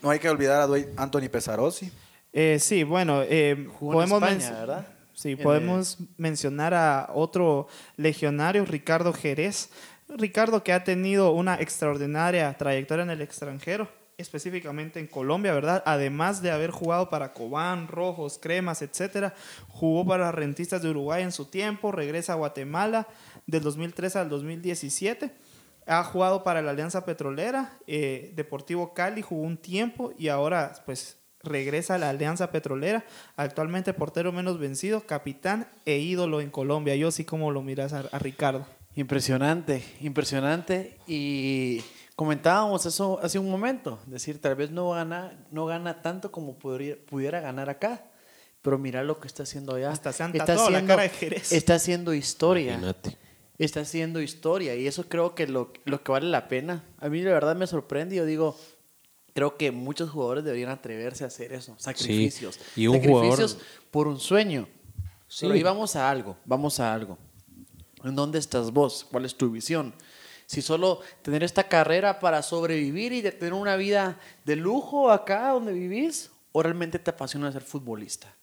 No 0.02 0.10
hay 0.10 0.20
que 0.20 0.30
olvidar 0.30 0.62
a 0.62 0.68
Dwayne 0.68 0.88
Anthony 0.98 1.30
Pesarossi. 1.32 1.92
Eh, 2.32 2.58
sí, 2.60 2.84
bueno, 2.84 3.22
eh, 3.24 3.68
Jugó 3.80 4.02
en 4.04 4.10
podemos, 4.10 4.24
España, 4.24 4.50
men- 4.52 4.60
¿verdad? 4.68 4.88
sí, 5.14 5.36
podemos 5.36 5.98
mencionar 6.18 6.74
a 6.74 7.10
otro 7.14 7.68
legionario, 7.98 8.66
Ricardo 8.66 9.12
Jerez. 9.14 9.70
Ricardo 10.10 10.64
que 10.64 10.74
ha 10.74 10.84
tenido 10.84 11.32
una 11.32 11.56
extraordinaria 11.56 12.56
trayectoria 12.58 13.04
en 13.04 13.10
el 13.12 13.22
extranjero, 13.22 13.88
específicamente 14.18 15.00
en 15.00 15.08
Colombia, 15.08 15.54
¿verdad? 15.54 15.82
Además 15.86 16.42
de 16.42 16.52
haber 16.52 16.70
jugado 16.72 17.10
para 17.10 17.34
Cobán, 17.34 17.88
Rojos, 17.88 18.38
Cremas, 18.40 18.82
etcétera, 18.82 19.34
jugó 19.70 20.06
para 20.06 20.32
Rentistas 20.32 20.82
de 20.84 20.90
Uruguay 20.90 21.24
en 21.24 21.32
su 21.32 21.46
tiempo, 21.46 21.92
regresa 21.92 22.34
a 22.34 22.36
Guatemala 22.36 23.08
del 23.48 23.64
2003 23.64 24.16
al 24.16 24.30
2017. 24.30 25.32
Ha 25.86 26.04
jugado 26.04 26.44
para 26.44 26.62
la 26.62 26.72
Alianza 26.72 27.06
Petrolera, 27.06 27.78
eh, 27.88 28.32
Deportivo 28.36 28.94
Cali 28.94 29.22
jugó 29.22 29.42
un 29.42 29.58
tiempo 29.58 30.14
y 30.18 30.30
ahora 30.30 30.74
pues 30.86 31.18
regresa 31.42 31.96
a 31.96 31.98
la 31.98 32.10
Alianza 32.10 32.52
Petrolera, 32.52 33.04
actualmente 33.36 33.94
portero 33.94 34.32
menos 34.32 34.60
vencido, 34.60 35.06
capitán 35.06 35.68
e 35.86 35.98
ídolo 35.98 36.40
en 36.40 36.50
Colombia. 36.50 36.96
Yo 36.96 37.12
sí 37.12 37.26
como 37.26 37.52
lo 37.52 37.62
miras 37.62 37.92
a, 37.92 38.06
a 38.12 38.20
Ricardo. 38.20 38.66
Impresionante, 38.96 39.84
impresionante. 40.02 40.98
Y 41.08 41.82
comentábamos 42.16 42.86
eso 42.86 43.20
hace 43.22 43.40
un 43.40 43.50
momento, 43.50 44.00
decir, 44.06 44.40
tal 44.40 44.56
vez 44.56 44.72
no 44.72 44.92
gana, 44.92 45.34
no 45.52 45.66
gana 45.66 46.02
tanto 46.02 46.32
como 46.32 46.58
pudiera 46.58 47.42
ganar 47.42 47.70
acá, 47.70 48.06
pero 48.62 48.78
mira 48.78 49.04
lo 49.04 49.20
que 49.20 49.28
está 49.28 49.44
haciendo 49.44 49.76
allá. 49.76 49.92
Hasta 49.92 50.14
se 50.14 50.24
han 50.24 50.36
está 50.36 50.56
la 50.56 50.64
haciendo, 50.64 50.88
cara 50.88 51.04
de 51.04 51.10
Jerez. 51.10 51.52
está 51.52 51.76
haciendo 51.76 52.14
historia. 52.14 52.74
Imagínate. 52.74 53.18
Está 53.58 53.82
haciendo 53.82 54.22
historia 54.22 54.76
y 54.76 54.88
eso 54.88 55.08
creo 55.08 55.36
que 55.36 55.48
lo, 55.48 55.72
lo 55.86 56.04
que 56.04 56.12
vale 56.12 56.28
la 56.28 56.48
pena. 56.48 56.84
A 57.00 57.10
mí 57.10 57.22
la 57.22 57.32
verdad 57.32 57.56
me 57.56 57.68
sorprende. 57.68 58.16
Yo 58.16 58.26
digo, 58.26 58.58
creo 59.34 59.58
que 59.58 59.72
muchos 59.72 60.10
jugadores 60.10 60.44
deberían 60.44 60.70
atreverse 60.72 61.24
a 61.24 61.28
hacer 61.28 61.54
eso. 61.54 61.76
Sacrificios. 61.78 62.60
y 62.76 62.88
un 62.88 62.96
Sacrificios 62.96 63.54
jugador- 63.56 63.90
por 63.92 64.08
un 64.08 64.20
sueño. 64.20 64.68
Sí. 65.28 65.46
Pero 65.46 65.54
ahí 65.54 65.64
vamos 65.64 65.96
a 65.96 66.10
algo, 66.10 66.36
vamos 66.46 66.80
a 66.80 66.94
algo. 66.94 67.18
¿En 68.04 68.16
dónde 68.16 68.40
estás 68.40 68.72
vos? 68.72 69.06
¿Cuál 69.10 69.26
es 69.26 69.36
tu 69.36 69.50
visión? 69.52 69.94
Si 70.46 70.62
solo 70.62 71.00
tener 71.22 71.44
esta 71.44 71.68
carrera 71.70 72.20
para 72.20 72.42
sobrevivir 72.44 73.14
y 73.14 73.22
de 73.22 73.32
tener 73.32 73.54
una 73.54 73.76
vida 73.76 74.20
de 74.46 74.56
lujo 74.56 75.10
acá 75.10 75.50
donde 75.52 75.74
vivís, 75.74 76.32
o 76.52 76.62
realmente 76.62 77.00
te 77.00 77.10
apasiona 77.12 77.52
ser 77.52 77.62
futbolista. 77.64 78.34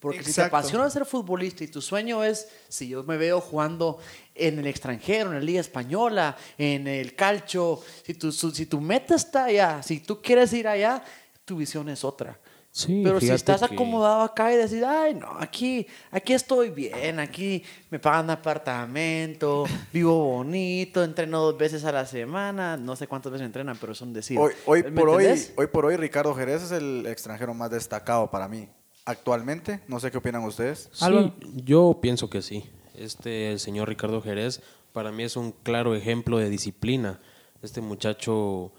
Porque 0.00 0.18
si 0.18 0.24
te 0.26 0.30
Exacto. 0.30 0.56
apasiona 0.56 0.88
ser 0.90 1.04
futbolista 1.04 1.64
y 1.64 1.68
tu 1.68 1.80
sueño 1.82 2.22
es, 2.22 2.48
si 2.68 2.88
yo 2.88 3.02
me 3.02 3.16
veo 3.16 3.40
jugando 3.40 3.98
en 4.34 4.58
el 4.60 4.66
extranjero, 4.68 5.30
en 5.30 5.36
la 5.38 5.42
Liga 5.42 5.60
Española, 5.60 6.36
en 6.56 6.86
el 6.86 7.16
calcio, 7.16 7.80
si 8.04 8.14
tu, 8.14 8.30
su- 8.30 8.52
si 8.52 8.66
tu 8.66 8.80
meta 8.80 9.16
está 9.16 9.44
allá, 9.46 9.82
si 9.82 9.98
tú 10.00 10.22
quieres 10.22 10.52
ir 10.52 10.68
allá, 10.68 11.02
tu 11.44 11.56
visión 11.56 11.88
es 11.88 12.04
otra. 12.04 12.38
Sí, 12.70 13.00
Pero 13.02 13.18
si 13.18 13.30
estás 13.30 13.60
que- 13.66 13.74
acomodado 13.74 14.20
acá 14.22 14.52
y 14.52 14.56
decís, 14.56 14.84
ay, 14.86 15.14
no, 15.14 15.30
aquí, 15.40 15.84
aquí 16.12 16.32
estoy 16.34 16.70
bien, 16.70 17.18
aquí 17.18 17.64
me 17.90 17.98
pagan 17.98 18.30
apartamento, 18.30 19.64
vivo 19.92 20.16
bonito, 20.22 21.02
entreno 21.02 21.40
dos 21.40 21.58
veces 21.58 21.84
a 21.84 21.90
la 21.92 22.06
semana, 22.06 22.76
no 22.76 22.94
sé 22.94 23.08
cuántas 23.08 23.32
veces 23.32 23.46
entrenan, 23.46 23.76
pero 23.80 23.94
son 23.94 24.12
decir. 24.12 24.38
Hoy, 24.38 24.52
hoy, 24.66 24.82
¿Me 24.84 24.90
por 24.92 25.08
hoy, 25.08 25.26
hoy 25.56 25.66
por 25.66 25.86
hoy, 25.86 25.96
Ricardo 25.96 26.34
Jerez 26.34 26.62
es 26.62 26.70
el 26.70 27.04
extranjero 27.06 27.52
más 27.54 27.70
destacado 27.70 28.30
para 28.30 28.46
mí. 28.46 28.68
Actualmente, 29.08 29.80
no 29.88 30.00
sé 30.00 30.10
qué 30.10 30.18
opinan 30.18 30.44
ustedes. 30.44 30.90
Sí, 30.92 31.32
yo 31.64 31.98
pienso 32.02 32.28
que 32.28 32.42
sí. 32.42 32.68
Este 32.94 33.50
el 33.50 33.58
señor 33.58 33.88
Ricardo 33.88 34.20
Jerez 34.20 34.60
para 34.92 35.12
mí 35.12 35.22
es 35.22 35.36
un 35.36 35.52
claro 35.52 35.94
ejemplo 35.94 36.36
de 36.36 36.50
disciplina. 36.50 37.18
Este 37.62 37.80
muchacho 37.80 38.70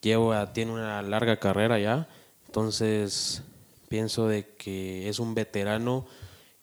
lleva 0.00 0.52
tiene 0.52 0.72
una 0.72 1.00
larga 1.02 1.38
carrera 1.38 1.78
ya, 1.78 2.08
entonces 2.46 3.44
pienso 3.88 4.26
de 4.26 4.48
que 4.56 5.08
es 5.08 5.20
un 5.20 5.36
veterano 5.36 6.08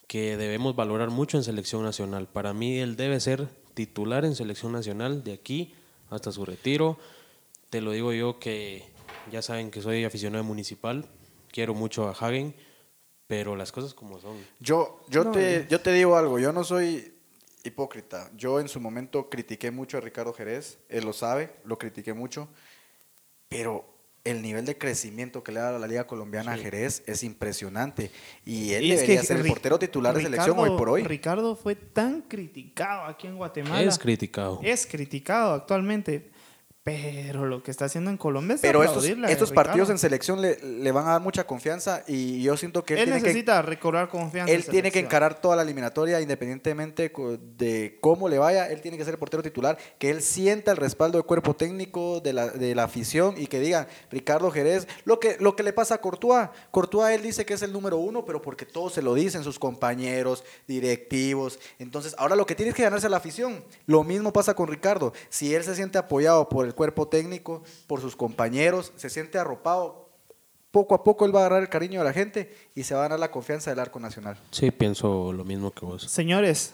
que 0.06 0.36
debemos 0.36 0.76
valorar 0.76 1.10
mucho 1.10 1.38
en 1.38 1.46
selección 1.46 1.84
nacional. 1.84 2.28
Para 2.28 2.54
mí 2.54 2.80
él 2.80 2.98
debe 2.98 3.22
ser 3.22 3.48
titular 3.76 4.26
en 4.26 4.36
selección 4.36 4.74
nacional 4.74 5.24
de 5.24 5.32
aquí 5.32 5.74
hasta 6.10 6.34
su 6.34 6.44
retiro. 6.44 7.00
Te 7.70 7.80
lo 7.80 7.92
digo 7.92 8.12
yo 8.12 8.40
que 8.40 8.84
ya 9.32 9.42
saben 9.42 9.72
que 9.72 9.82
soy 9.82 10.04
aficionado 10.04 10.44
municipal, 10.44 11.06
quiero 11.50 11.74
mucho 11.74 12.10
a 12.10 12.12
Hagen, 12.12 12.54
pero 13.28 13.56
las 13.56 13.72
cosas 13.72 13.94
como 13.94 14.20
son. 14.20 14.38
Yo, 14.60 15.02
yo, 15.10 15.32
te, 15.32 15.66
yo 15.70 15.82
te 15.82 15.92
digo 15.92 16.16
algo, 16.18 16.40
yo 16.40 16.52
no 16.52 16.64
soy 16.64 17.14
hipócrita. 17.64 18.30
Yo 18.36 18.60
en 18.60 18.68
su 18.68 18.80
momento 18.80 19.30
critiqué 19.30 19.72
mucho 19.72 19.98
a 19.98 20.02
Ricardo 20.02 20.34
Jerez, 20.34 20.80
él 20.90 21.06
lo 21.06 21.14
sabe, 21.14 21.56
lo 21.66 21.78
critiqué 21.78 22.14
mucho, 22.14 22.50
pero 23.50 23.94
el 24.24 24.42
nivel 24.42 24.66
de 24.66 24.78
crecimiento 24.78 25.44
que 25.44 25.52
le 25.52 25.60
da 25.60 25.78
la 25.78 25.88
Liga 25.88 26.08
Colombiana 26.08 26.54
a 26.54 26.58
Jerez 26.58 27.04
es 27.06 27.24
impresionante. 27.24 28.10
Y 28.46 28.74
él 28.74 28.86
Y 28.86 28.92
es 28.92 29.02
debería 29.02 29.22
que 29.22 29.28
ser 29.28 29.38
el 29.38 29.48
portero 29.48 29.78
titular 29.78 30.16
de 30.16 30.24
selección 30.24 30.58
hoy 30.58 30.70
por 30.78 30.90
hoy. 30.90 31.04
Ricardo 31.04 31.56
fue 31.56 31.76
tan 31.76 32.22
criticado 32.22 33.06
aquí 33.06 33.28
en 33.28 33.36
Guatemala. 33.36 33.82
Es 33.82 34.00
criticado. 34.00 34.62
Es 34.64 34.88
criticado 34.88 35.54
actualmente. 35.54 36.32
Pero 36.84 37.46
lo 37.46 37.64
que 37.64 37.72
está 37.72 37.86
haciendo 37.86 38.12
en 38.12 38.18
Colombia 38.18 38.56
es 38.56 38.62
Pero 38.62 38.84
estos, 38.84 39.06
estos 39.06 39.54
partidos 39.54 39.90
en 39.90 39.98
selección 39.98 40.42
le, 40.42 40.58
le 40.62 40.92
van 40.92 41.08
a 41.08 41.12
dar 41.12 41.22
mucha 41.22 41.46
confianza 41.46 42.04
y 42.08 42.44
yo 42.44 42.58
siento 42.58 42.84
que 42.84 42.96
él, 42.96 43.00
Él 43.00 43.06
tiene 43.06 43.20
que 43.22 43.28
necesita 43.28 43.62
recobrar 43.62 44.10
confianza. 44.10 44.52
Él 44.52 44.64
en 44.66 44.70
tiene 44.70 44.92
que 44.92 45.00
encarar 45.00 45.40
toda 45.40 45.56
la 45.56 45.62
eliminatoria 45.62 46.20
independientemente 46.20 47.10
de 47.58 47.98
cómo 48.02 48.28
le 48.28 48.38
vaya. 48.38 48.70
Él 48.70 48.82
tiene 48.82 48.98
que 48.98 49.06
ser 49.06 49.14
el 49.14 49.18
portero 49.18 49.42
titular, 49.42 49.78
que 49.98 50.10
él 50.10 50.22
sienta 50.22 50.72
el 50.72 50.78
respaldo 50.78 51.18
del 51.18 51.26
cuerpo 51.26 51.56
técnico, 51.56 52.20
de 52.20 52.34
la, 52.34 52.50
de 52.50 52.76
la 52.76 52.84
afición 52.84 53.36
y 53.38 53.48
que 53.48 53.62
digan, 53.62 53.88
Ricardo 54.12 54.52
Jerez, 54.52 54.86
lo 55.06 55.22
que, 55.22 55.38
lo 55.40 55.56
que 55.56 55.64
le 55.64 55.72
pasa 55.72 55.96
a 55.96 56.02
Courtois. 56.02 56.50
Courtois 56.70 57.16
él 57.16 57.22
dice 57.22 57.46
que 57.46 57.54
es 57.54 57.62
el 57.62 57.72
número 57.72 57.96
uno, 57.96 58.26
pero 58.26 58.42
porque 58.42 58.66
todos 58.66 58.92
se 58.92 59.02
lo 59.02 59.14
dicen, 59.14 59.46
sus 59.46 59.58
compañeros, 59.58 60.44
directivos. 60.68 61.60
Entonces, 61.80 62.14
ahora 62.18 62.36
lo 62.36 62.46
que 62.46 62.56
tiene 62.56 62.72
es 62.72 62.76
que 62.76 62.84
ganarse 62.84 63.08
a 63.08 63.10
la 63.10 63.18
afición. 63.18 63.64
Lo 63.86 64.04
mismo 64.04 64.34
pasa 64.34 64.54
con 64.54 64.68
Ricardo. 64.68 65.14
Si 65.30 65.56
él 65.56 65.64
se 65.64 65.76
siente 65.76 65.98
apoyado 65.98 66.50
por 66.50 66.66
el 66.66 66.73
cuerpo 66.74 67.08
técnico, 67.08 67.64
por 67.88 68.02
sus 68.02 68.16
compañeros, 68.16 68.92
se 68.96 69.10
siente 69.10 69.38
arropado, 69.38 70.10
poco 70.72 70.96
a 70.96 71.04
poco 71.04 71.26
él 71.26 71.36
va 71.36 71.40
a 71.42 71.46
agarrar 71.46 71.62
el 71.62 71.70
cariño 71.70 72.00
de 72.00 72.06
la 72.06 72.14
gente 72.14 72.52
y 72.76 72.84
se 72.84 72.94
va 72.96 73.02
a 73.02 73.04
ganar 73.04 73.20
la 73.20 73.32
confianza 73.32 73.70
del 73.70 73.80
arco 73.80 74.00
nacional. 74.00 74.38
Sí, 74.52 74.72
pienso 74.72 75.32
lo 75.32 75.46
mismo 75.46 75.72
que 75.72 75.86
vos. 75.86 76.04
Señores, 76.04 76.74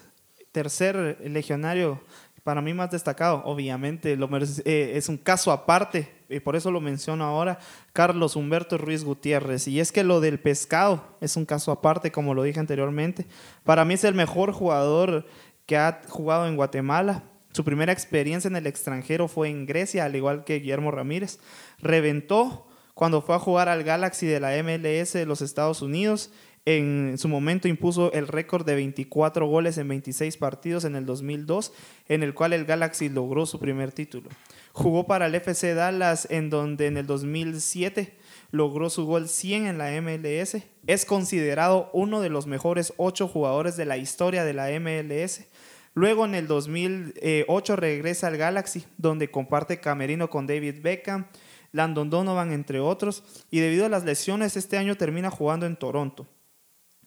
tercer 0.51 1.17
legionario, 1.23 1.99
para 2.43 2.61
mí 2.61 2.73
más 2.73 2.89
destacado, 2.89 3.43
obviamente, 3.45 4.15
lo 4.15 4.27
merece- 4.29 4.63
eh, 4.65 4.93
es 4.95 5.09
un 5.09 5.17
caso 5.17 5.51
aparte, 5.51 6.09
y 6.29 6.39
por 6.39 6.55
eso 6.55 6.71
lo 6.71 6.79
menciono 6.79 7.25
ahora, 7.25 7.59
Carlos 7.91 8.35
Humberto 8.35 8.77
Ruiz 8.77 9.03
Gutiérrez. 9.03 9.67
Y 9.67 9.79
es 9.81 9.91
que 9.91 10.03
lo 10.03 10.21
del 10.21 10.39
pescado 10.39 11.03
es 11.21 11.35
un 11.35 11.45
caso 11.45 11.71
aparte, 11.71 12.11
como 12.11 12.33
lo 12.33 12.43
dije 12.43 12.59
anteriormente. 12.59 13.27
Para 13.65 13.83
mí 13.83 13.95
es 13.95 14.03
el 14.05 14.15
mejor 14.15 14.53
jugador 14.53 15.25
que 15.65 15.77
ha 15.77 16.01
jugado 16.07 16.47
en 16.47 16.55
Guatemala. 16.55 17.23
Su 17.59 17.65
primera 17.65 17.91
experiencia 17.91 18.47
en 18.47 18.55
el 18.55 18.67
extranjero 18.67 19.27
fue 19.27 19.49
en 19.49 19.65
Grecia, 19.65 20.05
al 20.05 20.15
igual 20.15 20.45
que 20.45 20.59
Guillermo 20.61 20.91
Ramírez. 20.91 21.39
Reventó 21.79 22.65
cuando 22.93 23.21
fue 23.21 23.35
a 23.35 23.39
jugar 23.39 23.67
al 23.67 23.83
Galaxy 23.83 24.27
de 24.27 24.39
la 24.39 24.51
MLS 24.63 25.11
de 25.11 25.25
los 25.25 25.41
Estados 25.41 25.81
Unidos. 25.81 26.31
En 26.63 27.17
su 27.17 27.27
momento 27.27 27.67
impuso 27.67 28.13
el 28.13 28.29
récord 28.29 28.65
de 28.65 28.75
24 28.75 29.45
goles 29.45 29.77
en 29.77 29.89
26 29.89 30.37
partidos 30.37 30.85
en 30.85 30.95
el 30.95 31.05
2002, 31.05 31.73
en 32.07 32.23
el 32.23 32.33
cual 32.33 32.53
el 32.53 32.63
Galaxy 32.63 33.09
logró 33.09 33.45
su 33.45 33.59
primer 33.59 33.91
título. 33.91 34.29
Jugó 34.71 35.05
para 35.05 35.25
el 35.25 35.35
FC 35.35 35.73
Dallas, 35.73 36.27
en 36.31 36.49
donde 36.49 36.87
en 36.87 36.95
el 36.95 37.07
2007 37.07 38.15
logró 38.51 38.89
su 38.89 39.05
gol 39.05 39.27
100 39.27 39.67
en 39.67 39.77
la 39.77 39.91
MLS. 40.01 40.63
Es 40.87 41.03
considerado 41.03 41.89
uno 41.91 42.21
de 42.21 42.29
los 42.29 42.47
mejores 42.47 42.93
ocho 42.95 43.27
jugadores 43.27 43.75
de 43.75 43.83
la 43.83 43.97
historia 43.97 44.45
de 44.45 44.53
la 44.53 44.69
MLS. 44.79 45.41
Luego 45.93 46.25
en 46.25 46.35
el 46.35 46.47
2008 46.47 47.75
regresa 47.75 48.27
al 48.27 48.37
Galaxy, 48.37 48.85
donde 48.97 49.31
comparte 49.31 49.79
camerino 49.79 50.29
con 50.29 50.47
David 50.47 50.75
Beckham, 50.81 51.27
Landon 51.71 52.09
Donovan, 52.09 52.51
entre 52.51 52.79
otros, 52.79 53.23
y 53.51 53.59
debido 53.59 53.85
a 53.85 53.89
las 53.89 54.03
lesiones 54.03 54.57
este 54.57 54.77
año 54.77 54.95
termina 54.95 55.29
jugando 55.29 55.65
en 55.65 55.75
Toronto. 55.75 56.27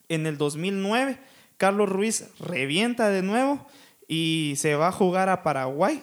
En 0.08 0.26
el 0.26 0.38
2009, 0.38 1.18
Carlos 1.56 1.88
Ruiz 1.88 2.28
revienta 2.38 3.08
de 3.08 3.22
nuevo 3.22 3.66
y 4.08 4.54
se 4.56 4.74
va 4.74 4.88
a 4.88 4.92
jugar 4.92 5.28
a 5.28 5.42
Paraguay, 5.42 6.02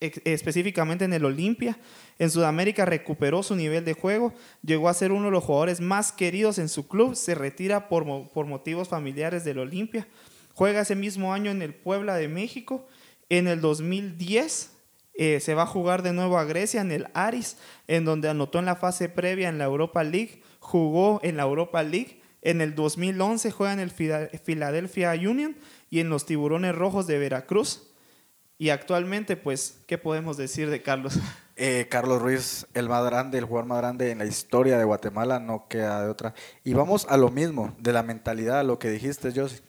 específicamente 0.00 1.04
en 1.04 1.12
el 1.12 1.24
Olimpia. 1.24 1.78
En 2.18 2.30
Sudamérica 2.30 2.84
recuperó 2.84 3.42
su 3.42 3.54
nivel 3.56 3.84
de 3.84 3.94
juego, 3.94 4.32
llegó 4.62 4.88
a 4.88 4.94
ser 4.94 5.12
uno 5.12 5.26
de 5.26 5.32
los 5.32 5.44
jugadores 5.44 5.80
más 5.80 6.12
queridos 6.12 6.58
en 6.58 6.68
su 6.68 6.88
club, 6.88 7.14
se 7.14 7.34
retira 7.34 7.88
por, 7.88 8.30
por 8.30 8.46
motivos 8.46 8.88
familiares 8.88 9.44
del 9.44 9.58
Olimpia. 9.58 10.06
Juega 10.54 10.82
ese 10.82 10.94
mismo 10.94 11.32
año 11.32 11.50
en 11.50 11.62
el 11.62 11.74
Puebla 11.74 12.16
de 12.16 12.28
México. 12.28 12.86
En 13.28 13.48
el 13.48 13.60
2010 13.60 14.70
eh, 15.14 15.40
se 15.40 15.54
va 15.54 15.62
a 15.62 15.66
jugar 15.66 16.02
de 16.02 16.12
nuevo 16.12 16.38
a 16.38 16.44
Grecia 16.44 16.80
en 16.80 16.90
el 16.90 17.08
Aris, 17.14 17.56
en 17.86 18.04
donde 18.04 18.28
anotó 18.28 18.58
en 18.58 18.66
la 18.66 18.76
fase 18.76 19.08
previa 19.08 19.48
en 19.48 19.58
la 19.58 19.64
Europa 19.64 20.02
League, 20.04 20.42
jugó 20.58 21.20
en 21.22 21.36
la 21.36 21.42
Europa 21.42 21.82
League. 21.82 22.20
En 22.40 22.60
el 22.60 22.74
2011 22.74 23.50
juega 23.52 23.72
en 23.72 23.80
el 23.80 23.90
Philadelphia 23.90 25.12
Union 25.12 25.56
y 25.90 26.00
en 26.00 26.08
los 26.08 26.26
Tiburones 26.26 26.74
Rojos 26.74 27.06
de 27.06 27.18
Veracruz. 27.18 27.92
Y 28.58 28.70
actualmente, 28.70 29.36
pues, 29.36 29.80
¿qué 29.86 29.98
podemos 29.98 30.36
decir 30.36 30.70
de 30.70 30.82
Carlos? 30.82 31.18
Eh, 31.54 31.86
Carlos 31.90 32.20
Ruiz, 32.22 32.66
el 32.72 32.88
más 32.88 33.04
grande, 33.04 33.36
el 33.36 33.44
jugador 33.44 33.68
más 33.68 33.78
grande 33.78 34.10
en 34.10 34.18
la 34.18 34.24
historia 34.24 34.78
de 34.78 34.84
Guatemala, 34.84 35.38
no 35.38 35.68
queda 35.68 36.02
de 36.02 36.08
otra. 36.08 36.32
Y 36.64 36.72
vamos 36.72 37.06
a 37.10 37.18
lo 37.18 37.28
mismo, 37.28 37.76
de 37.78 37.92
la 37.92 38.02
mentalidad, 38.02 38.64
lo 38.64 38.78
que 38.78 38.88
dijiste, 38.88 39.30
José. 39.38 39.60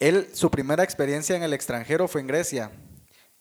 Él, 0.00 0.28
su 0.32 0.50
primera 0.50 0.82
experiencia 0.84 1.36
en 1.36 1.42
el 1.42 1.52
extranjero 1.52 2.08
fue 2.08 2.20
en 2.20 2.26
Grecia. 2.26 2.70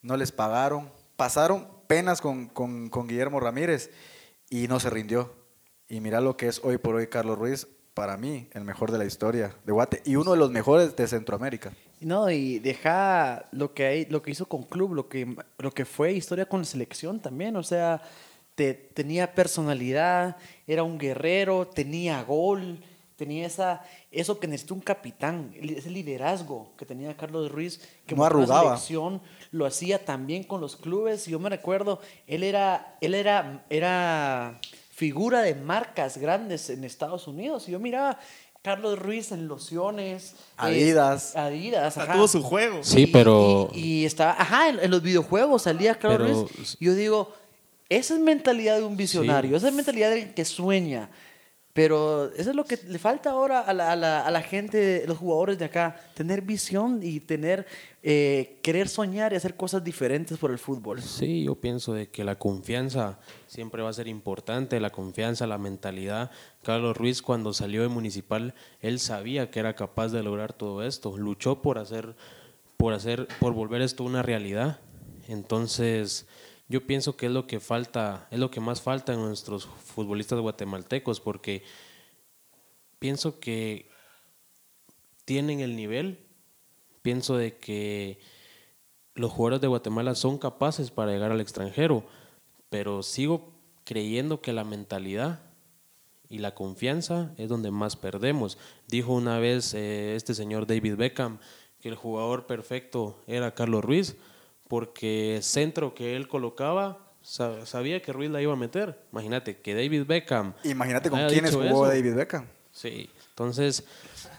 No 0.02 0.16
les 0.18 0.32
pagaron, 0.32 0.90
pasaron 1.16 1.68
penas 1.88 2.22
con, 2.22 2.48
con- 2.48 2.90
Guillermo 3.08 3.40
Ramírez 3.40 3.90
y 4.50 4.68
no 4.68 4.80
se 4.80 4.90
rindió. 4.90 5.34
Y 5.88 6.00
mira 6.00 6.22
lo 6.22 6.38
que 6.38 6.48
es 6.48 6.62
hoy 6.64 6.78
por 6.78 6.96
hoy 6.96 7.08
Carlos 7.08 7.38
Ruiz, 7.38 7.68
para 7.94 8.18
mí, 8.18 8.48
el 8.54 8.64
mejor 8.64 8.92
de 8.92 8.98
la 8.98 9.06
historia 9.06 9.56
de 9.66 9.72
Guate 9.72 10.02
y 10.06 10.16
uno 10.16 10.32
de 10.32 10.38
los 10.38 10.52
mejores 10.52 10.96
de 10.96 11.08
Centroamérica. 11.08 11.72
No, 12.02 12.30
y 12.30 12.60
deja 12.60 13.48
lo 13.52 13.74
que, 13.74 13.86
hay, 13.86 14.06
lo 14.08 14.22
que 14.22 14.32
hizo 14.32 14.48
con 14.48 14.64
club, 14.64 14.94
lo 14.94 15.08
que, 15.08 15.36
lo 15.58 15.72
que 15.72 15.86
fue 15.86 16.12
historia 16.14 16.46
con 16.46 16.66
selección 16.66 17.20
también. 17.22 17.56
O 17.56 17.64
sea, 17.64 18.02
te- 18.56 18.74
tenía 18.74 19.34
personalidad, 19.34 20.36
era 20.68 20.84
un 20.84 20.98
guerrero, 20.98 21.68
tenía 21.68 22.22
gol, 22.24 22.84
tenía 23.16 23.46
esa, 23.48 23.82
eso 24.12 24.40
que 24.40 24.48
necesita 24.48 24.74
un 24.74 24.82
capitán, 24.82 25.54
ese 25.62 25.90
liderazgo 25.90 26.74
que 26.78 26.86
tenía 26.86 27.16
Carlos 27.16 27.52
Ruiz, 27.52 27.80
que 28.06 28.16
No 28.16 28.22
la 28.24 28.28
arrugaba. 28.28 28.78
selección, 28.78 29.22
lo 29.52 29.66
hacía 29.66 30.04
también 30.04 30.44
con 30.44 30.60
los 30.62 30.76
clubes. 30.76 31.26
Yo 31.26 31.40
me 31.40 31.50
recuerdo, 31.50 32.00
él 32.28 32.44
era, 32.44 32.98
él 33.02 33.14
era, 33.16 33.66
era 33.70 34.60
figura 34.92 35.42
de 35.42 35.56
marcas 35.56 36.18
grandes 36.18 36.70
en 36.70 36.84
Estados 36.84 37.28
Unidos. 37.28 37.68
Y 37.68 37.72
yo 37.72 37.80
miraba 37.80 38.20
Carlos 38.62 38.98
Ruiz 39.00 39.32
en 39.32 39.48
lociones. 39.48 40.32
eh, 40.34 40.36
Adidas. 40.58 41.36
Adidas, 41.36 41.98
ajá. 41.98 42.14
Tuvo 42.14 42.28
su 42.28 42.42
juego. 42.44 42.84
Sí, 42.84 43.02
Y- 43.04 43.08
pero- 43.08 43.70
Y, 43.74 43.80
y 44.02 44.06
estaba, 44.06 44.32
ajá, 44.34 44.70
en, 44.70 44.80
en 44.80 44.92
los 44.92 45.02
videojuegos 45.02 45.62
salía 45.64 45.96
Carlos 46.00 46.48
Pero- 46.50 46.58
Ruiz. 46.58 46.78
Y 46.80 46.86
yo 46.86 46.96
digo, 46.96 47.34
esa 47.90 48.16
es 48.16 48.20
mentalidad 48.20 48.78
de 48.78 48.84
un 48.84 48.98
visionario, 48.98 49.52
Sí. 49.52 49.56
esa 49.58 49.68
es 49.70 49.74
mentalidad 49.74 50.10
del 50.10 50.34
que 50.34 50.44
sueña. 50.46 51.10
Pero 51.76 52.32
eso 52.38 52.52
es 52.52 52.56
lo 52.56 52.64
que 52.64 52.80
le 52.88 52.98
falta 53.00 53.32
ahora 53.32 53.60
a 53.60 53.74
la, 53.74 53.92
a 53.92 53.96
la- 53.98 54.26
a 54.26 54.32
la 54.32 54.42
gente, 54.42 55.04
los 55.08 55.18
jugadores 55.18 55.60
de 55.60 55.66
acá, 55.66 55.98
tener 56.14 56.42
visión 56.42 57.02
y 57.04 57.20
tener, 57.20 57.68
eh, 58.02 58.60
querer 58.64 58.88
soñar 58.88 59.34
y 59.34 59.36
hacer 59.36 59.58
cosas 59.58 59.84
diferentes 59.84 60.38
por 60.38 60.52
el 60.52 60.58
fútbol. 60.58 61.02
Sí, 61.02 61.44
yo 61.44 61.56
pienso 61.56 61.92
de 61.94 62.08
que 62.08 62.24
la 62.24 62.36
confianza 62.40 63.20
siempre 63.48 63.84
va 63.84 63.90
a 63.90 63.94
ser 63.94 64.08
importante, 64.08 64.80
la 64.80 64.90
confianza, 64.90 65.48
la 65.48 65.58
mentalidad. 65.58 66.32
Carlos 66.64 66.96
Ruiz 66.96 67.22
cuando 67.22 67.52
salió 67.52 67.82
de 67.82 67.90
Municipal, 67.90 68.54
él 68.80 68.98
sabía 69.02 69.52
que 69.52 69.60
era 69.60 69.76
capaz 69.76 70.14
de 70.14 70.24
lograr 70.24 70.54
todo 70.54 70.82
esto, 70.82 71.18
luchó 71.18 71.62
por 71.62 71.78
hacer, 71.78 72.16
por 72.78 72.94
hacer, 72.94 73.28
por 73.42 73.52
volver 73.52 73.82
esto 73.82 74.06
una 74.06 74.22
realidad. 74.22 74.80
Entonces, 75.28 76.26
yo 76.68 76.86
pienso 76.86 77.16
que 77.16 77.28
es 77.28 77.32
lo 77.32 77.48
que 77.48 77.60
falta, 77.60 78.28
es 78.32 78.40
lo 78.40 78.50
que 78.50 78.60
más 78.60 78.82
falta 78.82 79.14
en 79.14 79.20
nuestros 79.20 79.66
futbolistas 79.66 80.40
guatemaltecos, 80.40 81.20
porque 81.20 81.64
pienso 83.00 83.40
que 83.40 83.90
tienen 85.26 85.60
el 85.60 85.76
nivel, 85.76 86.20
pienso 87.02 87.38
de 87.38 87.58
que 87.58 88.20
los 89.14 89.32
jugadores 89.32 89.62
de 89.62 89.68
Guatemala 89.68 90.16
son 90.16 90.38
capaces 90.38 90.92
para 90.92 91.12
llegar 91.12 91.32
al 91.32 91.42
extranjero, 91.42 92.04
pero 92.70 93.04
sigo 93.04 93.54
creyendo 93.84 94.42
que 94.42 94.52
la 94.52 94.64
mentalidad 94.64 95.42
y 96.30 96.40
la 96.40 96.56
confianza 96.56 97.34
es 97.38 97.48
donde 97.48 97.72
más 97.72 97.96
perdemos. 97.96 98.58
Dijo 98.88 99.14
una 99.14 99.40
vez 99.40 99.74
eh, 99.74 100.16
este 100.16 100.34
señor 100.34 100.66
David 100.66 100.96
Beckham 100.96 101.40
que 101.80 101.90
el 101.90 101.96
jugador 101.96 102.48
perfecto 102.48 103.22
era 103.28 103.54
Carlos 103.54 103.86
Ruiz, 103.86 104.18
porque 104.68 105.40
centro 105.42 105.94
que 105.94 106.16
él 106.16 106.28
colocaba 106.28 107.00
sa- 107.22 107.66
sabía 107.66 108.02
que 108.02 108.12
Ruiz 108.14 108.30
la 108.32 108.42
iba 108.42 108.54
a 108.54 108.58
meter. 108.58 109.00
Imagínate 109.12 109.58
que 109.58 109.74
David 109.76 110.06
Beckham. 110.06 110.54
Imagínate 110.64 111.10
con 111.10 111.20
quiénes 111.28 111.52
jugó 111.54 111.66
eso. 111.66 111.86
David 111.88 112.16
Beckham. 112.16 112.46
Sí, 112.72 113.10
entonces 113.30 113.86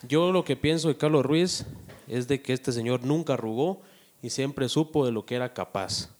yo 0.06 0.30
lo 0.32 0.44
que 0.44 0.56
pienso 0.56 0.88
de 0.88 0.96
Carlos 0.96 1.24
Ruiz 1.24 1.64
es 2.06 2.28
de 2.28 2.42
que 2.42 2.52
este 2.52 2.70
señor 2.72 3.02
nunca 3.04 3.32
arrugó 3.34 3.80
y 4.22 4.30
siempre 4.30 4.68
supo 4.68 5.04
de 5.06 5.12
lo 5.12 5.24
que 5.24 5.36
era 5.36 5.52
capaz. 5.54 6.10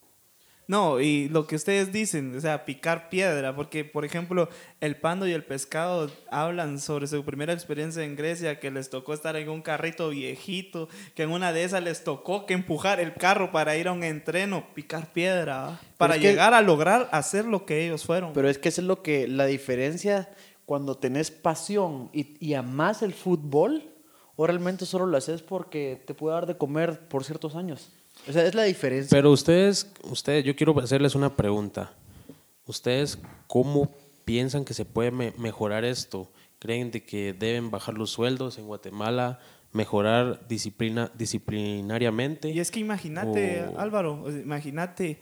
No, 0.69 1.01
y 1.01 1.29
lo 1.29 1.47
que 1.47 1.55
ustedes 1.55 1.93
dicen, 1.93 2.37
o 2.37 2.41
sea, 2.41 2.65
picar 2.65 3.09
piedra, 3.09 3.55
porque 3.55 3.85
por 3.85 4.05
ejemplo, 4.05 4.49
el 4.81 4.97
pando 4.97 5.29
y 5.29 5.33
el 5.33 5.45
pescado 5.45 6.11
hablan 6.29 6.81
sobre 6.81 7.07
su 7.07 7.25
primera 7.25 7.53
experiencia 7.53 8.03
en 8.03 8.17
Grecia, 8.17 8.59
que 8.59 8.73
les 8.73 8.91
tocó 8.91 9.15
estar 9.15 9.37
en 9.37 9.49
un 9.49 9.63
carrito 9.63 10.09
viejito, 10.09 10.89
que 11.15 11.23
en 11.23 11.31
una 11.31 11.53
de 11.53 11.63
esas 11.63 11.85
les 11.85 12.03
tocó 12.03 12.47
que 12.47 12.55
empujar 12.55 12.99
el 12.99 13.15
carro 13.15 13.53
para 13.53 13.77
ir 13.77 13.87
a 13.87 13.93
un 13.93 14.03
entreno, 14.03 14.67
picar 14.75 15.13
piedra, 15.13 15.79
para 15.99 16.15
que- 16.15 16.21
llegar 16.23 16.53
a 16.53 16.63
lograr 16.63 17.09
hacer 17.13 17.45
lo 17.45 17.65
que 17.65 17.85
ellos 17.87 18.05
fueron. 18.05 18.33
Pero 18.33 18.49
es 18.49 18.59
que 18.59 18.69
eso 18.71 18.81
es 18.81 18.87
lo 18.89 19.03
que, 19.05 19.29
la 19.29 19.47
diferencia 19.47 20.29
cuando 20.65 20.97
tenés 20.97 21.31
pasión 21.31 22.11
y, 22.13 22.35
y 22.45 22.55
amás 22.55 23.03
el 23.03 23.15
fútbol, 23.15 23.85
o 24.35 24.47
realmente 24.49 24.85
solo 24.85 25.07
lo 25.07 25.17
haces 25.17 25.43
porque 25.43 26.03
te 26.07 26.13
puede 26.13 26.35
dar 26.35 26.47
de 26.47 26.57
comer 26.59 27.07
por 27.09 27.23
ciertos 27.23 27.55
años. 27.55 27.93
O 28.29 28.33
sea, 28.33 28.45
es 28.47 28.55
la 28.55 28.65
diferencia. 28.65 29.09
Pero 29.17 29.31
ustedes, 29.31 29.91
ustedes, 30.05 30.45
yo 30.45 30.57
quiero 30.57 30.79
hacerles 30.81 31.15
una 31.15 31.37
pregunta. 31.37 31.93
¿Ustedes 32.67 33.19
cómo 33.47 33.91
piensan 34.25 34.65
que 34.65 34.75
se 34.75 34.85
puede 34.85 35.11
me- 35.11 35.33
mejorar 35.39 35.85
esto? 35.85 36.31
¿Creen 36.59 36.91
de 36.91 37.05
que 37.05 37.33
deben 37.33 37.71
bajar 37.71 37.95
los 37.95 38.11
sueldos 38.11 38.59
en 38.59 38.67
Guatemala, 38.67 39.39
mejorar 39.73 40.49
disciplina, 40.49 41.11
disciplinariamente? 41.17 42.51
Y 42.51 42.61
es 42.61 42.71
que 42.71 42.81
imagínate, 42.81 43.65
O- 43.65 43.79
Álvaro, 43.79 44.25
imagínate 44.29 45.19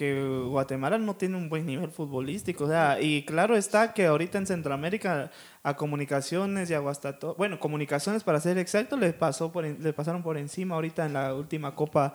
que 0.00 0.18
Guatemala 0.48 0.96
no 0.96 1.14
tiene 1.14 1.36
un 1.36 1.50
buen 1.50 1.66
nivel 1.66 1.90
futbolístico. 1.90 2.64
O 2.64 2.68
sea, 2.68 3.02
y 3.02 3.22
claro 3.26 3.54
está 3.54 3.92
que 3.92 4.06
ahorita 4.06 4.38
en 4.38 4.46
Centroamérica 4.46 5.30
a 5.62 5.76
comunicaciones 5.76 6.70
y 6.70 6.74
a 6.74 6.78
Guastato, 6.78 7.34
bueno, 7.36 7.60
comunicaciones 7.60 8.24
para 8.24 8.40
ser 8.40 8.56
exacto, 8.56 8.96
le, 8.96 9.12
pasó 9.12 9.52
por, 9.52 9.66
en- 9.66 9.82
le 9.82 9.92
pasaron 9.92 10.22
por 10.22 10.38
encima 10.38 10.76
ahorita 10.76 11.04
en 11.04 11.12
la 11.12 11.34
última 11.34 11.74
copa 11.74 12.14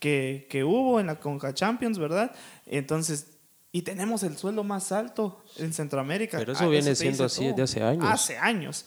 que, 0.00 0.46
que 0.48 0.64
hubo, 0.64 0.98
en 0.98 1.08
la 1.08 1.16
Conca 1.20 1.52
Champions, 1.52 1.98
¿verdad? 1.98 2.32
Entonces, 2.64 3.26
y 3.70 3.82
tenemos 3.82 4.22
el 4.22 4.38
sueldo 4.38 4.64
más 4.64 4.90
alto 4.90 5.44
en 5.58 5.74
Centroamérica. 5.74 6.38
Pero 6.38 6.52
eso 6.52 6.64
Ah, 6.64 6.68
viene 6.68 6.94
siendo 6.94 7.24
así 7.26 7.44
desde 7.48 7.60
hace 7.64 7.82
años. 7.82 8.04
Hace 8.08 8.38
años. 8.38 8.86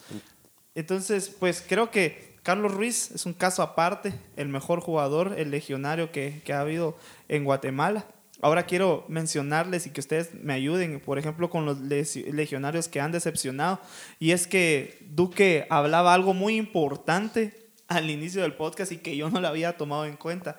Entonces, 0.74 1.30
pues 1.40 1.64
creo 1.70 1.92
que 1.92 2.36
Carlos 2.42 2.74
Ruiz 2.74 3.12
es 3.12 3.28
un 3.28 3.34
caso 3.34 3.62
aparte, 3.62 4.12
el 4.38 4.50
mejor 4.50 4.80
jugador, 4.80 5.36
el 5.38 5.52
legionario 5.52 6.12
que, 6.12 6.42
que 6.44 6.54
ha 6.54 6.62
habido 6.62 6.98
en 7.28 7.44
Guatemala. 7.44 8.06
Ahora 8.42 8.66
quiero 8.66 9.06
mencionarles 9.10 9.86
y 9.86 9.90
que 9.90 10.00
ustedes 10.00 10.34
me 10.34 10.54
ayuden, 10.54 11.02
por 11.02 11.20
ejemplo, 11.20 11.50
con 11.50 11.66
los 11.66 11.80
legionarios 11.80 12.88
que 12.88 13.02
han 13.02 13.12
decepcionado. 13.12 13.82
Y 14.18 14.32
es 14.32 14.48
que 14.48 14.98
Duque 15.10 15.68
hablaba 15.70 16.14
algo 16.14 16.34
muy 16.34 16.56
importante 16.56 17.72
al 17.88 18.10
inicio 18.10 18.42
del 18.42 18.54
podcast 18.54 18.92
y 18.92 18.98
que 18.98 19.18
yo 19.18 19.30
no 19.30 19.42
lo 19.42 19.48
había 19.48 19.78
tomado 19.78 20.06
en 20.06 20.16
cuenta. 20.16 20.58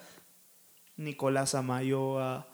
Nicolás 0.97 1.55
Amayoa, 1.55 2.49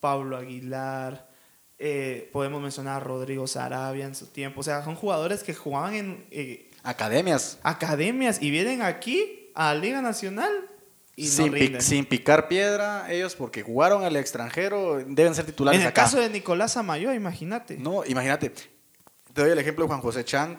Pablo 0.00 0.36
Aguilar, 0.36 1.30
eh, 1.78 2.28
podemos 2.32 2.60
mencionar 2.60 2.96
a 2.96 3.04
Rodrigo 3.04 3.46
Sarabia 3.46 4.06
en 4.06 4.16
su 4.16 4.26
tiempo. 4.26 4.60
O 4.60 4.62
sea, 4.64 4.84
son 4.84 4.96
jugadores 4.96 5.44
que 5.44 5.54
jugaban 5.54 5.94
en 5.94 6.26
eh, 6.32 6.70
Academias. 6.82 7.60
academias 7.62 8.42
y 8.42 8.50
vienen 8.50 8.82
aquí 8.82 9.50
a 9.54 9.74
Liga 9.74 10.02
Nacional 10.02 10.50
y 11.14 11.26
sin, 11.26 11.52
no 11.52 12.08
picar 12.08 12.48
piedra, 12.48 13.12
ellos 13.12 13.36
porque 13.36 13.62
jugaron 13.62 14.02
al 14.04 14.16
extranjero 14.16 14.98
deben 15.06 15.34
ser 15.34 15.44
titulares 15.44 15.78
en 15.78 15.86
el 15.86 15.88
acá. 15.88 16.02
caso 16.02 16.18
de 16.18 16.30
Nicolás 16.30 16.76
Amayoa, 16.76 17.14
imagínate. 17.14 17.76
No, 17.76 18.04
imagínate. 18.06 18.50
Te 18.50 19.42
doy 19.42 19.50
el 19.50 19.58
ejemplo 19.58 19.84
de 19.84 19.88
Juan 19.88 20.00
José 20.00 20.24
Chang. 20.24 20.56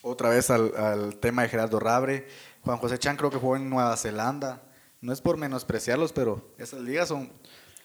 Otra 0.00 0.30
vez 0.30 0.50
al, 0.50 0.74
al 0.76 1.16
tema 1.16 1.42
de 1.42 1.48
Gerardo 1.48 1.78
Rabre. 1.78 2.26
Juan 2.62 2.78
José 2.78 2.98
Chang 2.98 3.16
creo 3.16 3.30
que 3.30 3.36
jugó 3.36 3.56
en 3.56 3.68
Nueva 3.68 3.96
Zelanda. 3.96 4.62
No 5.00 5.12
es 5.12 5.20
por 5.20 5.36
menospreciarlos, 5.36 6.12
pero 6.12 6.54
esas 6.58 6.80
ligas 6.80 7.08
son 7.08 7.30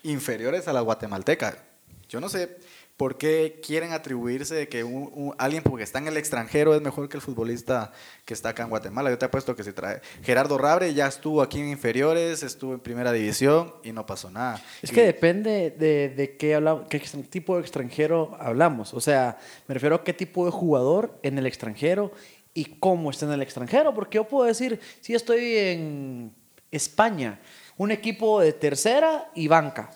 inferiores 0.04 0.68
a 0.68 0.74
la 0.74 0.82
guatemalteca. 0.82 1.64
Yo 2.08 2.22
no 2.22 2.30
sé 2.30 2.58
por 2.98 3.20
qué 3.20 3.60
quieren 3.64 3.94
atribuirse 3.94 4.56
de 4.56 4.68
que 4.68 4.84
un- 4.84 5.12
un- 5.14 5.36
alguien 5.38 5.62
porque 5.62 5.84
está 5.84 6.00
en 6.00 6.08
el 6.08 6.18
extranjero 6.18 6.74
es 6.74 6.82
mejor 6.82 7.08
que 7.08 7.16
el 7.18 7.22
futbolista 7.22 7.92
que 8.26 8.34
está 8.34 8.50
acá 8.50 8.64
en 8.64 8.70
Guatemala. 8.70 9.12
Yo 9.12 9.18
te 9.20 9.26
apuesto 9.26 9.56
que 9.56 9.64
se 9.64 9.72
trae. 9.72 10.02
Gerardo 10.24 10.58
Rabre 10.58 10.92
ya 10.96 11.06
estuvo 11.06 11.44
aquí 11.44 11.60
en 11.60 11.70
inferiores, 11.70 12.42
estuvo 12.42 12.74
en 12.74 12.80
primera 12.80 13.12
división 13.12 13.72
y 13.84 13.92
no 13.92 14.06
pasó 14.08 14.32
nada. 14.32 14.60
Es 14.82 14.92
Y- 14.92 14.96
que 14.96 15.04
depende 15.04 15.70
de, 15.78 16.10
de 16.10 16.38
qué, 16.38 16.56
habla- 16.56 16.86
qué 16.90 17.00
tipo 17.30 17.56
de 17.56 17.62
extranjero 17.62 18.36
hablamos. 18.40 18.96
O 18.96 19.00
sea, 19.00 19.38
me 19.68 19.76
refiero 19.76 19.96
a 19.98 20.04
qué 20.04 20.14
tipo 20.14 20.46
de 20.46 20.52
jugador 20.52 21.20
en 21.22 21.38
el 21.38 21.46
extranjero 21.46 22.12
y 22.56 22.66
cómo 22.80 23.12
está 23.12 23.28
en 23.28 23.34
el 23.34 23.44
extranjero. 23.44 23.94
Porque 23.94 24.16
yo 24.16 24.28
puedo 24.28 24.46
decir, 24.48 24.80
si 25.02 25.14
estoy 25.14 25.56
en 25.58 26.34
España, 26.72 27.40
un 27.78 27.92
equipo 27.92 28.42
de 28.42 28.54
tercera 28.54 29.30
y 29.36 29.48
banca. 29.48 29.92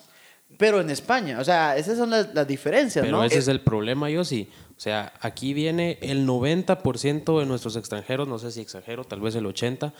Pero 0.58 0.80
en 0.82 0.89
España, 0.89 1.39
o 1.39 1.43
sea, 1.43 1.76
esas 1.78 1.97
son 1.97 2.10
las, 2.12 2.34
las 2.34 2.47
diferencias, 2.47 3.04
Pero 3.06 3.18
¿no? 3.18 3.24
ese 3.24 3.39
es 3.39 3.47
el 3.47 3.62
problema, 3.62 4.10
yo 4.10 4.24
sí. 4.24 4.49
O 4.78 4.80
sea, 4.80 5.14
aquí 5.22 5.54
viene 5.54 5.97
el 6.02 6.28
90% 6.28 7.39
de 7.39 7.45
nuestros 7.45 7.76
extranjeros, 7.76 8.28
no 8.28 8.38
sé 8.39 8.52
si 8.52 8.62
exagero, 8.62 9.04
tal 9.04 9.22
vez 9.22 9.36
el 9.36 9.45
80%, 9.45 9.93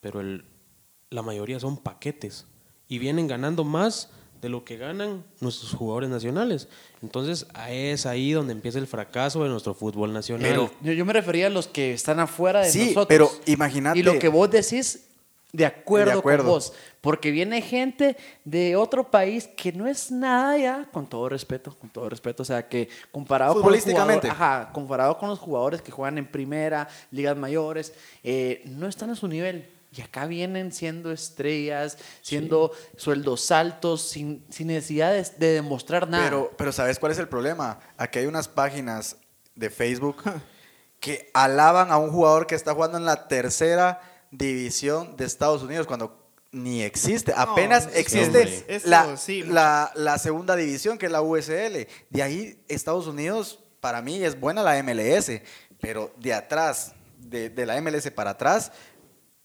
pero 0.00 0.20
el, 0.20 0.44
la 1.10 1.22
mayoría 1.22 1.60
son 1.60 1.76
paquetes. 1.76 2.46
Y 2.88 2.98
vienen 2.98 3.26
ganando 3.26 3.64
más 3.64 4.10
de 4.40 4.48
lo 4.48 4.64
que 4.64 4.76
ganan 4.76 5.22
nuestros 5.40 5.72
jugadores 5.72 6.10
nacionales. 6.10 6.68
Entonces, 7.00 7.46
es 7.70 8.06
ahí 8.06 8.32
donde 8.32 8.52
empieza 8.52 8.78
el 8.80 8.86
fracaso 8.88 9.44
de 9.44 9.48
nuestro 9.50 9.72
fútbol 9.72 10.12
nacional. 10.12 10.48
Pero- 10.50 10.70
Yo, 10.82 10.92
yo 10.92 11.04
me 11.04 11.12
refería 11.12 11.46
a 11.46 11.50
los 11.50 11.68
que 11.68 11.92
están 11.94 12.18
afuera 12.18 12.60
de 12.60 12.70
Sí, 12.70 12.86
nosotros. 12.88 13.06
pero 13.08 13.30
imagínate- 13.46 14.00
Y 14.00 14.02
lo 14.02 14.18
que 14.18 14.28
vos 14.28 14.50
decís, 14.50 15.10
de 15.52 15.66
acuerdo, 15.66 16.12
De 16.12 16.18
acuerdo. 16.18 16.44
con 16.44 16.52
vos. 16.54 16.72
Porque 17.02 17.30
viene 17.30 17.60
gente 17.60 18.16
de 18.44 18.74
otro 18.76 19.10
país 19.10 19.48
que 19.54 19.72
no 19.72 19.86
es 19.86 20.10
nada 20.10 20.56
ya, 20.56 20.88
con 20.92 21.06
todo 21.06 21.28
respeto, 21.28 21.76
con 21.78 21.90
todo 21.90 22.08
respeto. 22.08 22.42
O 22.42 22.46
sea, 22.46 22.68
que 22.68 22.88
comparado 23.10 23.52
con 23.52 23.58
los 23.60 23.64
Futbolísticamente. 23.66 24.30
jugadores, 24.30 24.64
ajá, 24.64 24.72
comparado 24.72 25.18
con 25.18 25.28
los 25.28 25.38
jugadores 25.38 25.82
que 25.82 25.90
juegan 25.92 26.16
en 26.18 26.26
primera, 26.26 26.88
ligas 27.10 27.36
mayores, 27.36 27.92
eh, 28.22 28.62
no 28.66 28.88
están 28.88 29.10
a 29.10 29.14
su 29.16 29.28
nivel. 29.28 29.68
Y 29.94 30.00
acá 30.00 30.24
vienen 30.24 30.72
siendo 30.72 31.12
estrellas, 31.12 31.98
siendo 32.22 32.72
sueldos 32.96 33.50
altos, 33.50 34.00
sin, 34.00 34.42
sin 34.48 34.68
necesidad 34.68 35.12
de, 35.12 35.22
de 35.36 35.52
demostrar 35.54 36.08
nada. 36.08 36.24
Pero, 36.24 36.50
pero 36.56 36.72
¿sabes 36.72 36.98
cuál 36.98 37.12
es 37.12 37.18
el 37.18 37.28
problema? 37.28 37.78
Aquí 37.98 38.20
hay 38.20 38.24
unas 38.26 38.48
páginas 38.48 39.16
de 39.54 39.68
Facebook 39.68 40.22
que 40.98 41.30
alaban 41.34 41.90
a 41.92 41.98
un 41.98 42.10
jugador 42.10 42.46
que 42.46 42.54
está 42.54 42.72
jugando 42.72 42.96
en 42.96 43.04
la 43.04 43.28
tercera 43.28 44.00
división 44.32 45.16
de 45.16 45.26
Estados 45.26 45.62
Unidos 45.62 45.86
cuando 45.86 46.18
ni 46.50 46.82
existe. 46.82 47.32
Apenas 47.36 47.88
existe 47.94 48.64
eso 48.66 48.88
la, 48.88 49.16
sí, 49.16 49.42
la, 49.42 49.92
la 49.94 50.18
segunda 50.18 50.56
división, 50.56 50.98
que 50.98 51.06
es 51.06 51.12
la 51.12 51.22
USL. 51.22 51.86
De 52.10 52.22
ahí 52.22 52.60
Estados 52.68 53.06
Unidos, 53.06 53.60
para 53.80 54.02
mí, 54.02 54.22
es 54.22 54.38
buena 54.38 54.62
la 54.62 54.82
MLS. 54.82 55.30
Pero 55.80 56.12
de 56.18 56.34
atrás, 56.34 56.94
de, 57.18 57.50
de 57.50 57.66
la 57.66 57.80
MLS 57.80 58.10
para 58.10 58.30
atrás, 58.30 58.72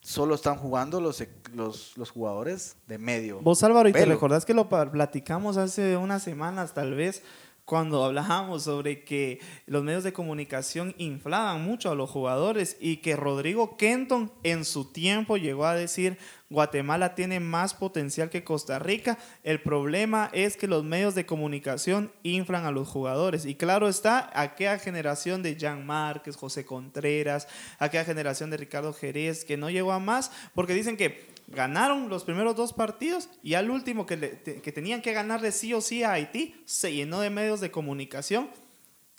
solo 0.02 0.36
están 0.36 0.56
jugando 0.56 1.02
los, 1.02 1.24
los, 1.54 1.98
los 1.98 2.12
jugadores 2.12 2.78
de 2.88 2.98
medio. 2.98 3.40
Vos, 3.42 3.64
Álvaro, 3.64 3.90
y 3.90 3.94
te 3.94 4.06
recordás 4.06 4.46
que 4.46 4.54
lo 4.54 4.70
platicamos 4.70 5.58
hace 5.58 5.98
unas 5.98 6.24
semanas, 6.24 6.74
tal 6.74 6.94
vez, 6.94 7.24
cuando 7.68 8.06
hablábamos 8.06 8.64
sobre 8.64 9.04
que 9.04 9.42
los 9.66 9.84
medios 9.84 10.06
de 10.06 10.14
comunicación 10.14 10.96
inflaban 10.98 11.62
mucho 11.62 11.92
a 11.92 11.96
los 11.96 12.10
jugadores 12.10 12.78
y 12.80 12.98
que 12.98 13.18
Rodrigo 13.18 13.76
Kenton 13.76 14.32
en 14.44 14.64
su 14.64 14.86
tiempo 14.86 15.36
llegó 15.36 15.66
a 15.66 15.76
decir 15.76 16.18
Guatemala 16.50 17.14
tiene 17.14 17.42
más 17.42 17.74
potencial 17.74 18.30
que 18.30 18.46
Costa 18.46 18.80
Rica. 18.80 19.18
El 19.44 19.62
problema 19.62 20.30
es 20.32 20.56
que 20.56 20.66
los 20.66 20.86
medios 20.86 21.14
de 21.14 21.26
comunicación 21.26 22.14
inflan 22.24 22.66
a 22.66 22.72
los 22.72 22.88
jugadores. 22.88 23.46
Y 23.46 23.56
claro 23.56 23.90
está, 23.90 24.32
aquella 24.34 24.80
generación 24.80 25.44
de 25.44 25.58
Jan 25.60 25.86
Márquez, 25.86 26.38
José 26.38 26.64
Contreras, 26.66 27.50
aquella 27.80 28.06
generación 28.06 28.50
de 28.50 28.56
Ricardo 28.56 28.94
Jerez, 28.94 29.44
que 29.44 29.58
no 29.58 29.70
llegó 29.70 29.92
a 29.92 30.00
más, 30.00 30.32
porque 30.56 30.74
dicen 30.74 30.96
que 30.96 31.36
ganaron 31.48 32.10
los 32.10 32.24
primeros 32.24 32.56
dos 32.56 32.74
partidos 32.74 33.30
y 33.42 33.54
al 33.54 33.70
último 33.70 34.06
que, 34.06 34.18
le- 34.18 34.28
te- 34.30 34.62
que 34.62 34.72
tenían 34.72 35.02
que 35.02 35.14
ganarle 35.14 35.52
sí 35.52 35.74
o 35.74 35.82
sí 35.82 36.04
a 36.04 36.12
Haití, 36.14 36.56
se 36.66 36.94
llenó 36.94 37.22
de 37.22 37.30
medios 37.30 37.62
de 37.62 37.72
comunicación, 37.72 38.50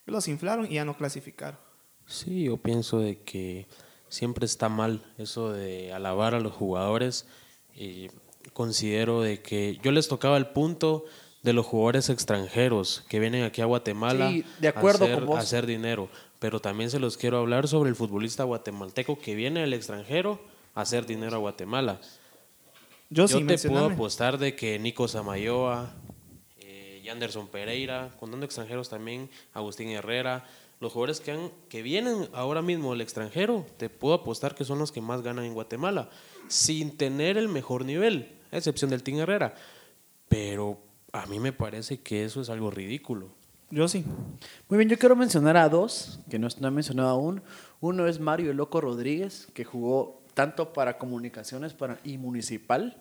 los 0.07 0.29
inflaron 0.29 0.67
y 0.71 0.75
ya 0.75 0.85
no 0.85 0.97
clasificaron. 0.97 1.59
Sí, 2.07 2.45
yo 2.45 2.57
pienso 2.57 3.01
de 3.01 3.19
que 3.23 3.67
siempre 4.09 4.47
está 4.47 4.69
mal 4.69 5.05
eso 5.19 5.53
de 5.53 5.93
alabar 5.93 6.35
a 6.35 6.41
los 6.41 6.53
jugadores 6.55 7.27
y 7.75 8.09
considero 8.53 9.21
de 9.21 9.41
que 9.43 9.79
yo 9.83 9.93
les 9.93 10.09
tocaba 10.09 10.37
el 10.37 10.47
punto 10.49 11.05
de 11.43 11.53
los 11.53 11.65
jugadores 11.67 12.09
extranjeros 12.11 13.05
que 13.09 13.21
vienen 13.21 13.45
aquí 13.45 13.61
a 13.61 13.67
Guatemala 13.67 14.31
Sí, 14.31 14.45
de 14.59 14.69
acuerdo 14.69 15.05
a, 15.05 15.09
hacer, 15.09 15.19
con 15.19 15.27
vos. 15.27 15.37
a 15.39 15.41
hacer 15.41 15.67
dinero, 15.67 16.09
pero 16.41 16.61
también 16.61 16.91
se 16.91 16.99
los 16.99 17.17
quiero 17.17 17.39
hablar 17.39 17.69
sobre 17.69 17.91
el 17.91 17.97
futbolista 17.97 18.45
guatemalteco 18.45 19.19
que 19.19 19.35
viene 19.35 19.61
del 19.61 19.73
extranjero 19.75 20.41
a 20.75 20.81
hacer 20.83 21.07
dinero 21.07 21.37
a 21.37 21.41
Guatemala. 21.41 22.01
Yo, 23.11 23.27
Yo 23.27 23.39
sí 23.39 23.45
te 23.45 23.57
puedo 23.69 23.87
apostar 23.87 24.39
de 24.39 24.55
que 24.55 24.79
Nico 24.79 25.09
Samayoa, 25.09 25.95
eh, 26.61 27.01
Yanderson 27.05 27.49
Pereira, 27.49 28.15
contando 28.21 28.45
extranjeros 28.45 28.91
también, 28.91 29.31
Agustín 29.55 29.89
Herrera, 29.89 30.45
los 30.81 30.93
jugadores 30.93 31.21
que, 31.21 31.33
han, 31.33 31.51
que 31.69 31.83
vienen 31.83 32.29
ahora 32.35 32.61
mismo 32.61 32.93
del 32.93 33.01
extranjero, 33.01 33.67
te 33.79 33.89
puedo 33.89 34.15
apostar 34.15 34.55
que 34.55 34.65
son 34.65 34.79
los 34.79 34.93
que 34.93 35.01
más 35.01 35.23
ganan 35.23 35.45
en 35.45 35.55
Guatemala, 35.55 36.11
sin 36.49 36.97
tener 36.97 37.39
el 37.39 37.49
mejor 37.49 37.85
nivel, 37.85 38.37
a 38.53 38.59
excepción 38.59 38.91
del 38.91 39.03
Team 39.03 39.19
Herrera. 39.19 39.55
Pero 40.29 40.79
a 41.13 41.27
mí 41.27 41.41
me 41.41 41.53
parece 41.53 42.01
que 42.01 42.25
eso 42.25 42.43
es 42.43 42.51
algo 42.51 42.71
ridículo. 42.71 43.31
Yo 43.71 43.89
sí. 43.89 44.05
Muy 44.69 44.79
bien, 44.79 44.89
yo 44.89 44.99
quiero 44.99 45.17
mencionar 45.17 45.57
a 45.57 45.69
dos, 45.69 46.21
que 46.31 46.39
no, 46.39 46.49
no 46.61 46.69
he 46.69 46.71
mencionado 46.71 47.09
aún. 47.09 47.43
Uno 47.81 48.07
es 48.07 48.21
Mario 48.21 48.51
el 48.51 48.57
Loco 48.57 48.81
Rodríguez, 48.81 49.49
que 49.55 49.65
jugó 49.65 50.18
tanto 50.39 50.73
para 50.73 50.99
comunicaciones 50.99 51.73
para, 51.75 51.99
y 52.05 52.17
municipal. 52.17 52.97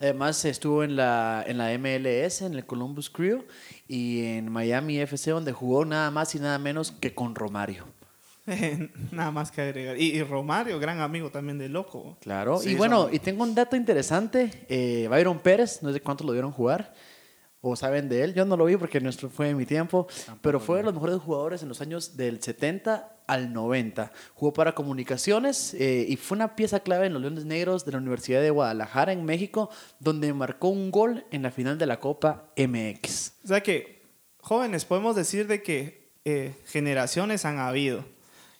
Además 0.00 0.44
estuvo 0.44 0.82
en 0.82 0.96
la, 0.96 1.44
en 1.46 1.56
la 1.58 1.70
MLS, 1.78 2.42
en 2.42 2.54
el 2.54 2.66
Columbus 2.66 3.08
Crew, 3.08 3.44
y 3.86 4.24
en 4.24 4.50
Miami 4.50 4.98
FC, 4.98 5.30
donde 5.30 5.52
jugó 5.52 5.84
nada 5.84 6.10
más 6.10 6.34
y 6.34 6.40
nada 6.40 6.58
menos 6.58 6.90
que 6.90 7.14
con 7.14 7.36
Romario. 7.36 7.84
Nada 9.12 9.30
más 9.30 9.52
que 9.52 9.60
agregar. 9.62 9.96
Y, 9.96 10.16
y 10.16 10.22
Romario, 10.24 10.80
gran 10.80 10.98
amigo 11.00 11.30
también 11.30 11.56
de 11.58 11.68
Loco. 11.68 12.16
Claro, 12.20 12.58
Sí, 12.58 12.70
y 12.70 12.74
bueno, 12.74 13.02
son- 13.04 13.14
y 13.14 13.20
tengo 13.20 13.44
un 13.44 13.54
dato 13.54 13.76
interesante. 13.76 14.66
Eh, 14.68 15.06
Byron 15.08 15.38
Pérez, 15.38 15.80
no 15.84 15.92
sé 15.92 16.00
cuántos 16.00 16.26
lo 16.26 16.32
vieron 16.32 16.50
jugar 16.50 16.92
o 17.60 17.76
saben 17.76 18.08
de 18.08 18.24
él. 18.24 18.34
Yo 18.34 18.44
no 18.44 18.56
lo 18.56 18.64
vi 18.64 18.76
porque 18.76 19.00
nuestro 19.00 19.30
fue 19.30 19.50
en 19.50 19.56
mi 19.56 19.64
tiempo, 19.66 20.08
pero 20.40 20.58
fue 20.58 20.78
de 20.78 20.82
los 20.82 20.92
mejores 20.94 21.18
jugadores 21.18 21.62
en 21.62 21.68
los 21.68 21.80
años 21.80 22.16
del 22.16 22.42
70 22.42 23.11
al 23.26 23.52
90. 23.52 24.12
Jugó 24.34 24.52
para 24.52 24.74
comunicaciones 24.74 25.74
eh, 25.74 26.06
y 26.08 26.16
fue 26.16 26.36
una 26.36 26.56
pieza 26.56 26.80
clave 26.80 27.06
en 27.06 27.12
los 27.12 27.22
Leones 27.22 27.44
Negros 27.44 27.84
de 27.84 27.92
la 27.92 27.98
Universidad 27.98 28.40
de 28.40 28.50
Guadalajara 28.50 29.12
en 29.12 29.24
México, 29.24 29.70
donde 30.00 30.32
marcó 30.32 30.68
un 30.68 30.90
gol 30.90 31.24
en 31.30 31.42
la 31.42 31.50
final 31.50 31.78
de 31.78 31.86
la 31.86 32.00
Copa 32.00 32.44
MX. 32.56 33.32
O 33.44 33.48
sea 33.48 33.62
que, 33.62 34.02
jóvenes, 34.40 34.84
podemos 34.84 35.16
decir 35.16 35.46
de 35.46 35.62
que 35.62 36.10
eh, 36.24 36.54
generaciones 36.66 37.44
han 37.44 37.58
habido. 37.58 38.04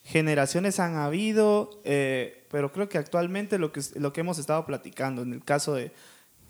Generaciones 0.04 0.80
han 0.80 0.96
habido, 0.96 1.80
eh, 1.84 2.46
pero 2.50 2.72
creo 2.72 2.88
que 2.88 2.98
actualmente 2.98 3.58
lo 3.58 3.72
que, 3.72 3.80
lo 3.96 4.12
que 4.12 4.20
hemos 4.20 4.38
estado 4.38 4.66
platicando, 4.66 5.22
en 5.22 5.32
el 5.32 5.44
caso 5.44 5.74
de 5.74 5.92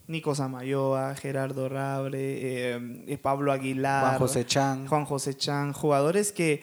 Nico 0.06 0.34
Samayoa, 0.34 1.14
Gerardo 1.14 1.68
Rabre, 1.68 2.74
eh, 2.76 3.18
Pablo 3.20 3.52
Aguilar, 3.52 4.04
Juan 4.04 4.18
José 4.18 4.46
Chan. 4.46 4.86
Juan 4.86 5.04
José 5.04 5.36
Chan, 5.36 5.72
jugadores 5.72 6.32
que 6.32 6.62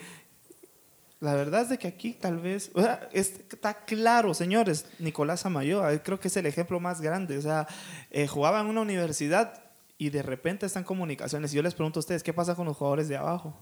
la 1.19 1.35
verdad 1.35 1.61
es 1.63 1.69
de 1.69 1.77
que 1.77 1.87
aquí 1.87 2.13
tal 2.13 2.37
vez, 2.39 2.71
o 2.73 2.81
sea, 2.81 3.09
es- 3.11 3.41
está 3.51 3.73
claro, 3.85 4.33
señores, 4.33 4.85
Nicolás 4.99 5.41
Samayoa, 5.41 5.93
eh, 5.93 6.01
creo 6.01 6.19
que 6.19 6.29
es 6.29 6.37
el 6.37 6.45
ejemplo 6.45 6.79
más 6.79 7.01
grande, 7.01 7.37
o 7.37 7.41
sea, 7.41 7.67
eh, 8.11 8.27
jugaba 8.27 8.61
en 8.61 8.67
una 8.67 8.81
universidad 8.81 9.61
y 9.97 10.11
de 10.11 10.21
repente 10.23 10.65
están 10.65 10.85
comunicaciones. 10.85 11.51
Y 11.51 11.57
yo 11.57 11.61
les 11.61 11.73
pregunto 11.75 11.99
a 11.99 12.01
ustedes, 12.01 12.23
¿qué 12.23 12.31
pasa 12.33 12.55
con 12.55 12.65
los 12.65 12.77
jugadores 12.77 13.09
de 13.09 13.17
abajo? 13.17 13.53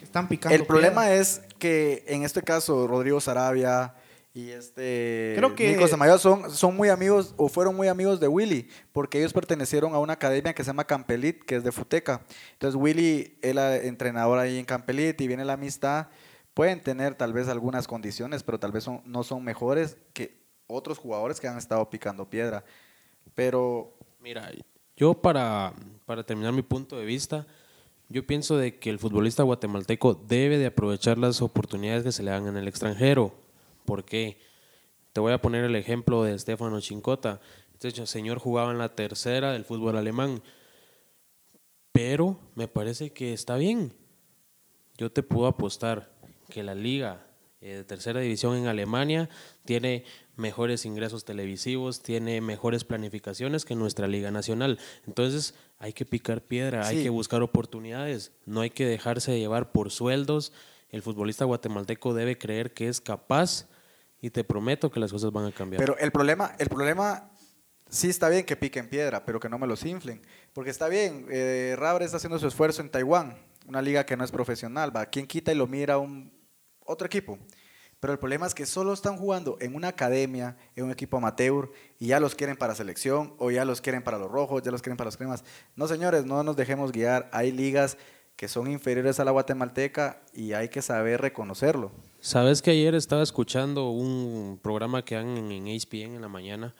Están 0.00 0.28
picando. 0.28 0.54
El 0.54 0.64
problema 0.66 1.02
piedra. 1.02 1.16
es 1.20 1.42
que 1.58 2.04
en 2.06 2.22
este 2.24 2.42
caso 2.42 2.86
Rodrigo 2.86 3.20
Sarabia 3.20 3.94
y 4.34 4.50
este 4.50 5.34
Creo 5.36 5.54
que- 5.54 5.72
Nico 5.72 5.86
Samayoa 5.88 6.18
son, 6.18 6.50
son 6.50 6.76
muy 6.76 6.88
amigos 6.88 7.34
o 7.36 7.48
fueron 7.48 7.74
muy 7.76 7.88
amigos 7.88 8.18
de 8.20 8.28
Willy 8.28 8.68
porque 8.92 9.18
ellos 9.18 9.32
pertenecieron 9.32 9.94
a 9.94 9.98
una 9.98 10.14
academia 10.14 10.54
que 10.54 10.62
se 10.64 10.68
llama 10.68 10.86
Campelit, 10.86 11.42
que 11.44 11.56
es 11.56 11.64
de 11.64 11.70
Futeca. 11.72 12.22
Entonces 12.54 12.80
Willy, 12.80 13.36
era 13.42 13.76
entrenador 13.76 14.38
ahí 14.38 14.58
en 14.58 14.64
Campelit 14.64 15.20
y 15.20 15.26
viene 15.28 15.44
la 15.44 15.52
amistad. 15.54 16.06
Pueden 16.54 16.82
tener 16.82 17.14
tal 17.14 17.32
vez 17.32 17.48
algunas 17.48 17.86
condiciones, 17.86 18.42
pero 18.42 18.58
tal 18.60 18.72
vez 18.72 18.84
son- 18.84 19.00
no 19.04 19.22
son 19.24 19.42
mejores 19.44 19.96
que 20.12 20.42
otros 20.66 20.98
jugadores 20.98 21.40
que 21.40 21.48
han 21.48 21.58
estado 21.58 21.88
picando 21.90 22.28
piedra. 22.28 22.64
Pero 23.34 23.94
Mira, 24.20 24.50
yo 24.96 25.14
para, 25.14 25.72
para 26.06 26.24
terminar 26.24 26.52
mi 26.52 26.62
punto 26.62 26.96
de 26.96 27.04
vista, 27.04 27.46
yo 28.08 28.26
pienso 28.26 28.56
de 28.56 28.78
que 28.78 28.90
el 28.90 28.98
futbolista 28.98 29.42
guatemalteco 29.42 30.14
debe 30.14 30.58
de 30.58 30.66
aprovechar 30.66 31.18
las 31.18 31.40
oportunidades 31.42 32.04
que 32.04 32.12
se 32.12 32.22
le 32.22 32.30
dan 32.30 32.46
en 32.46 32.56
el 32.56 32.68
extranjero. 32.68 33.32
¿Por 33.84 34.04
qué? 34.04 34.38
Te 35.12 35.20
voy 35.20 35.32
a 35.32 35.40
poner 35.42 35.64
el 35.64 35.74
ejemplo 35.76 36.22
de 36.22 36.38
Stefano 36.38 36.80
Chincota. 36.80 37.40
Este 37.72 38.06
señor 38.06 38.38
jugaba 38.38 38.70
en 38.70 38.78
la 38.78 38.94
tercera 38.94 39.52
del 39.52 39.64
fútbol 39.64 39.96
alemán, 39.96 40.40
pero 41.92 42.38
me 42.54 42.68
parece 42.68 43.12
que 43.12 43.32
está 43.32 43.56
bien. 43.56 43.92
Yo 44.96 45.10
te 45.10 45.22
puedo 45.22 45.46
apostar 45.48 46.12
que 46.52 46.62
la 46.62 46.74
liga 46.74 47.26
eh, 47.62 47.76
de 47.76 47.84
tercera 47.84 48.20
división 48.20 48.56
en 48.56 48.66
Alemania 48.66 49.30
tiene 49.64 50.04
mejores 50.36 50.84
ingresos 50.84 51.24
televisivos, 51.24 52.02
tiene 52.02 52.40
mejores 52.40 52.84
planificaciones 52.84 53.64
que 53.64 53.74
nuestra 53.74 54.06
liga 54.06 54.30
nacional. 54.30 54.78
Entonces 55.06 55.54
hay 55.78 55.94
que 55.94 56.04
picar 56.04 56.42
piedra, 56.42 56.86
hay 56.86 57.02
que 57.02 57.08
buscar 57.08 57.42
oportunidades, 57.42 58.32
no 58.44 58.60
hay 58.60 58.70
que 58.70 58.84
dejarse 58.84 59.38
llevar 59.38 59.72
por 59.72 59.90
sueldos. 59.90 60.52
El 60.90 61.00
futbolista 61.00 61.46
guatemalteco 61.46 62.12
debe 62.12 62.36
creer 62.36 62.74
que 62.74 62.88
es 62.88 63.00
capaz 63.00 63.66
y 64.20 64.30
te 64.30 64.44
prometo 64.44 64.90
que 64.90 65.00
las 65.00 65.10
cosas 65.10 65.32
van 65.32 65.46
a 65.46 65.52
cambiar. 65.52 65.80
Pero 65.80 65.96
el 65.98 66.12
problema, 66.12 66.54
el 66.58 66.68
problema 66.68 67.30
sí 67.88 68.10
está 68.10 68.28
bien 68.28 68.44
que 68.44 68.56
piquen 68.56 68.90
piedra, 68.90 69.24
pero 69.24 69.40
que 69.40 69.48
no 69.48 69.58
me 69.58 69.66
los 69.66 69.84
inflen. 69.86 70.20
Porque 70.52 70.70
está 70.70 70.88
bien, 70.88 71.26
eh, 71.30 71.76
Rabre 71.78 72.04
está 72.04 72.18
haciendo 72.18 72.38
su 72.38 72.46
esfuerzo 72.46 72.82
en 72.82 72.90
Taiwán, 72.90 73.38
una 73.66 73.80
liga 73.80 74.04
que 74.04 74.16
no 74.16 74.24
es 74.24 74.30
profesional, 74.30 74.94
va. 74.94 75.06
¿Quién 75.06 75.26
quita 75.26 75.52
y 75.52 75.54
lo 75.54 75.66
mira 75.66 75.98
un 75.98 76.41
otro 76.86 77.06
equipo? 77.06 77.38
Pero 78.02 78.12
el 78.12 78.18
problema 78.18 78.46
es 78.46 78.54
que 78.54 78.66
solo 78.66 78.92
están 78.92 79.16
jugando 79.16 79.56
en 79.60 79.76
una 79.76 79.86
academia, 79.88 80.56
en 80.74 80.84
un 80.84 80.90
equipo 80.90 81.18
amateur, 81.18 81.70
y 82.00 82.08
ya 82.08 82.18
los 82.18 82.34
quieren 82.34 82.56
para 82.56 82.74
selección, 82.74 83.34
o 83.38 83.52
ya 83.52 83.64
los 83.64 83.80
quieren 83.80 84.02
para 84.02 84.18
los 84.18 84.28
rojos, 84.28 84.60
ya 84.62 84.72
los 84.72 84.82
quieren 84.82 84.96
para 84.96 85.06
los 85.06 85.16
cremas. 85.16 85.44
No, 85.76 85.86
señores, 85.86 86.24
no 86.24 86.42
nos 86.42 86.56
dejemos 86.56 86.90
guiar. 86.90 87.30
Hay 87.32 87.52
ligas 87.52 87.96
que 88.34 88.48
son 88.48 88.68
inferiores 88.68 89.20
a 89.20 89.24
la 89.24 89.30
guatemalteca 89.30 90.20
y 90.34 90.52
hay 90.52 90.68
que 90.68 90.82
saber 90.82 91.20
reconocerlo. 91.20 91.92
Sabes 92.18 92.60
que 92.60 92.72
ayer 92.72 92.96
estaba 92.96 93.22
escuchando 93.22 93.90
un 93.90 94.58
programa 94.60 95.04
que 95.04 95.14
dan 95.14 95.36
en, 95.36 95.52
en 95.52 95.68
ESPN 95.68 96.16
en 96.16 96.22
la 96.22 96.28
mañana. 96.28 96.74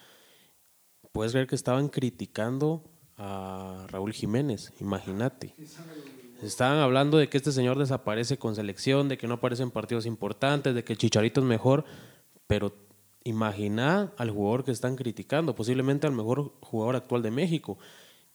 Puedes 1.13 1.31
creer 1.31 1.47
que 1.47 1.55
estaban 1.55 1.89
criticando 1.89 2.83
a 3.17 3.87
Raúl 3.91 4.13
Jiménez, 4.13 4.73
imagínate. 4.81 5.55
Estaban 6.43 6.79
hablando 6.79 7.19
de 7.19 7.29
que 7.29 7.37
este 7.37 7.53
señor 7.53 7.79
desaparece 7.79 8.37
con 8.37 8.57
selección, 8.57 9.09
de 9.09 9.17
que 9.17 9.29
no 9.29 9.35
aparece 9.35 9.63
en 9.63 9.71
partidos 9.71 10.07
importantes, 10.07 10.75
de 10.75 10.83
que 10.83 10.93
el 10.93 10.99
Chicharito 10.99 11.41
es 11.41 11.47
mejor, 11.47 11.85
pero 12.49 12.75
imagina 13.23 14.13
al 14.17 14.31
jugador 14.31 14.65
que 14.65 14.73
están 14.73 14.97
criticando, 14.97 15.55
posiblemente 15.55 16.09
al 16.09 16.13
mejor 16.13 16.53
jugador 16.61 16.97
actual 16.97 17.23
de 17.23 17.31
México. 17.31 17.79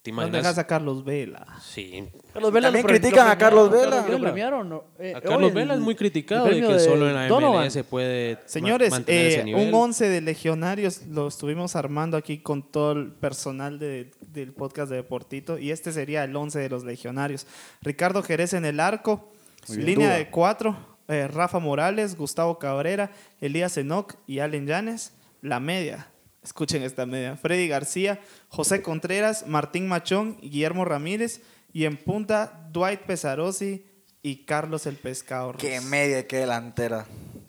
¿Te 0.07 0.11
¿Dónde 0.11 0.27
imaginas? 0.29 0.43
dejas 0.43 0.57
a 0.57 0.67
Carlos 0.67 1.03
Vela? 1.03 1.45
Sí, 1.61 2.07
Carlos 2.33 2.51
Vela 2.53 2.67
También 2.67 2.83
lo 2.83 2.87
pre- 2.87 2.99
critican 2.99 3.25
lo 3.25 3.31
a 3.31 3.37
Carlos 3.37 3.71
Vela. 3.71 4.05
Lo 4.07 4.19
premiaron. 4.19 4.69
¿no? 4.69 4.83
Eh, 4.99 5.13
a 5.13 5.17
hoy 5.17 5.23
Carlos 5.23 5.49
el- 5.49 5.55
Vela 5.55 5.73
es 5.73 5.79
muy 5.81 5.95
criticado 5.95 6.45
de 6.45 6.61
que 6.61 6.79
solo 6.79 7.07
en 7.09 7.15
la 7.15 7.27
Donovan. 7.27 7.63
MLS 7.65 7.83
puede 7.83 8.35
ma- 8.35 8.41
Señores, 8.45 8.91
mantener 8.91 9.21
eh, 9.25 9.33
ese 9.35 9.43
nivel. 9.43 9.67
un 9.67 9.73
11 9.73 10.07
de 10.09 10.21
legionarios 10.21 11.05
lo 11.07 11.27
estuvimos 11.27 11.75
armando 11.75 12.15
aquí 12.15 12.37
con 12.39 12.63
todo 12.63 12.93
el 12.93 13.11
personal 13.11 13.79
de- 13.79 14.11
del 14.31 14.53
podcast 14.53 14.89
de 14.89 14.95
Deportito 14.97 15.57
y 15.57 15.71
este 15.71 15.91
sería 15.91 16.23
el 16.23 16.35
11 16.35 16.59
de 16.59 16.69
los 16.69 16.83
legionarios. 16.85 17.45
Ricardo 17.81 18.23
Jerez 18.23 18.53
en 18.53 18.65
el 18.65 18.79
arco, 18.79 19.29
bien, 19.67 19.85
línea 19.85 20.07
duda. 20.07 20.17
de 20.17 20.29
cuatro, 20.29 20.77
eh, 21.09 21.27
Rafa 21.27 21.59
Morales, 21.59 22.15
Gustavo 22.17 22.59
Cabrera, 22.59 23.11
Elías 23.41 23.77
Enoc 23.77 24.15
y 24.25 24.39
Allen 24.39 24.67
Llanes. 24.67 25.13
La 25.41 25.59
media, 25.59 26.07
escuchen 26.47 26.83
esta 26.83 27.05
media, 27.05 27.37
Freddy 27.37 27.67
García, 27.67 28.19
José 28.49 28.81
Contreras, 28.81 29.45
Martín 29.47 29.87
Machón, 29.87 30.37
Guillermo 30.41 30.85
Ramírez 30.85 31.41
Y 31.73 31.85
en 31.85 31.97
punta, 31.97 32.67
Dwight 32.71 33.01
Pesarosi 33.01 33.85
y 34.23 34.45
Carlos 34.45 34.85
el 34.87 34.95
Pescado. 34.95 35.53
Qué 35.53 35.79
media, 35.81 36.25
qué 36.27 36.37
delantera. 36.37 37.05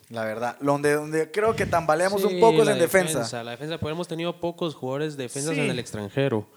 La 0.09 0.23
verdad. 0.23 0.57
Donde, 0.59 0.93
donde 0.93 1.31
creo 1.31 1.55
que 1.55 1.65
tambaleamos 1.65 2.23
un 2.23 2.39
poco 2.39 2.59
es 2.61 2.65
la 2.67 2.73
en 2.73 2.79
defensa. 2.79 3.43
La 3.43 3.51
defensa, 3.51 3.77
pero 3.77 3.91
hemos 3.91 4.07
tenido 4.07 4.39
pocos 4.39 4.75
jugadores 4.75 5.17
defensas 5.17 5.53
Sí. 5.55 5.61
en 5.61 5.69
el 5.69 5.79
extranjero. 5.79 6.47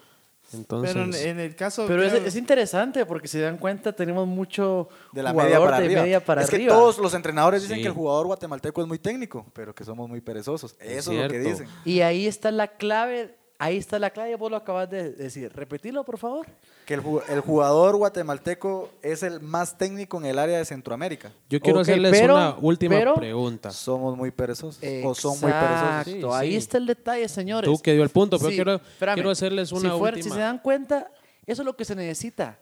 Entonces, 0.54 0.92
Pero 0.92 1.04
en, 1.06 1.14
en 1.14 1.40
el 1.40 1.54
caso. 1.56 1.84
Pero 1.86 2.02
es, 2.02 2.36
interesante 2.36 3.04
porque 3.06 3.28
si 3.28 3.38
se 3.38 3.42
dan 3.44 3.58
cuenta 3.58 3.92
tenemos 3.94 4.26
mucho 4.26 4.88
De 5.12 5.22
la 5.22 5.30
jugador 5.32 5.50
media 5.52 5.64
para 5.64 5.78
de 5.78 5.84
arriba. 5.84 6.02
media 6.02 6.24
para 6.24 6.42
es 6.42 6.50
que 6.50 6.56
arriba. 6.56 6.74
todos 6.74 6.98
los 6.98 7.14
entrenadores 7.14 7.62
dicen 7.62 7.76
Sí. 7.76 7.82
que 7.82 7.88
el 7.88 7.94
jugador 7.94 8.26
guatemalteco 8.26 8.80
es 8.82 8.88
muy 8.88 8.98
técnico, 8.98 9.46
pero 9.52 9.74
que 9.74 9.84
somos 9.84 10.08
muy 10.08 10.20
perezosos. 10.20 10.76
Es 10.80 10.98
Eso 10.98 11.12
es 11.12 11.22
lo 11.22 11.28
que 11.28 11.38
dicen. 11.38 11.66
Y 11.84 12.00
ahí 12.02 12.26
está 12.26 12.50
la 12.50 12.68
clave, 12.68 13.36
ahí 13.58 13.76
está 13.76 13.98
la 13.98 14.10
clave, 14.10 14.34
vos 14.36 14.50
lo 14.50 14.56
acabas 14.56 14.90
de 14.90 15.12
decir. 15.12 15.52
Repetilo, 15.54 16.04
por 16.04 16.18
favor. 16.18 16.46
Que 16.86 16.94
el, 16.94 17.02
ju- 17.02 17.22
el 17.28 17.40
jugador 17.40 17.96
guatemalteco 17.96 18.90
es 19.02 19.22
el 19.22 19.40
más 19.40 19.78
técnico 19.78 20.18
en 20.18 20.26
el 20.26 20.38
área 20.38 20.58
de 20.58 20.64
Centroamérica. 20.64 21.32
yo 21.48 21.60
quiero 21.60 21.80
hacerles 21.80 22.10
pero- 22.12 22.34
una 22.34 22.56
última 22.60 22.96
pero- 22.96 23.14
pregunta. 23.14 23.70
Somos 23.70 24.16
muy 24.16 24.30
perezosos. 24.30 24.82
O 25.04 25.14
son 25.14 25.38
muy 25.40 25.52
perezosos. 25.52 26.04
Sí, 26.04 26.20
ahí 26.32 26.50
sí. 26.50 26.56
está 26.56 26.78
el 26.78 26.86
detalle, 26.86 27.28
señores. 27.28 27.70
Tú 27.70 27.78
que 27.80 27.92
dio 27.94 28.02
el 28.02 28.10
punto, 28.10 28.38
pero 28.38 28.50
Sí, 28.50 28.56
quiero, 28.56 28.74
espérame. 28.74 29.14
quiero 29.14 29.30
hacerles 29.30 29.68
Si 29.68 29.74
una 29.76 29.96
fuera- 29.96 30.16
última. 30.16 30.34
Si 30.34 30.38
se 30.38 30.44
dan 30.44 30.58
cuenta, 30.58 31.10
eso 31.46 31.62
es 31.62 31.66
lo 31.66 31.76
que 31.76 31.84
se 31.84 31.94
necesita. 31.94 32.58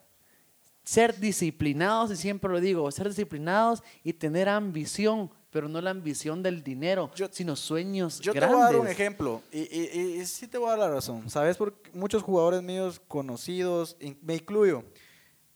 Ser 0.83 1.19
disciplinados, 1.21 2.11
y 2.11 2.17
siempre 2.17 2.51
lo 2.51 2.61
digo, 2.61 2.91
ser 2.91 3.09
disciplinados 3.09 3.83
y 4.03 4.13
tener 4.15 4.49
ambición, 4.49 5.31
pero 5.51 5.69
no 5.69 5.81
la 5.81 5.91
ambición 5.91 6.43
del 6.43 6.63
dinero, 6.63 7.11
Yo- 7.15 7.29
sino 7.31 7.57
sueños 7.57 8.21
Yo 8.21 8.33
te 8.33 8.39
grandes. 8.39 8.57
voy 8.57 8.63
a 8.63 8.71
dar 8.73 8.81
un 8.81 8.87
ejemplo 8.89 9.43
y, 9.51 9.59
y- 9.61 9.91
y- 9.93 10.21
y 10.21 10.27
sí 10.27 10.47
te 10.47 10.59
voy 10.59 10.69
a 10.69 10.71
dar 10.71 10.79
la 10.79 10.91
razón. 10.91 11.29
¿Sabes? 11.29 11.57
Porque 11.57 11.91
muchos 11.93 12.23
jugadores 12.23 12.63
míos 12.63 13.01
conocidos, 13.09 13.97
me 14.23 14.37
incluyo, 14.37 14.85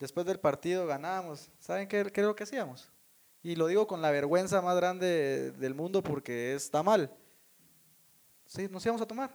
después 0.01 0.27
del 0.27 0.41
partido 0.41 0.87
ganamos. 0.87 1.51
¿Saben 1.61 1.87
qué, 1.89 2.05
qué 2.13 2.21
es 2.21 2.27
lo 2.27 2.35
que 2.35 2.43
hacíamos? 2.43 2.91
Y 3.43 3.57
lo 3.57 3.67
digo 3.67 3.87
con 3.87 4.01
la 4.03 4.11
vergüenza 4.11 4.61
más 4.63 4.75
grande 4.77 5.53
del 5.53 5.75
mundo 5.75 6.03
porque 6.03 6.55
está 6.55 6.83
mal. 6.83 7.11
Sí, 8.47 8.69
nos 8.71 8.85
íbamos 8.85 9.03
a 9.03 9.07
tomar. 9.07 9.31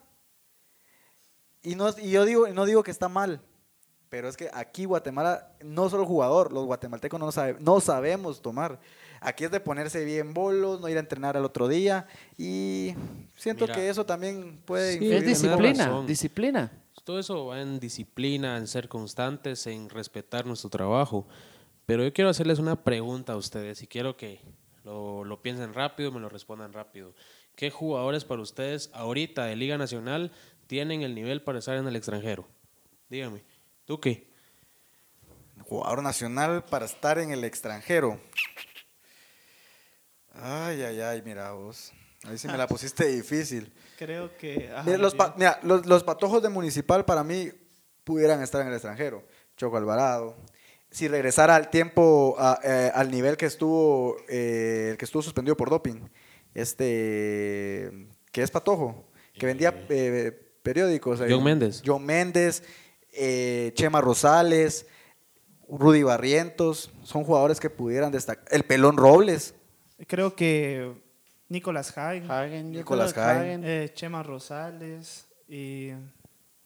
Y, 1.62 1.76
no, 1.76 1.90
y 1.98 2.12
yo 2.12 2.26
digo, 2.26 2.48
no 2.50 2.66
digo 2.66 2.84
que 2.84 2.92
está 2.92 3.10
mal, 3.10 3.42
pero 4.10 4.30
es 4.30 4.38
que 4.38 4.50
aquí 4.54 4.86
Guatemala, 4.86 5.52
no 5.62 5.90
solo 5.90 6.06
jugador, 6.06 6.52
los 6.54 6.66
guatemaltecos 6.66 7.20
no, 7.20 7.32
sabe- 7.32 7.58
no 7.60 7.80
sabemos 7.82 8.42
tomar. 8.42 8.80
Aquí 9.22 9.44
es 9.44 9.52
de 9.52 9.60
ponerse 9.60 10.06
bien 10.06 10.34
bolos, 10.34 10.80
no 10.82 10.88
ir 10.90 10.98
a 10.98 11.02
entrenar 11.02 11.36
al 11.36 11.46
otro 11.46 11.68
día 11.68 12.08
y 12.38 12.94
siento 13.36 13.66
Mira. 13.66 13.76
que 13.76 13.90
eso 13.90 14.06
también 14.06 14.62
puede 14.66 14.94
Sí, 14.94 15.06
influir 15.06 15.16
Es 15.16 15.26
disciplina, 15.26 16.04
disciplina. 16.06 16.72
Todo 17.04 17.20
eso 17.20 17.46
va 17.48 17.62
en 17.62 17.80
disciplina, 17.80 18.58
en 18.58 18.68
ser 18.68 18.88
constantes, 18.88 19.66
en 19.68 19.90
respetar 19.90 20.46
nuestro 20.46 20.70
trabajo. 20.70 21.28
Pero 21.86 22.04
yo 22.04 22.14
quiero 22.14 22.30
hacerles 22.30 22.60
una 22.60 22.84
pregunta 22.84 23.34
a 23.34 23.38
ustedes 23.38 23.82
y 23.82 23.88
quiero 23.88 24.16
que 24.16 24.40
lo, 24.84 25.24
lo 25.24 25.42
piensen 25.42 25.74
rápido 25.74 26.10
y 26.10 26.14
me 26.14 26.20
lo 26.20 26.30
respondan 26.30 26.72
rápido. 26.74 27.16
¿Qué 27.56 27.72
jugadores 27.72 28.26
para 28.26 28.42
ustedes 28.42 28.90
ahorita 28.94 29.46
de 29.46 29.56
Liga 29.56 29.78
Nacional 29.78 30.32
tienen 30.68 31.02
el 31.02 31.16
nivel 31.16 31.42
para 31.42 31.60
estar 31.60 31.78
en 31.78 31.88
el 31.88 31.96
extranjero? 31.96 32.48
Dígame, 33.10 33.44
¿tú 33.86 34.00
qué? 34.00 34.30
jugador 35.70 36.02
nacional 36.02 36.64
para 36.66 36.86
estar 36.86 37.20
en 37.20 37.32
el 37.32 37.44
extranjero. 37.44 38.20
Ay, 40.42 40.82
ay, 40.84 41.02
ay, 41.02 41.22
mira 41.24 41.52
vos. 41.52 41.92
Ahí 42.26 42.38
sí 42.38 42.48
me 42.48 42.58
la 42.58 42.68
pusiste 42.68 43.06
difícil. 43.08 43.72
Creo 43.98 44.36
que. 44.38 44.70
los, 44.98 45.16
pa- 45.16 45.28
Dios. 45.28 45.38
mira, 45.38 45.60
los, 45.64 45.86
los 45.86 46.04
patojos 46.04 46.42
de 46.44 46.50
Municipal 46.50 47.06
para 47.06 47.24
mí 47.24 47.50
pudieran 48.04 48.42
estar 48.42 48.62
en 48.62 48.68
el 48.68 48.74
extranjero. 48.74 49.24
Choco 49.58 49.78
Alvarado. 49.78 50.36
Si 50.92 51.08
regresara 51.08 51.56
al 51.56 51.70
tiempo, 51.70 52.36
a- 52.40 52.60
eh, 52.64 52.92
al 52.94 53.12
nivel 53.12 53.38
que 53.38 53.46
estuvo, 53.46 54.18
eh, 54.28 54.90
el 54.92 54.98
que 54.98 55.06
estuvo 55.06 55.22
suspendido 55.22 55.56
por 55.56 55.70
doping, 55.70 56.02
este, 56.84 58.08
que 58.32 58.42
es 58.44 58.52
patojo, 58.52 59.06
que 59.38 59.46
vendía 59.46 59.86
eh, 59.90 60.32
periódicos. 60.64 61.20
John 61.30 61.44
Méndez. 61.44 61.82
John 61.86 62.06
Méndez, 62.06 62.64
eh, 63.14 63.72
Chema 63.76 64.02
Rosales, 64.02 64.86
Rudy 65.68 66.04
Barrientos, 66.04 66.92
son 67.04 67.24
jugadores 67.24 67.60
que 67.60 67.70
pudieran 67.70 68.12
destacar. 68.12 68.46
El 68.50 68.64
Pelón 68.64 68.98
Robles. 68.98 69.54
Creo 70.08 70.36
que 70.36 70.92
Nicolás 71.50 71.98
Hagen, 71.98 72.72
Nicolás 72.72 73.18
Hagen. 73.18 73.64
eh, 73.66 73.92
Chema 73.94 74.24
Rosales 74.24 75.28
y 75.48 75.88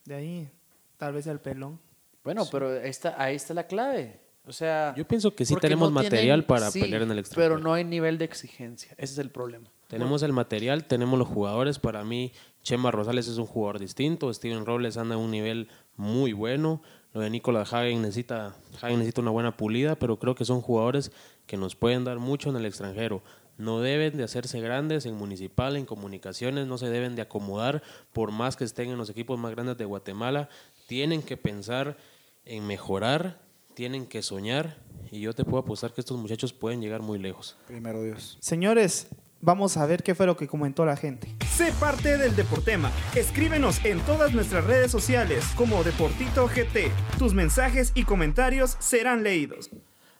de 0.04 0.14
ahí 0.14 0.48
tal 0.96 1.14
vez 1.14 1.26
el 1.26 1.40
pelón. 1.40 1.80
Bueno, 2.22 2.44
pero 2.50 2.68
ahí 2.80 2.88
está, 2.90 3.20
ahí 3.22 3.36
está 3.36 3.54
la 3.54 3.66
clave. 3.66 4.20
O 4.46 4.52
sea, 4.52 4.94
Yo 4.96 5.06
pienso 5.08 5.34
que 5.34 5.44
sí 5.46 5.56
tenemos 5.56 5.90
no 5.90 6.00
tienen- 6.00 6.12
material 6.12 6.44
para 6.44 6.70
sí, 6.70 6.80
pelear 6.80 7.02
en 7.02 7.10
el 7.10 7.18
extranjero. 7.18 7.54
Pero 7.56 7.62
no 7.64 7.72
hay 7.72 7.82
nivel 7.84 8.18
de 8.18 8.26
exigencia. 8.26 8.92
Ese 8.98 9.14
es 9.14 9.18
el 9.18 9.30
problema. 9.30 9.70
Tenemos 9.88 10.22
el 10.22 10.32
material, 10.32 10.84
tenemos 10.84 11.18
los 11.18 11.28
jugadores. 11.28 11.78
Para 11.78 12.04
mí, 12.04 12.32
Chema 12.62 12.90
Rosales 12.90 13.26
es 13.28 13.38
un 13.38 13.46
jugador 13.46 13.78
distinto. 13.78 14.32
Steven 14.32 14.66
Robles 14.66 14.96
anda 14.98 15.14
a 15.14 15.18
un 15.18 15.30
nivel 15.30 15.68
muy 15.96 16.32
bueno. 16.34 16.82
Lo 17.14 17.20
de 17.20 17.30
Nicolás 17.30 17.72
Hagen 17.72 18.02
necesita, 18.02 18.54
Hagen 18.82 18.98
necesita 18.98 19.20
una 19.22 19.30
buena 19.30 19.56
pulida, 19.56 19.94
pero 19.94 20.18
creo 20.18 20.34
que 20.34 20.44
son 20.44 20.60
jugadores 20.60 21.12
que 21.46 21.56
nos 21.56 21.76
pueden 21.76 22.04
dar 22.04 22.18
mucho 22.18 22.50
en 22.50 22.56
el 22.56 22.66
extranjero. 22.66 23.22
No 23.56 23.80
deben 23.80 24.16
de 24.16 24.24
hacerse 24.24 24.60
grandes 24.60 25.06
en 25.06 25.14
municipal, 25.14 25.76
en 25.76 25.86
comunicaciones, 25.86 26.66
no 26.66 26.76
se 26.76 26.88
deben 26.88 27.14
de 27.14 27.22
acomodar 27.22 27.82
por 28.12 28.32
más 28.32 28.56
que 28.56 28.64
estén 28.64 28.90
en 28.90 28.98
los 28.98 29.10
equipos 29.10 29.38
más 29.38 29.52
grandes 29.52 29.76
de 29.76 29.84
Guatemala. 29.84 30.48
Tienen 30.86 31.22
que 31.22 31.36
pensar 31.36 31.96
en 32.44 32.66
mejorar, 32.66 33.40
tienen 33.74 34.06
que 34.06 34.22
soñar 34.22 34.78
y 35.10 35.20
yo 35.20 35.34
te 35.34 35.44
puedo 35.44 35.58
apostar 35.58 35.92
que 35.92 36.00
estos 36.00 36.18
muchachos 36.18 36.52
pueden 36.52 36.80
llegar 36.80 37.02
muy 37.02 37.18
lejos. 37.18 37.56
Primero 37.68 38.02
Dios. 38.02 38.38
Señores, 38.40 39.08
vamos 39.40 39.76
a 39.76 39.86
ver 39.86 40.02
qué 40.02 40.14
fue 40.14 40.26
lo 40.26 40.36
que 40.36 40.48
comentó 40.48 40.84
la 40.84 40.96
gente. 40.96 41.34
Sé 41.48 41.72
parte 41.78 42.18
del 42.18 42.34
Deportema. 42.34 42.90
Escríbenos 43.14 43.84
en 43.84 44.00
todas 44.00 44.32
nuestras 44.32 44.64
redes 44.64 44.90
sociales 44.90 45.44
como 45.56 45.84
Deportito 45.84 46.48
GT. 46.48 46.90
Tus 47.18 47.34
mensajes 47.34 47.92
y 47.94 48.04
comentarios 48.04 48.76
serán 48.80 49.22
leídos. 49.22 49.70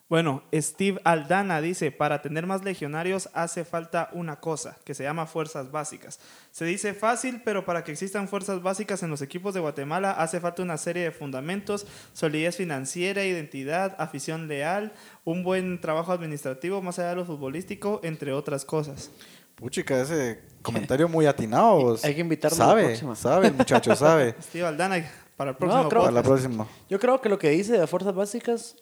Bueno, 0.06 0.42
Steve 0.52 1.00
Aldana 1.04 1.62
dice, 1.62 1.90
para 1.90 2.20
tener 2.20 2.46
más 2.46 2.62
legionarios 2.62 3.30
hace 3.32 3.64
falta 3.64 4.10
una 4.12 4.38
cosa, 4.38 4.76
que 4.84 4.92
se 4.94 5.02
llama 5.02 5.26
fuerzas 5.26 5.70
básicas. 5.72 6.20
Se 6.50 6.66
dice 6.66 6.92
fácil, 6.92 7.40
pero 7.42 7.64
para 7.64 7.84
que 7.84 7.92
existan 7.92 8.28
fuerzas 8.28 8.62
básicas 8.62 9.02
en 9.02 9.08
los 9.10 9.22
equipos 9.22 9.54
de 9.54 9.60
Guatemala 9.60 10.10
hace 10.12 10.40
falta 10.40 10.62
una 10.62 10.76
serie 10.76 11.04
de 11.04 11.10
fundamentos, 11.10 11.86
solidez 12.12 12.56
financiera, 12.56 13.24
identidad, 13.24 13.96
afición 13.98 14.46
leal, 14.46 14.92
un 15.24 15.42
buen 15.42 15.80
trabajo 15.80 16.12
administrativo 16.12 16.82
más 16.82 16.98
allá 16.98 17.08
de 17.10 17.16
lo 17.16 17.24
futbolístico, 17.24 18.00
entre 18.04 18.32
otras 18.34 18.66
cosas. 18.66 19.10
Puchica, 19.54 20.00
ese 20.02 20.42
comentario 20.60 21.08
muy 21.08 21.24
atinado. 21.24 21.96
Hay 22.02 22.14
que 22.14 22.20
invitarlo 22.20 22.56
a 22.56 22.58
la 22.58 22.64
Sabe, 22.66 22.84
próxima. 22.84 23.16
sabe, 23.16 23.46
el 23.48 23.54
muchacho, 23.54 23.96
sabe. 23.96 24.34
Steve 24.42 24.66
Aldana, 24.66 25.02
para 25.36 25.52
el 25.52 25.56
próximo 25.56 25.88
creo- 25.88 26.00
Para 26.02 26.12
la 26.12 26.22
próxima. 26.22 26.66
Yo 26.90 27.00
creo 27.00 27.20
que 27.22 27.30
lo 27.30 27.38
que 27.38 27.48
dice 27.50 27.78
de 27.78 27.86
fuerzas 27.86 28.14
básicas 28.14 28.76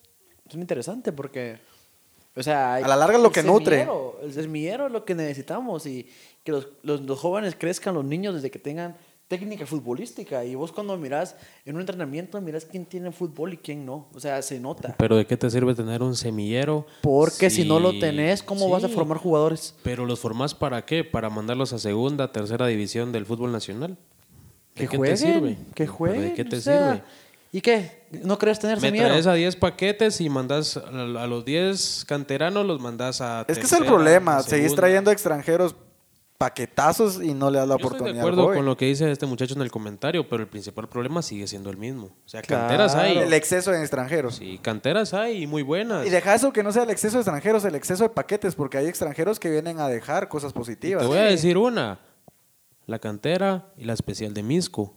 es 0.49 0.55
muy 0.55 0.63
interesante 0.63 1.13
porque, 1.13 1.59
o 2.37 2.43
sea, 2.43 2.75
A 2.75 2.81
la 2.81 2.97
larga 2.97 3.17
es 3.17 3.23
lo 3.23 3.29
el 3.29 3.35
que 3.35 3.43
nutre. 3.43 3.77
semillero, 3.81 4.19
El 4.23 4.33
semillero 4.33 4.87
es 4.87 4.93
lo 4.93 5.05
que 5.05 5.15
necesitamos 5.15 5.87
y 5.87 6.09
que 6.45 6.53
los, 6.53 6.69
los- 6.83 7.01
los 7.03 7.19
jóvenes 7.19 7.55
crezcan, 7.59 7.95
los 7.95 8.05
niños, 8.05 8.35
desde 8.35 8.51
que 8.51 8.59
tengan 8.59 8.97
técnica 9.29 9.65
futbolística. 9.65 10.45
Y 10.45 10.55
vos 10.55 10.73
cuando 10.73 10.97
mirás 10.99 11.37
en 11.65 11.77
un 11.77 11.81
entrenamiento, 11.81 12.39
mirás 12.43 12.67
quién 12.67 12.85
tiene 12.85 13.13
fútbol 13.13 13.55
y 13.55 13.57
quién 13.57 13.87
no. 13.87 14.09
O 14.13 14.21
sea, 14.21 14.43
se 14.43 14.61
nota. 14.61 14.95
Pero 14.99 15.17
¿de 15.17 15.25
qué 15.27 15.39
te 15.39 15.49
sirve 15.51 15.75
tener 15.75 16.03
un 16.03 16.15
semillero? 16.15 16.85
Porque 17.01 17.49
si 17.49 17.65
no 17.67 17.81
lo 17.81 17.93
Sí, 17.93 18.01
tenés, 18.01 18.43
¿cómo 18.43 18.69
vas 18.69 18.85
a 18.85 18.89
sí. 18.89 18.95
formar 18.95 19.17
jugadores? 19.17 19.75
Pero 19.83 20.05
los 20.05 20.21
formás 20.21 20.55
para 20.55 20.85
qué? 20.85 21.03
Para 21.05 21.31
mandarlos 21.31 21.73
a 21.73 21.79
segunda, 21.79 22.31
tercera 22.31 22.67
división 22.67 23.11
del 23.13 23.25
fútbol 23.25 23.53
nacional. 23.53 23.97
¿De 24.75 24.83
Que 24.83 24.89
qué 24.89 24.97
jueguen, 24.99 25.17
te 25.17 25.23
sirve? 25.23 25.55
que 25.75 25.85
¿Pero 25.85 25.93
jueguen. 25.93 26.23
¿De 26.23 26.35
qué 26.35 26.45
te 26.45 26.57
o 26.57 26.61
sea, 26.61 26.93
sirve? 26.95 27.03
¿Y 27.55 27.61
qué? 27.61 28.07
¿No 28.25 28.39
querés 28.39 28.59
tener 28.59 28.77
Me 28.79 28.89
semillero? 28.89 29.11
traes 29.11 29.27
a 29.27 29.35
10 29.35 29.57
paquetes 29.57 30.23
y 30.23 30.31
mandas 30.31 30.79
a, 30.79 30.91
los 31.27 31.45
10 31.45 32.07
canteranos, 32.09 32.65
los 32.67 32.81
mandas 32.81 33.21
a. 33.21 33.45
Es 33.47 33.59
que 33.59 33.67
es 33.67 33.73
el 33.75 33.85
problema. 33.85 34.43
Seguís 34.43 34.75
trayendo 34.75 35.11
extranjeros 35.11 35.77
paquetazos 36.39 37.23
y 37.23 37.35
no 37.35 37.51
le 37.51 37.59
das 37.59 37.69
la 37.69 37.75
Yo 37.75 37.77
estoy 37.77 37.87
oportunidad. 37.89 38.15
de 38.15 38.21
al 38.21 38.35
acuerdo 38.35 38.55
con 38.55 38.65
lo 38.65 38.77
que 38.77 38.87
dice 38.87 39.09
este 39.13 39.27
muchacho 39.27 39.55
en 39.55 39.61
el 39.63 39.71
comentario, 39.71 40.29
pero 40.29 40.43
el 40.43 40.49
principal 40.49 40.89
problema 40.89 41.21
sigue 41.23 41.47
siendo 41.47 41.71
el 41.71 41.77
mismo. 41.77 42.07
O 42.07 42.29
sea, 42.29 42.41
Claro. 42.43 42.63
canteras 42.63 42.95
hay. 42.97 43.19
El 43.19 43.33
exceso 43.35 43.71
de 43.71 43.81
extranjeros. 43.81 44.37
Sí, 44.37 44.59
canteras 44.61 45.13
hay 45.15 45.43
y 45.43 45.47
muy 45.47 45.63
buenas. 45.63 46.07
Y 46.07 46.11
deja 46.11 46.35
eso 46.35 46.53
que 46.53 46.63
no 46.63 46.73
sea 46.73 46.83
el 46.85 46.91
exceso 46.91 47.19
de 47.19 47.21
extranjeros, 47.21 47.65
el 47.67 47.75
exceso 47.75 48.03
de 48.05 48.09
paquetes, 48.09 48.55
porque 48.55 48.79
hay 48.79 48.87
extranjeros 48.87 49.39
que 49.39 49.51
vienen 49.51 49.79
a 49.79 49.89
dejar 49.89 50.29
cosas 50.29 50.53
positivas. 50.55 51.03
Te 51.03 51.07
voy 51.09 51.19
a 51.19 51.25
decir 51.25 51.59
una. 51.59 52.01
La 52.87 52.99
cantera 52.99 53.73
y 53.77 53.85
la 53.85 53.93
especial 53.93 54.35
de 54.35 54.43
Misco. 54.43 54.97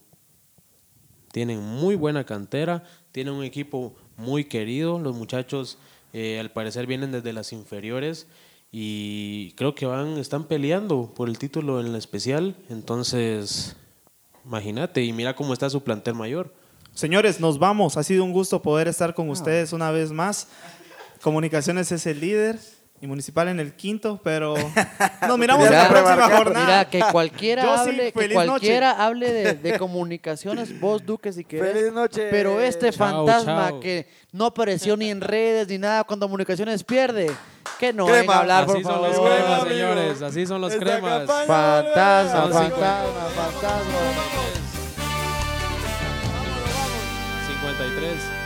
Tienen 1.35 1.61
muy 1.61 1.95
buena 1.95 2.23
cantera, 2.23 2.85
tienen 3.11 3.33
un 3.33 3.43
equipo 3.43 3.93
muy 4.15 4.45
querido. 4.45 4.99
Los 4.99 5.17
muchachos, 5.17 5.77
eh, 6.13 6.39
al 6.39 6.49
parecer, 6.49 6.87
vienen 6.87 7.11
desde 7.11 7.33
las 7.33 7.51
inferiores 7.51 8.27
y 8.71 9.51
creo 9.57 9.75
que 9.75 9.85
van, 9.85 10.17
están 10.17 10.45
peleando 10.45 11.13
por 11.13 11.27
el 11.27 11.37
título 11.37 11.81
en 11.81 11.91
la 11.91 11.97
especial. 11.97 12.55
Entonces, 12.69 13.75
imagínate, 14.45 15.03
y 15.03 15.11
mira 15.11 15.35
cómo 15.35 15.51
está 15.51 15.69
su 15.69 15.83
plantel 15.83 16.15
mayor. 16.15 16.53
Señores, 16.93 17.41
nos 17.41 17.59
vamos. 17.59 17.97
Ha 17.97 18.03
sido 18.03 18.23
un 18.23 18.31
gusto 18.31 18.61
poder 18.61 18.87
estar 18.87 19.13
con 19.13 19.29
ustedes 19.29 19.73
una 19.73 19.91
vez 19.91 20.13
más. 20.13 20.47
Comunicaciones 21.21 21.91
es 21.91 22.05
el 22.05 22.21
líder 22.21 22.61
y 23.01 23.07
Municipal 23.07 23.49
en 23.49 23.59
el 23.59 23.73
quinto, 23.73 24.19
pero 24.23 24.55
nos 25.27 25.37
miramos 25.37 25.65
en 25.67 25.73
la 25.73 25.87
Mira, 25.87 25.89
próxima 25.89 26.37
jornada. 26.37 26.65
Mira, 26.65 26.89
que 26.89 26.99
cualquiera 27.11 27.63
Yo 27.63 27.83
sí, 27.83 27.89
hable, 27.89 28.11
que 28.13 28.33
cualquiera 28.33 28.91
hable 29.05 29.31
de, 29.33 29.53
de 29.53 29.77
comunicaciones, 29.79 30.79
vos 30.79 31.05
Duque 31.05 31.31
si 31.33 31.43
querés. 31.43 31.73
Feliz 31.73 31.91
noche. 31.93 32.27
Pero 32.31 32.59
este 32.61 32.91
Chao, 32.91 33.25
fantasma 33.25 33.69
chao. 33.69 33.79
que 33.81 34.07
no 34.31 34.45
apareció 34.45 34.95
ni 34.97 35.09
en 35.11 35.21
redes 35.21 35.67
ni 35.67 35.77
nada 35.77 36.03
cuando 36.05 36.25
comunicaciones 36.25 36.83
pierde, 36.83 37.29
que 37.79 37.91
no 37.93 38.05
Crema. 38.05 38.19
venga 38.21 38.35
a 38.35 38.39
hablar, 38.39 38.65
por 38.65 38.75
Así 38.75 38.83
son 38.83 38.93
favor. 38.93 39.09
los 39.09 39.19
cremas, 39.19 39.63
señores. 39.67 40.21
Así 40.21 40.45
son 40.47 40.61
los 40.61 40.73
Esta 40.73 40.85
cremas. 40.85 41.17
campaña 41.19 41.45
Fantasma, 41.47 42.41
Son 42.41 42.53
fantasma, 42.53 43.29
fantasma. 43.35 43.99
53. 47.47 48.44